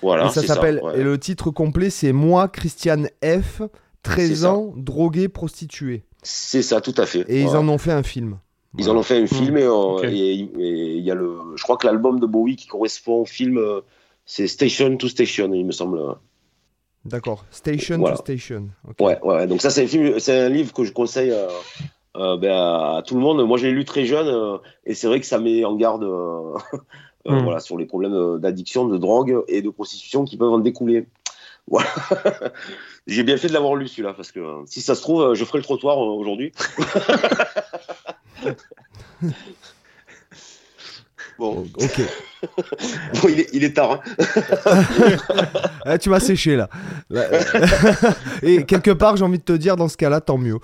[0.00, 3.62] Voilà, et ça s'appelle et le titre complet c'est Moi Christiane F
[4.04, 6.04] 13 ans drogué prostitué.
[6.22, 7.24] C'est ça tout à fait.
[7.28, 8.38] Et ils en ont fait un film.
[8.78, 12.20] Ils en ont fait un film et il y a le je crois que l'album
[12.20, 13.60] de Bowie qui correspond au film
[14.24, 16.00] c'est Station to Station il me semble.
[17.08, 17.44] D'accord.
[17.50, 18.68] Station to Station.
[19.00, 19.46] Ouais, ouais.
[19.46, 21.48] Donc ça, c'est un film, c'est un livre que je conseille euh,
[22.16, 23.44] euh, ben, à tout le monde.
[23.46, 26.04] Moi, j'ai lu très jeune euh, et c'est vrai que ça met en garde,
[27.26, 27.42] hmm.
[27.42, 31.06] voilà, sur les problèmes d'addiction, de drogue et de prostitution qui peuvent en découler.
[31.70, 31.90] Voilà.
[33.06, 35.58] j'ai bien fait de l'avoir lu celui-là parce que si ça se trouve, je ferai
[35.58, 36.50] le trottoir aujourd'hui.
[41.38, 41.64] Bon.
[41.76, 42.00] Ok.
[43.22, 43.92] bon, il est, tard.
[43.92, 44.00] Hein.
[45.84, 46.68] Ah, tu m'as séché là.
[48.42, 50.58] Et quelque part, j'ai envie de te dire, dans ce cas-là, tant mieux.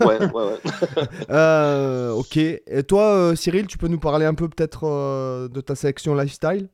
[0.00, 0.58] ouais, ouais, ouais.
[1.30, 2.36] Euh, ok.
[2.36, 6.14] Et toi, euh, Cyril, tu peux nous parler un peu peut-être euh, de ta sélection
[6.14, 6.68] lifestyle?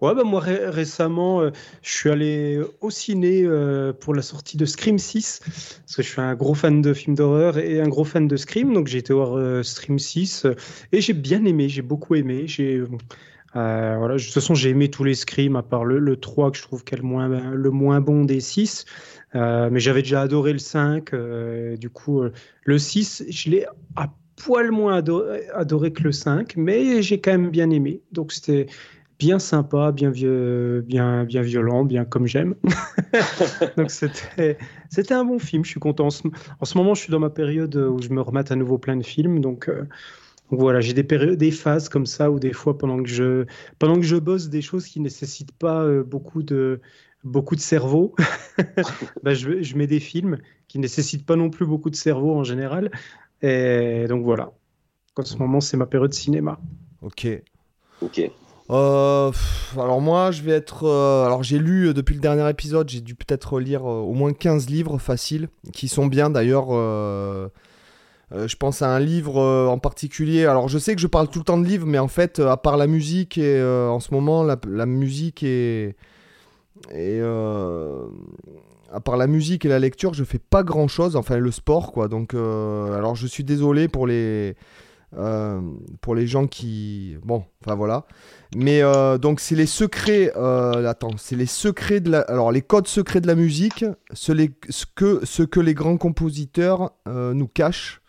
[0.00, 1.50] Ouais, bah moi récemment, euh,
[1.82, 6.08] je suis allé au ciné euh, pour la sortie de Scream 6, parce que je
[6.08, 8.98] suis un gros fan de films d'horreur et un gros fan de Scream, donc j'ai
[8.98, 10.46] été voir euh, Scream 6
[10.92, 12.46] et j'ai bien aimé, j'ai beaucoup aimé.
[12.46, 12.80] J'ai
[13.54, 16.58] voilà, de toute façon, j'ai aimé tous les Scream à part le, le 3 que
[16.58, 18.84] je trouve qu'est moins, le moins bon des 6.
[19.34, 21.10] mais j'avais déjà adoré le 5.
[21.76, 22.22] du coup,
[22.62, 27.32] le 6, je l'ai à poil moins adoré, adoré, que le 5, mais j'ai quand
[27.32, 28.00] même bien aimé.
[28.12, 28.66] Donc c'était
[29.18, 32.54] bien sympa, bien, vieux, bien, bien violent, bien comme j'aime.
[33.76, 34.58] Donc c'était,
[34.90, 36.06] c'était un bon film, je suis content.
[36.06, 36.10] En
[36.64, 39.02] ce, moment, je suis dans ma période où je me remette à nouveau plein de
[39.02, 39.40] films.
[39.40, 39.84] Donc, euh,
[40.50, 43.44] voilà, j'ai des, périodes, des phases comme ça où des fois, pendant que je,
[43.78, 46.80] pendant que je bosse des choses qui ne nécessitent pas euh, beaucoup, de,
[47.24, 48.14] beaucoup de cerveau,
[49.22, 50.38] bah, je, je mets des films
[50.68, 52.92] qui ne nécessitent pas non plus beaucoup de cerveau en général.
[53.42, 54.52] Et donc voilà,
[55.16, 56.60] en ce moment, c'est ma période cinéma.
[57.02, 57.26] Ok.
[58.00, 58.30] Ok.
[58.70, 59.32] Euh,
[59.74, 60.84] alors moi, je vais être...
[60.84, 64.32] Euh, alors j'ai lu euh, depuis le dernier épisode, j'ai dû peut-être lire au moins
[64.32, 66.68] 15 livres faciles, qui sont bien d'ailleurs.
[68.30, 70.44] je pense à un livre en particulier.
[70.44, 72.56] Alors je sais que je parle tout le temps de livres, mais en fait, à
[72.56, 75.96] part la musique, et en ce moment, la, musique et...
[76.94, 77.20] et
[78.90, 81.92] à part la musique et la lecture, je fais pas grand chose, enfin le sport
[81.92, 82.08] quoi.
[82.08, 84.56] Donc, alors je suis désolé pour les,
[85.16, 85.60] euh,
[86.02, 87.16] pour les gens qui.
[87.24, 88.04] Bon, enfin voilà.
[88.54, 90.32] Mais euh, donc, c'est les secrets.
[90.36, 92.20] Euh, attends, c'est les secrets de la.
[92.20, 94.50] Alors, les codes secrets de la musique, ce, les...
[94.68, 95.20] ce, que...
[95.24, 98.02] ce que les grands compositeurs nous cachent,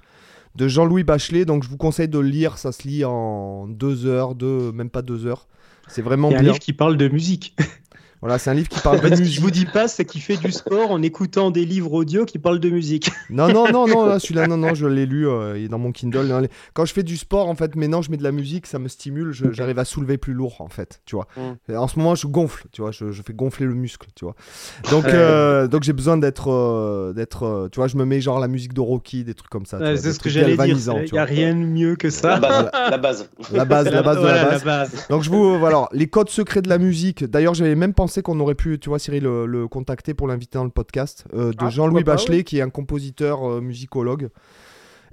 [0.55, 1.45] de Jean-Louis Bachelet.
[1.45, 2.57] Donc, je vous conseille de le lire.
[2.57, 4.71] Ça se lit en deux heures, deux...
[4.73, 5.47] même pas deux heures.
[5.87, 6.39] C'est vraiment bien.
[6.39, 7.55] un livre qui parle de musique.
[8.21, 9.33] Voilà, c'est un livre qui parle de musique.
[9.35, 12.37] je vous dis pas, c'est qu'il fait du sport en écoutant des livres audio qui
[12.37, 13.09] parlent de musique.
[13.29, 15.93] non, non, non, non, celui-là, non, non, je l'ai lu, euh, il est dans mon
[15.93, 16.49] Kindle.
[16.73, 18.89] Quand je fais du sport, en fait, maintenant, je mets de la musique, ça me
[18.89, 21.27] stimule, j'arrive à soulever plus lourd, en fait, tu vois.
[21.37, 21.75] Mm.
[21.75, 24.35] En ce moment, je gonfle, tu vois, je, fais gonfler le muscle, tu vois.
[24.91, 28.47] Donc, euh, donc j'ai besoin d'être, euh, d'être, tu vois, je me mets genre la
[28.47, 29.95] musique de Rocky, des trucs comme ça.
[29.95, 30.77] c'est ce que j'allais dire.
[31.05, 32.39] Il n'y a rien de mieux que ça.
[32.39, 33.29] La base, la base.
[33.53, 35.07] La base, la base de la base.
[35.09, 37.23] Donc, je vous, voilà, les codes secrets de la musique.
[37.23, 40.63] D'ailleurs, j'avais même pensé qu'on aurait pu, tu vois, Cyril, le, contacter pour l'inviter dans
[40.63, 44.29] le podcast, euh, de ah, Jean-Louis Bachelet, qui est un compositeur euh, musicologue.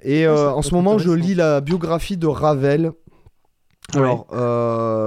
[0.01, 2.91] Et ah, euh, en ce moment, je lis la biographie de Ravel.
[3.93, 4.27] Alors,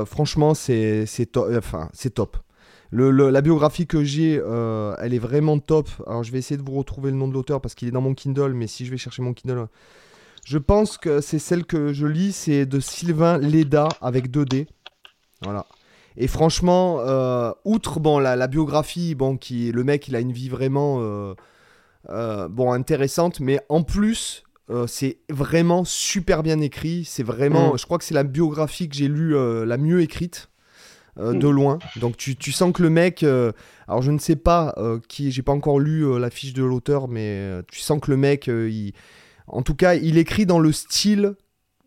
[0.07, 2.37] franchement, c'est enfin, top.
[2.93, 5.89] Le, la biographie que j'ai, elle est vraiment top.
[6.07, 8.01] Alors, je vais essayer de vous retrouver le nom de l'auteur parce qu'il est dans
[8.01, 9.67] mon Kindle, mais si je vais chercher mon Kindle,
[10.45, 14.67] je pense que c'est celle que je lis, c'est de Sylvain Leda avec 2D.
[15.43, 15.67] Voilà.
[16.23, 20.51] Et franchement, euh, outre bon, la, biographie, bon, qui, le mec, il a une vie
[20.51, 21.33] vraiment euh,
[22.11, 24.45] euh, bon, intéressante, mais en plus,
[24.87, 27.07] c'est vraiment super bien écrit.
[27.07, 27.79] C'est vraiment, mm.
[27.79, 30.51] je crois que c'est la biographie que j'ai lue la mieux écrite.
[31.17, 31.51] de mm.
[31.51, 31.79] loin.
[31.97, 34.75] Donc tu, tu, sens que le mec, alors je ne sais pas
[35.09, 38.47] qui, j'ai pas encore lu la fiche de l'auteur, mais tu sens que le mec,
[38.47, 38.93] il,
[39.47, 41.35] en tout cas, il écrit dans le style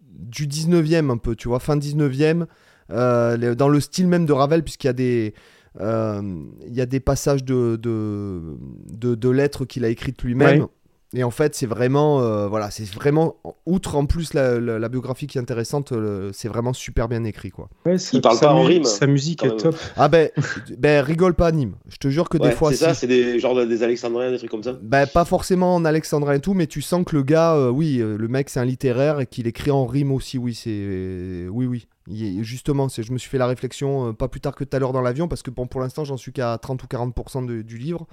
[0.01, 2.47] du 19e un peu, tu vois, fin 19e,
[2.91, 5.33] euh, dans le style même de Ravel, puisqu'il y a des...
[5.81, 6.21] Euh,
[6.67, 10.67] il y a des passages de, de, lettres qu'il a écrites lui-même.
[11.15, 13.35] Et en fait, c'est vraiment, euh, voilà, c'est vraiment,
[13.67, 17.69] outre en plus la, biographie qui est intéressante, euh, c'est vraiment super bien écrit, quoi.
[17.85, 18.83] il parle pas en rime.
[18.83, 19.75] Sa musique est top.
[19.95, 20.29] Ah ben,
[20.77, 21.75] ben, rigole pas, Nîmes.
[21.87, 22.71] Je te jure que des fois.
[22.71, 24.75] C'est ça, c'est des genre des alexandriens, des trucs comme ça.
[24.81, 27.97] Ben, pas forcément en alexandrin et tout, mais tu sens que le gars, euh, oui,
[27.97, 31.87] le mec, c'est un littéraire et qu'il écrit en rime aussi, oui, c'est, oui, oui.
[32.07, 35.01] Justement, je me suis fait la réflexion pas plus tard que tout à l'heure dans
[35.01, 38.07] l'avion, parce que bon, pour l'instant, j'en suis qu'à 30 ou 40% du livre.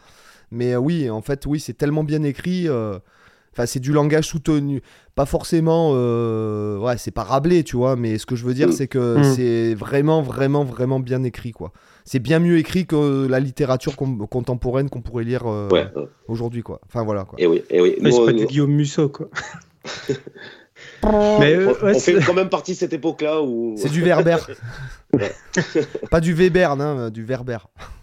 [0.50, 2.68] Mais euh, oui, en fait, oui, c'est tellement bien écrit.
[2.68, 2.98] Euh,
[3.52, 4.82] enfin, c'est du langage soutenu.
[5.14, 5.92] Pas forcément.
[5.94, 7.96] Euh, ouais, c'est pas rablé, tu vois.
[7.96, 8.72] Mais ce que je veux dire, mm.
[8.72, 9.34] c'est que mm.
[9.34, 11.72] c'est vraiment, vraiment, vraiment bien écrit, quoi.
[12.04, 15.44] C'est bien mieux écrit que la littérature contemporaine qu'on pourrait lire
[16.26, 16.80] aujourd'hui, quoi.
[16.86, 17.40] Enfin, voilà, quoi.
[17.40, 17.96] Et oui, et oui.
[18.02, 19.28] c'est pas du Guillaume Musso, quoi.
[21.02, 23.74] Mais on, fait quand même partie de cette époque-là où.
[23.76, 24.36] C'est du Verber.
[26.10, 27.58] pas du Weber, non, du Verber.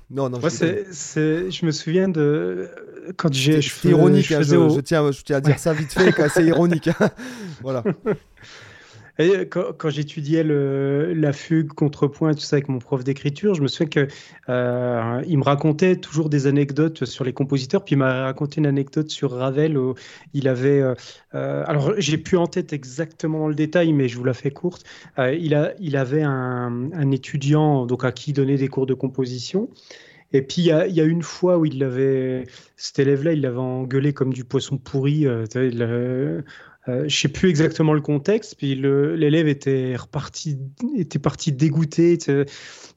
[0.09, 0.39] Non, non.
[0.39, 0.85] Moi, c'est,
[1.51, 2.69] je me souviens de
[3.17, 3.61] quand j'ai.
[3.61, 4.31] C'est ironique.
[4.31, 6.87] Hein, je, tiens, je tiens à dire ça vite fait, c'est ironique.
[6.87, 7.09] Hein.
[7.61, 7.83] voilà.
[9.19, 13.87] Et quand, j'étudiais la fugue, contrepoint, tout ça avec mon prof d'écriture, je me souviens
[13.87, 14.07] que
[14.49, 17.83] euh, me racontait toujours des anecdotes sur les compositeurs.
[17.83, 19.77] Puis il m'a raconté une anecdote sur Ravel
[20.33, 20.81] il avait.
[20.81, 20.93] Euh,
[21.35, 24.83] euh, alors j'ai plus en tête exactement le détail, mais je vous la fais courte.
[25.17, 25.55] il,
[25.95, 29.69] avait un, étudiant à qui il donnait des cours de composition.
[30.33, 31.65] Et puis, il y, a, une fois où
[32.75, 35.25] cet élève-là, il l'avait engueulé comme du poisson pourri.
[35.25, 35.45] Euh,
[36.87, 38.55] euh, je sais plus exactement le contexte.
[38.55, 40.57] Puis l'élève était reparti,
[40.97, 42.17] était parti dégoûté.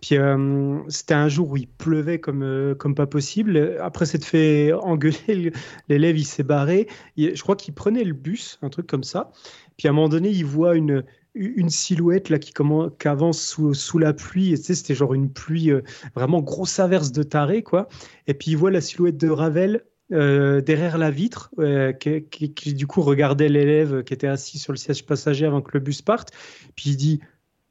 [0.01, 3.77] Puis euh, c'était un jour où il pleuvait comme euh, comme pas possible.
[3.81, 5.53] Après s'être fait engueuler,
[5.89, 6.87] l'élève il s'est barré.
[7.17, 9.33] je crois qu'il prenait le bus, un truc comme ça.
[9.77, 13.41] Puis à un moment donné, il voit une une silhouette là qui, commence, qui avance
[13.41, 14.53] sous, sous la pluie.
[14.53, 15.83] Et c'était genre une pluie euh,
[16.15, 17.89] vraiment grosse averse de taré quoi.
[18.27, 22.87] Et puis il voit la silhouette de Ravel euh, derrière la vitre, euh, qui, du
[22.87, 26.31] coup regardait l'élève qui était assis sur le siège passager avant que le bus parte.
[26.77, 27.21] Puis il dit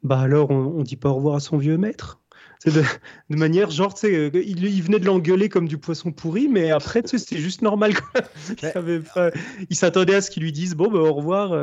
[0.02, 2.20] Bah alors, on, on dit pas au revoir à son vieux maître
[2.66, 2.82] de,
[3.30, 6.48] de, manière genre, tu sais, euh, il, il, venait de l'engueuler comme du poisson pourri,
[6.48, 7.94] mais après, tu sais, c'était juste normal.
[7.94, 8.20] Quoi.
[9.70, 11.54] Il, s'attendait à ce qu'ils lui disent bon, bah, au revoir,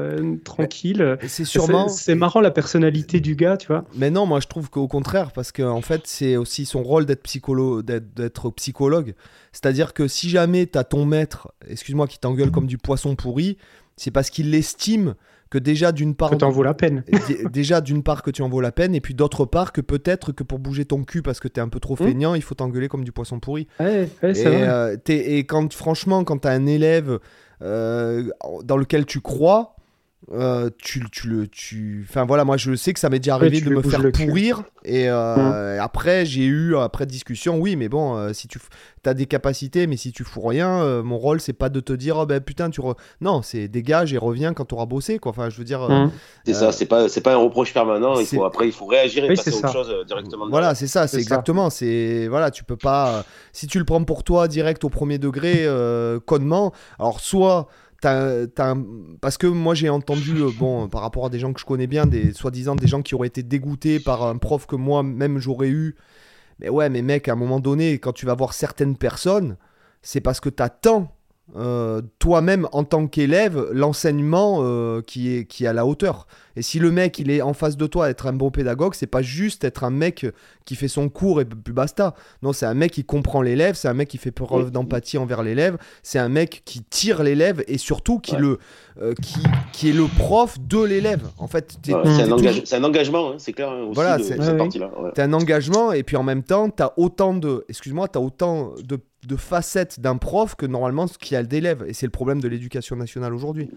[0.43, 1.17] tranquille.
[1.27, 1.87] C'est sûrement.
[1.87, 3.85] C'est marrant la personnalité du gars, tu vois.
[3.95, 7.05] Mais non, moi je trouve qu'au contraire, parce qu'en en fait, c'est aussi son rôle
[7.05, 9.13] d'être psychologue, d'être psychologue.
[9.51, 13.57] C'est-à-dire que si jamais tu as ton maître, excuse-moi, qui t'engueule comme du poisson pourri,
[13.95, 15.15] c'est parce qu'il l'estime
[15.49, 17.03] que déjà d'une part que tu en vaut la peine.
[17.51, 20.31] déjà d'une part que tu en vaut la peine et puis d'autre part que peut-être
[20.31, 22.07] que pour bouger ton cul parce que tu es un peu trop mmh.
[22.07, 23.67] feignant il faut t'engueuler comme du poisson pourri.
[23.79, 27.19] Et, euh, et, quand franchement quand tu as un élève
[27.61, 28.29] euh,
[28.63, 29.76] dans lequel tu crois
[30.33, 33.61] euh, tu, tu le tu enfin voilà moi je sais que ça m'est déjà arrivé
[33.61, 38.33] de me faire pourrir et euh, après j'ai eu après discussion oui mais bon euh,
[38.33, 38.59] si tu
[39.05, 42.17] as des capacités mais si tu fous rien mon rôle c'est pas de te dire
[42.17, 42.81] oh, ben putain tu
[43.21, 45.29] non c'est dégage et reviens quand tu auras bossé quoi.
[45.29, 46.11] Enfin je veux dire mmh.
[46.45, 49.23] c'est ça c'est pas c'est pas un reproche permanent il faut après il faut réagir
[49.23, 53.23] et passer autre chose directement voilà c'est ça c'est exactement c'est voilà tu peux pas
[53.53, 55.67] si tu le prends pour toi direct au premier degré
[56.25, 57.69] connement alors soit
[58.01, 61.87] parce que moi j'ai entendu, euh, bon, par rapport à des gens que je connais
[61.87, 65.69] bien, des soi-disant des gens qui auraient été dégoûtés par un prof que moi-même j'aurais
[65.69, 65.95] eu.
[66.59, 69.57] Mais ouais, mais mec, à un moment donné, quand tu vas voir certaines personnes,
[70.01, 71.11] c'est parce que tu attends
[71.55, 76.27] euh, toi-même en tant qu'élève l'enseignement euh, qui, est, qui est à la hauteur.
[76.57, 79.07] Et si le mec il est en face de toi, être un bon pédagogue, c'est
[79.07, 80.25] pas juste être un mec
[80.65, 82.15] qui fait son cours et plus basta.
[82.41, 85.43] Non, c'est un mec qui comprend l'élève, c'est un mec qui fait preuve d'empathie envers
[85.43, 88.57] l'élève, c'est un mec qui tire l'élève et surtout qui, le,
[88.99, 89.39] euh, qui,
[89.71, 91.21] qui, est le prof de l'élève.
[91.37, 93.69] En fait, c'est un, engagement, hein, c'est clair.
[93.69, 98.07] Hein, voilà, c'est un engagement et puis en même temps, tu as autant de, excuse-moi,
[98.07, 101.83] tu as autant de de facettes d'un prof que normalement ce qu'il y a d'élèves.
[101.87, 103.69] Et c'est le problème de l'éducation nationale aujourd'hui.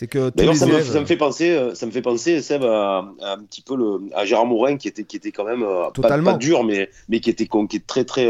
[0.00, 3.04] C'est que D'ailleurs, ça, me, ça me fait penser, ça me fait penser, Seb, à,
[3.20, 5.62] un petit peu le, à Gérard Morin qui était, qui était quand même
[5.92, 6.32] Totalement.
[6.32, 8.26] Pas, dur, mais, mais qui était qui est très très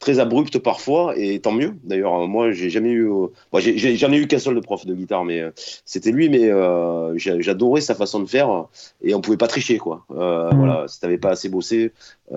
[0.00, 1.74] très abrupte parfois, et tant mieux.
[1.84, 5.24] D'ailleurs, moi, j'ai jamais eu, euh, j'en ai, eu qu'un seul de prof de guitare,
[5.24, 5.50] mais euh,
[5.84, 8.64] c'était lui, mais euh, j'adorais sa façon de faire,
[9.02, 10.04] et on pouvait pas tricher, quoi.
[10.10, 10.56] Euh, mm.
[10.56, 11.92] Voilà, si t'avais pas assez bossé,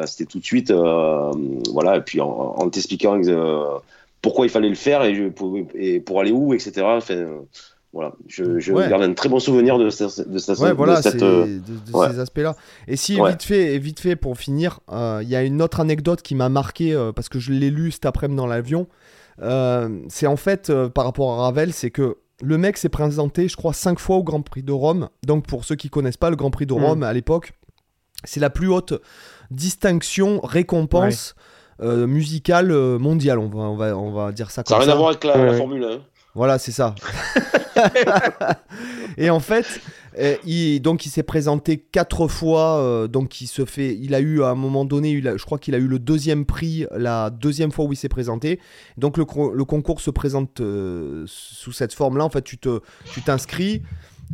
[0.05, 3.19] c'était tout de suite, voilà, et puis en, t'expliquant
[4.21, 6.81] pourquoi il fallait le faire et, pour, et pour aller où, etc.
[6.83, 7.25] Enfin,
[7.93, 11.61] voilà, je, garde un très bon souvenir de, cette, de, cette, voilà, de,
[12.09, 12.55] ces aspects-là.
[12.87, 16.23] Et si vite fait, vite fait pour finir, euh, il y a une autre anecdote
[16.23, 18.87] qui m'a marqué euh, parce que je l'ai lu cet après-midi dans l'avion.
[19.43, 23.55] Euh, c'est en fait par rapport à Ravel, c'est que le mec s'est présenté, je
[23.55, 25.09] crois, cinq fois au Grand Prix de Rome.
[25.23, 26.83] Donc pour ceux qui connaissent pas le Grand Prix de hmm.
[26.83, 27.53] Rome à l'époque,
[28.23, 28.99] c'est la plus haute
[29.51, 31.35] distinction, récompense
[31.79, 33.37] musicale mondiale.
[33.37, 34.81] On va, on va, on va dire ça comme ça.
[34.81, 35.99] Ça n'a rien à voir avec la, la Formule 1.
[36.35, 36.95] Voilà, c'est ça.
[39.17, 39.81] et en fait,
[40.17, 42.79] euh, il, donc il s'est présenté quatre fois.
[42.79, 45.75] Euh, donc il se fait, il a eu à un moment donné, je crois qu'il
[45.75, 48.59] a eu le deuxième prix la deuxième fois où il s'est présenté.
[48.97, 52.25] Donc le, concours se présente euh, sous cette forme-là.
[52.25, 52.79] En fait, tu te,
[53.11, 53.83] tu t'inscris.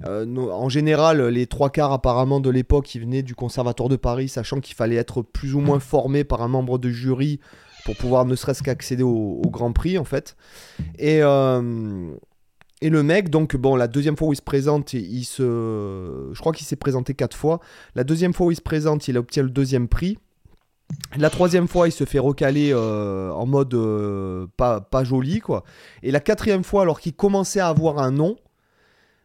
[0.06, 4.62] en général, les trois quarts apparemment de l'époque, ils venaient du Conservatoire de Paris, sachant
[4.62, 7.42] qu'il fallait être plus ou moins formé par un membre de jury
[7.90, 10.36] pour pouvoir ne serait-ce qu'accéder au, Grand Prix en fait.
[11.00, 12.12] Et, euh,
[12.82, 16.40] et le mec, donc bon, la deuxième fois où il se présente, il se, je
[16.40, 17.60] crois qu'il s'est présenté quatre fois.
[17.96, 20.20] La deuxième fois où il se présente, il obtient le deuxième prix.
[21.18, 25.64] La troisième fois, il se fait recaler euh, en mode euh, pas, pas joli, quoi.
[26.04, 28.36] Et la quatrième fois, alors qu'il commençait à avoir un nom,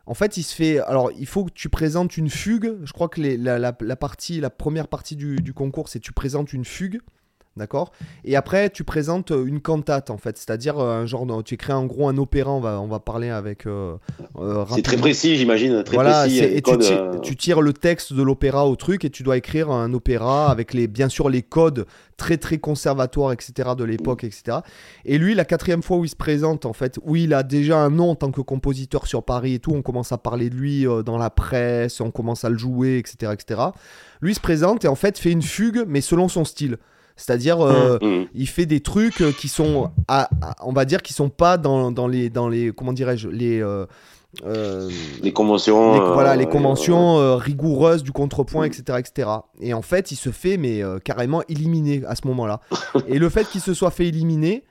[0.07, 0.79] en fait, il se fait.
[0.79, 2.77] Alors, il faut que tu présentes une fugue.
[2.83, 6.65] Je crois que la, partie, la première partie du, du concours, c'est tu présentes une
[6.65, 7.01] fugue.
[7.57, 7.93] D'accord?
[8.25, 10.37] Et après, tu présentes euh, une cantate, en fait.
[10.37, 11.25] C'est-à-dire, euh, un genre.
[11.45, 13.67] tu écris en gros un opéra, on va, on va parler avec.
[13.67, 13.97] Euh,
[14.75, 15.85] c'est très précis, j'imagine.
[15.85, 16.39] Très précis.
[16.39, 16.63] Et
[17.23, 20.75] tu, tires, le texte de l'opéra au truc et tu dois écrire un opéra avec,
[20.75, 21.87] les, bien sûr, les codes
[22.17, 24.59] très, très conservatoires, etc., de l'époque, etc.
[25.05, 27.79] Et lui, la quatrième fois où il se présente, en fait, où il a déjà
[27.79, 30.57] un nom en tant que compositeur sur Paris et tout, on commence à parler de
[30.57, 33.61] lui dans la presse, on commence à le jouer, etc., etc.
[34.21, 36.79] Lui se présente et, en fait, fait une fugue, mais selon son style.
[37.17, 38.27] C'est-à-dire, euh, mm, mm.
[38.35, 39.91] il fait des trucs euh, qui sont,
[40.61, 43.87] on va dire, qui sont pas dans, dans les, dans les, comment dirais-je, les, euh,
[45.23, 48.99] les conventions, voilà, les conventions rigoureuses du contrepoint, etc., mm.
[48.99, 49.31] etc.
[49.61, 52.61] Et en fait, il se fait, mais carrément éliminé à ce moment-là.
[53.09, 54.65] et le fait qu'il se soit fait éliminer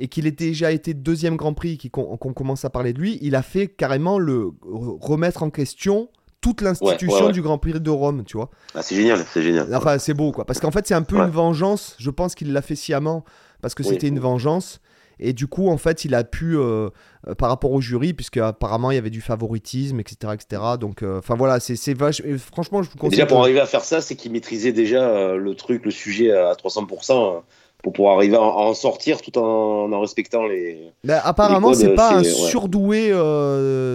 [0.00, 3.34] et qu'il ait déjà été deuxième Grand Prix, qu'on commence à parler de lui, il
[3.34, 4.52] a fait carrément le
[5.00, 6.08] remettre en question
[6.40, 8.50] toute l'institution du Grand Prix de Rome, tu vois.
[8.74, 9.74] Ah, c'est génial, c'est génial.
[9.74, 10.44] Enfin, c'est beau, quoi.
[10.44, 11.96] Parce qu'en fait, c'est un peu une vengeance.
[11.98, 13.24] Je pense qu'il l'a fait sciemment
[13.60, 14.80] parce que c'était une vengeance.
[15.20, 16.90] Et du coup, en fait, il a pu, euh,
[17.26, 20.62] euh, par rapport au jury, puisque apparemment il y avait du favoritisme, etc., etc.
[20.80, 22.22] Donc, euh, enfin voilà, c'est vache.
[22.52, 23.18] Franchement, je vous conseille.
[23.18, 26.52] Déjà pour arriver à faire ça, c'est qu'il maîtrisait déjà le truc, le sujet à
[26.52, 27.42] 300%
[27.82, 30.92] pour pouvoir arriver à en sortir tout en, en respectant les.
[31.04, 33.10] Ben, apparemment, c'est pas un surdoué,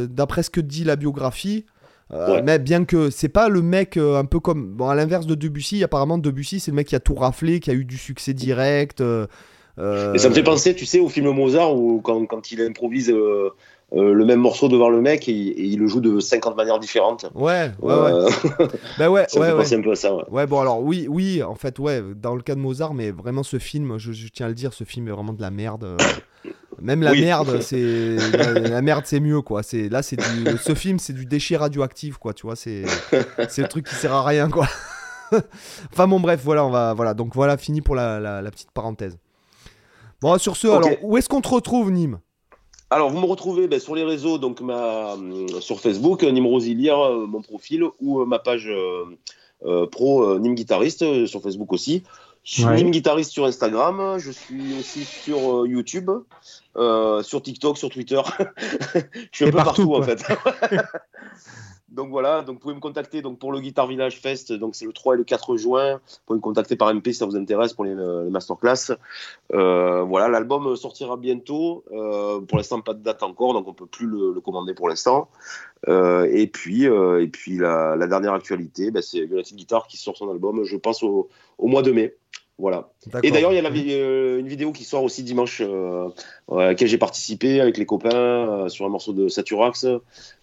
[0.09, 1.65] d'après ce que dit la biographie.
[2.11, 4.73] Euh, mais bien que c'est pas le mec euh, un peu comme.
[4.73, 7.71] Bon, à l'inverse de Debussy, apparemment, Debussy, c'est le mec qui a tout raflé, qui
[7.71, 9.01] a eu du succès direct.
[9.01, 9.27] Euh,
[10.13, 13.09] Et ça me fait penser, tu sais, au film Mozart où quand, quand il improvise
[13.11, 17.25] le même morceau devant le mec et, il le joue de 50 manières différentes.
[17.33, 18.27] Ouais, ouais, ouais.
[18.99, 20.15] bah ouais, ça ouais, me fait un peu à ça.
[20.15, 20.23] Ouais.
[20.29, 20.45] ouais.
[20.45, 23.57] bon, alors oui, oui, en fait, ouais, dans le cas de Mozart, mais vraiment ce
[23.57, 25.97] film, je, je tiens à le dire, ce film est vraiment de la merde.
[26.83, 29.63] Même la merde, c'est la, merde, c'est mieux quoi.
[29.63, 30.57] C'est là, c'est du...
[30.57, 32.33] ce film, c'est du déchet radioactif quoi.
[32.33, 32.83] Tu vois, c'est
[33.49, 34.67] c'est le truc qui sert à rien quoi.
[35.93, 37.13] enfin bon, bref, voilà, on va voilà.
[37.13, 39.17] Donc voilà, fini pour la, la, petite parenthèse.
[40.21, 42.19] Bon, sur ce, alors où est-ce qu'on te retrouve, Nîmes?
[42.89, 45.15] Alors, vous me retrouvez ben, sur les réseaux, donc ma,
[45.61, 51.25] sur Facebook, Nîmes Rosilière, euh, mon profil, ou euh, ma page euh, pro Nîmes Guitariste
[51.25, 52.03] sur Facebook aussi.
[52.43, 52.83] Je suis ouais.
[52.83, 56.11] guitariste sur Instagram, je suis aussi sur euh, YouTube,
[56.75, 58.21] euh, sur TikTok, sur Twitter.
[58.57, 60.23] je suis un peu partout, en fait.
[61.89, 64.85] donc voilà, donc vous pouvez me contacter donc pour le Guitar Village Fest, donc c'est
[64.85, 65.93] le 3 et le 4 juin.
[65.93, 68.95] Vous pouvez me contacter par MP si ça vous intéresse pour les, euh, masterclass.
[69.51, 71.83] voilà, l'album sortira bientôt.
[72.47, 75.29] pour l'instant, pas de date encore, donc on peut plus le, commander pour l'instant.
[75.87, 80.63] et puis, et puis la, dernière actualité, ben, c'est United Guitar qui sort son album,
[80.63, 81.29] je pense au
[81.59, 82.15] mois de mai.
[82.59, 82.89] Voilà.
[83.23, 86.09] Et d'ailleurs, il y a euh, une vidéo qui sort aussi dimanche, euh,
[86.51, 89.87] à laquelle j'ai participé avec les copains euh, sur un morceau de Saturax.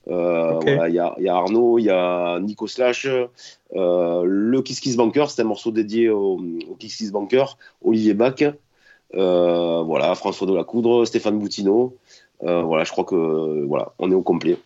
[0.06, 3.06] Il y, a, Arnaud, il y a Nico Slash,
[3.74, 6.40] le Kiss Kiss Banker, c'est un morceau dédié au,
[6.78, 8.42] Kiss Kiss Banker, Olivier Bach,
[9.12, 11.96] voilà, François Delacoudre, Stéphane Boutineau.
[12.40, 14.58] voilà, je crois que voilà, on est au complet.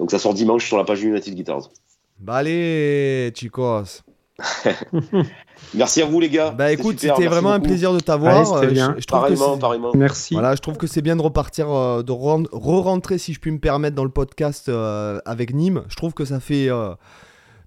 [0.00, 1.70] Donc ça sort dimanche sur la page United Guitars.
[2.18, 4.02] Bah allez, chicos.
[5.74, 6.50] Merci à vous les gars.
[6.50, 8.50] Bah écoute, c'était vraiment un plaisir de t'avoir.
[8.52, 8.94] Ouais, bien.
[8.96, 9.92] Je, je trouve pareillement, que pareillement.
[9.94, 10.34] Merci.
[10.34, 13.58] Voilà, je trouve que c'est bien de repartir, euh, de re-rentrer, si je puis me
[13.58, 15.84] permettre, dans le podcast euh, avec Nîmes.
[15.88, 16.94] Je trouve que ça fait, euh,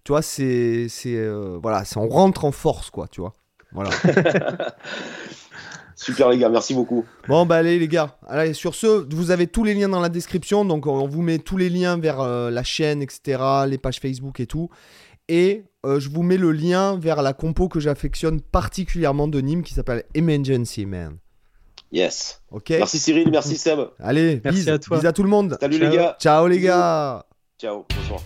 [0.04, 3.34] tu vois, c'est, c'est, euh, voilà, on rentre en force, quoi, tu vois.
[3.72, 3.90] Voilà.
[5.96, 7.06] Super les gars, merci beaucoup.
[7.30, 10.10] Bon bah allez les gars, allez sur ce, vous avez tous les liens dans la
[10.10, 14.00] description, donc on vous met tous les liens vers euh, la chaîne, etc., les pages
[14.00, 14.70] Facebook et tout.
[15.30, 19.64] Et euh, je vous mets le lien vers la compo que j'affectionne particulièrement de Nîmes
[19.64, 21.18] qui s'appelle Emergency Man.
[21.92, 22.42] Yes.
[22.50, 22.70] Ok.
[22.72, 23.80] Merci Cyril, merci Seb.
[24.00, 25.00] Allez, Merci bis, à toi.
[25.00, 25.58] bis à tout le monde.
[25.60, 25.90] Salut Ciao.
[25.90, 26.18] les gars.
[26.20, 27.26] Ciao les gars.
[27.60, 27.86] Ciao.
[27.96, 28.22] Bonsoir.